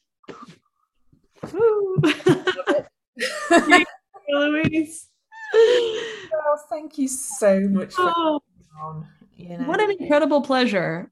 thank 3.49 3.89
Louise. 4.29 5.09
Oh, 5.55 6.59
thank 6.71 6.99
you 6.99 7.09
so 7.09 7.61
much 7.61 7.95
for 7.95 8.13
oh, 8.17 8.41
on. 8.81 9.07
You 9.37 9.59
know. 9.59 9.65
What 9.65 9.81
an 9.81 9.91
incredible 9.99 10.43
pleasure 10.43 11.11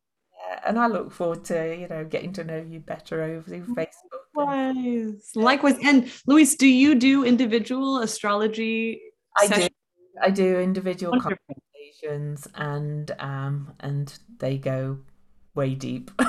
and 0.64 0.78
I 0.78 0.86
look 0.86 1.12
forward 1.12 1.44
to 1.46 1.76
you 1.78 1.88
know 1.88 2.04
getting 2.04 2.32
to 2.34 2.44
know 2.44 2.58
you 2.58 2.80
better 2.80 3.22
over 3.22 3.50
Facebook. 3.50 3.88
Likewise, 4.36 5.30
likewise. 5.34 5.76
And 5.84 6.10
Louise, 6.26 6.56
do 6.56 6.66
you 6.66 6.94
do 6.94 7.24
individual 7.24 7.98
astrology? 7.98 9.00
I 9.36 9.46
sessions? 9.46 9.68
do. 9.68 10.20
I 10.22 10.30
do 10.30 10.58
individual 10.60 11.12
Wonderful. 11.12 11.38
consultations, 11.48 12.48
and 12.54 13.10
um, 13.18 13.72
and 13.80 14.16
they 14.38 14.58
go 14.58 14.98
way 15.54 15.74
deep. 15.74 16.10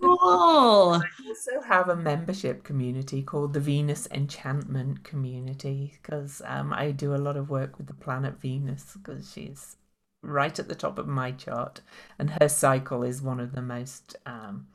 cool. 0.00 1.00
I 1.00 1.08
also 1.26 1.60
have 1.66 1.88
a 1.88 1.96
membership 1.96 2.64
community 2.64 3.22
called 3.22 3.52
the 3.52 3.60
Venus 3.60 4.08
Enchantment 4.10 5.04
Community 5.04 5.98
because 6.00 6.42
um, 6.44 6.72
I 6.72 6.90
do 6.90 7.14
a 7.14 7.16
lot 7.16 7.36
of 7.36 7.50
work 7.50 7.78
with 7.78 7.86
the 7.86 7.94
planet 7.94 8.40
Venus 8.40 8.96
because 8.96 9.30
she's 9.32 9.76
right 10.22 10.58
at 10.58 10.68
the 10.68 10.74
top 10.74 10.98
of 10.98 11.06
my 11.06 11.32
chart, 11.32 11.80
and 12.18 12.30
her 12.40 12.48
cycle 12.48 13.02
is 13.02 13.22
one 13.22 13.40
of 13.40 13.52
the 13.52 13.62
most 13.62 14.16
um, 14.26 14.66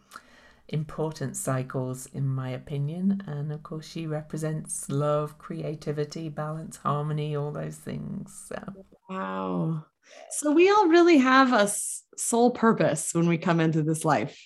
important 0.70 1.36
cycles, 1.36 2.08
in 2.08 2.28
my 2.28 2.50
opinion. 2.50 3.22
And 3.28 3.52
of 3.52 3.64
course, 3.64 3.88
she 3.88 4.08
represents 4.08 4.90
love, 4.90 5.38
creativity, 5.38 6.30
balance, 6.30 6.78
harmony, 6.78 7.36
all 7.36 7.52
those 7.52 7.76
things. 7.76 8.48
So. 8.48 8.86
Wow. 9.10 9.86
So 10.32 10.52
we 10.52 10.70
all 10.70 10.88
really 10.88 11.18
have 11.18 11.54
a 11.54 11.72
soul 12.18 12.52
purpose 12.52 13.14
when 13.14 13.28
we 13.28 13.38
come 13.38 13.60
into 13.60 13.84
this 13.84 14.04
life. 14.04 14.38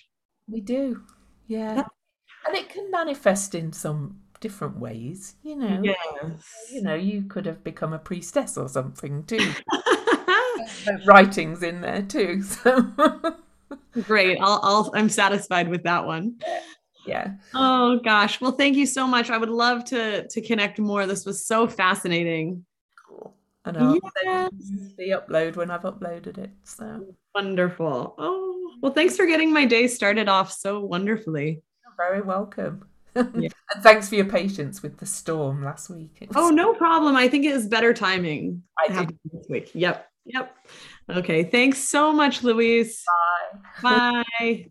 We 0.46 0.60
do. 0.60 1.02
Yeah. 1.46 1.82
And 2.46 2.56
it 2.56 2.68
can 2.68 2.90
manifest 2.90 3.54
in 3.54 3.72
some 3.72 4.20
different 4.40 4.78
ways, 4.78 5.34
you 5.42 5.56
know. 5.56 5.80
Yes. 5.82 6.70
You 6.72 6.82
know, 6.82 6.94
you 6.94 7.22
could 7.22 7.46
have 7.46 7.64
become 7.64 7.92
a 7.92 7.98
priestess 7.98 8.56
or 8.56 8.68
something 8.68 9.24
too. 9.24 9.52
writings 11.06 11.62
in 11.62 11.80
there 11.80 12.02
too. 12.02 12.42
So 13.92 14.02
great. 14.02 14.38
I'll, 14.40 14.60
I'll 14.62 14.92
I'm 14.94 15.08
satisfied 15.08 15.68
with 15.68 15.82
that 15.82 16.06
one. 16.06 16.36
Yeah. 17.06 17.32
Oh 17.54 18.00
gosh. 18.02 18.40
Well, 18.40 18.52
thank 18.52 18.76
you 18.76 18.86
so 18.86 19.06
much. 19.06 19.28
I 19.28 19.36
would 19.38 19.50
love 19.50 19.84
to 19.86 20.26
to 20.26 20.40
connect 20.40 20.78
more. 20.78 21.06
This 21.06 21.26
was 21.26 21.44
so 21.46 21.66
fascinating. 21.66 22.64
And 23.68 23.76
I'll 23.76 23.98
yes. 24.22 24.50
the 24.96 25.10
upload 25.10 25.56
when 25.56 25.70
I've 25.70 25.82
uploaded 25.82 26.38
it. 26.38 26.50
So 26.64 27.14
wonderful. 27.34 28.14
Oh 28.18 28.72
well, 28.80 28.92
thanks 28.92 29.16
for 29.16 29.26
getting 29.26 29.52
my 29.52 29.64
day 29.64 29.86
started 29.86 30.28
off 30.28 30.52
so 30.52 30.80
wonderfully. 30.80 31.62
You're 31.84 31.94
very 31.96 32.22
welcome. 32.22 32.84
Yeah. 33.16 33.48
and 33.74 33.82
thanks 33.82 34.08
for 34.08 34.14
your 34.14 34.26
patience 34.26 34.80
with 34.80 34.98
the 34.98 35.06
storm 35.06 35.64
last 35.64 35.90
week. 35.90 36.28
Oh, 36.36 36.50
no 36.50 36.72
problem. 36.72 37.16
I 37.16 37.26
think 37.26 37.46
it 37.46 37.52
is 37.52 37.66
better 37.66 37.92
timing. 37.92 38.62
I 38.78 38.86
did 38.92 39.18
this 39.32 39.46
week. 39.48 39.70
Yep. 39.74 40.08
Yep. 40.26 40.56
Okay. 41.10 41.42
Thanks 41.42 41.78
so 41.78 42.12
much, 42.12 42.44
Louise. 42.44 43.02
Bye. 43.82 44.22
Bye. 44.38 44.66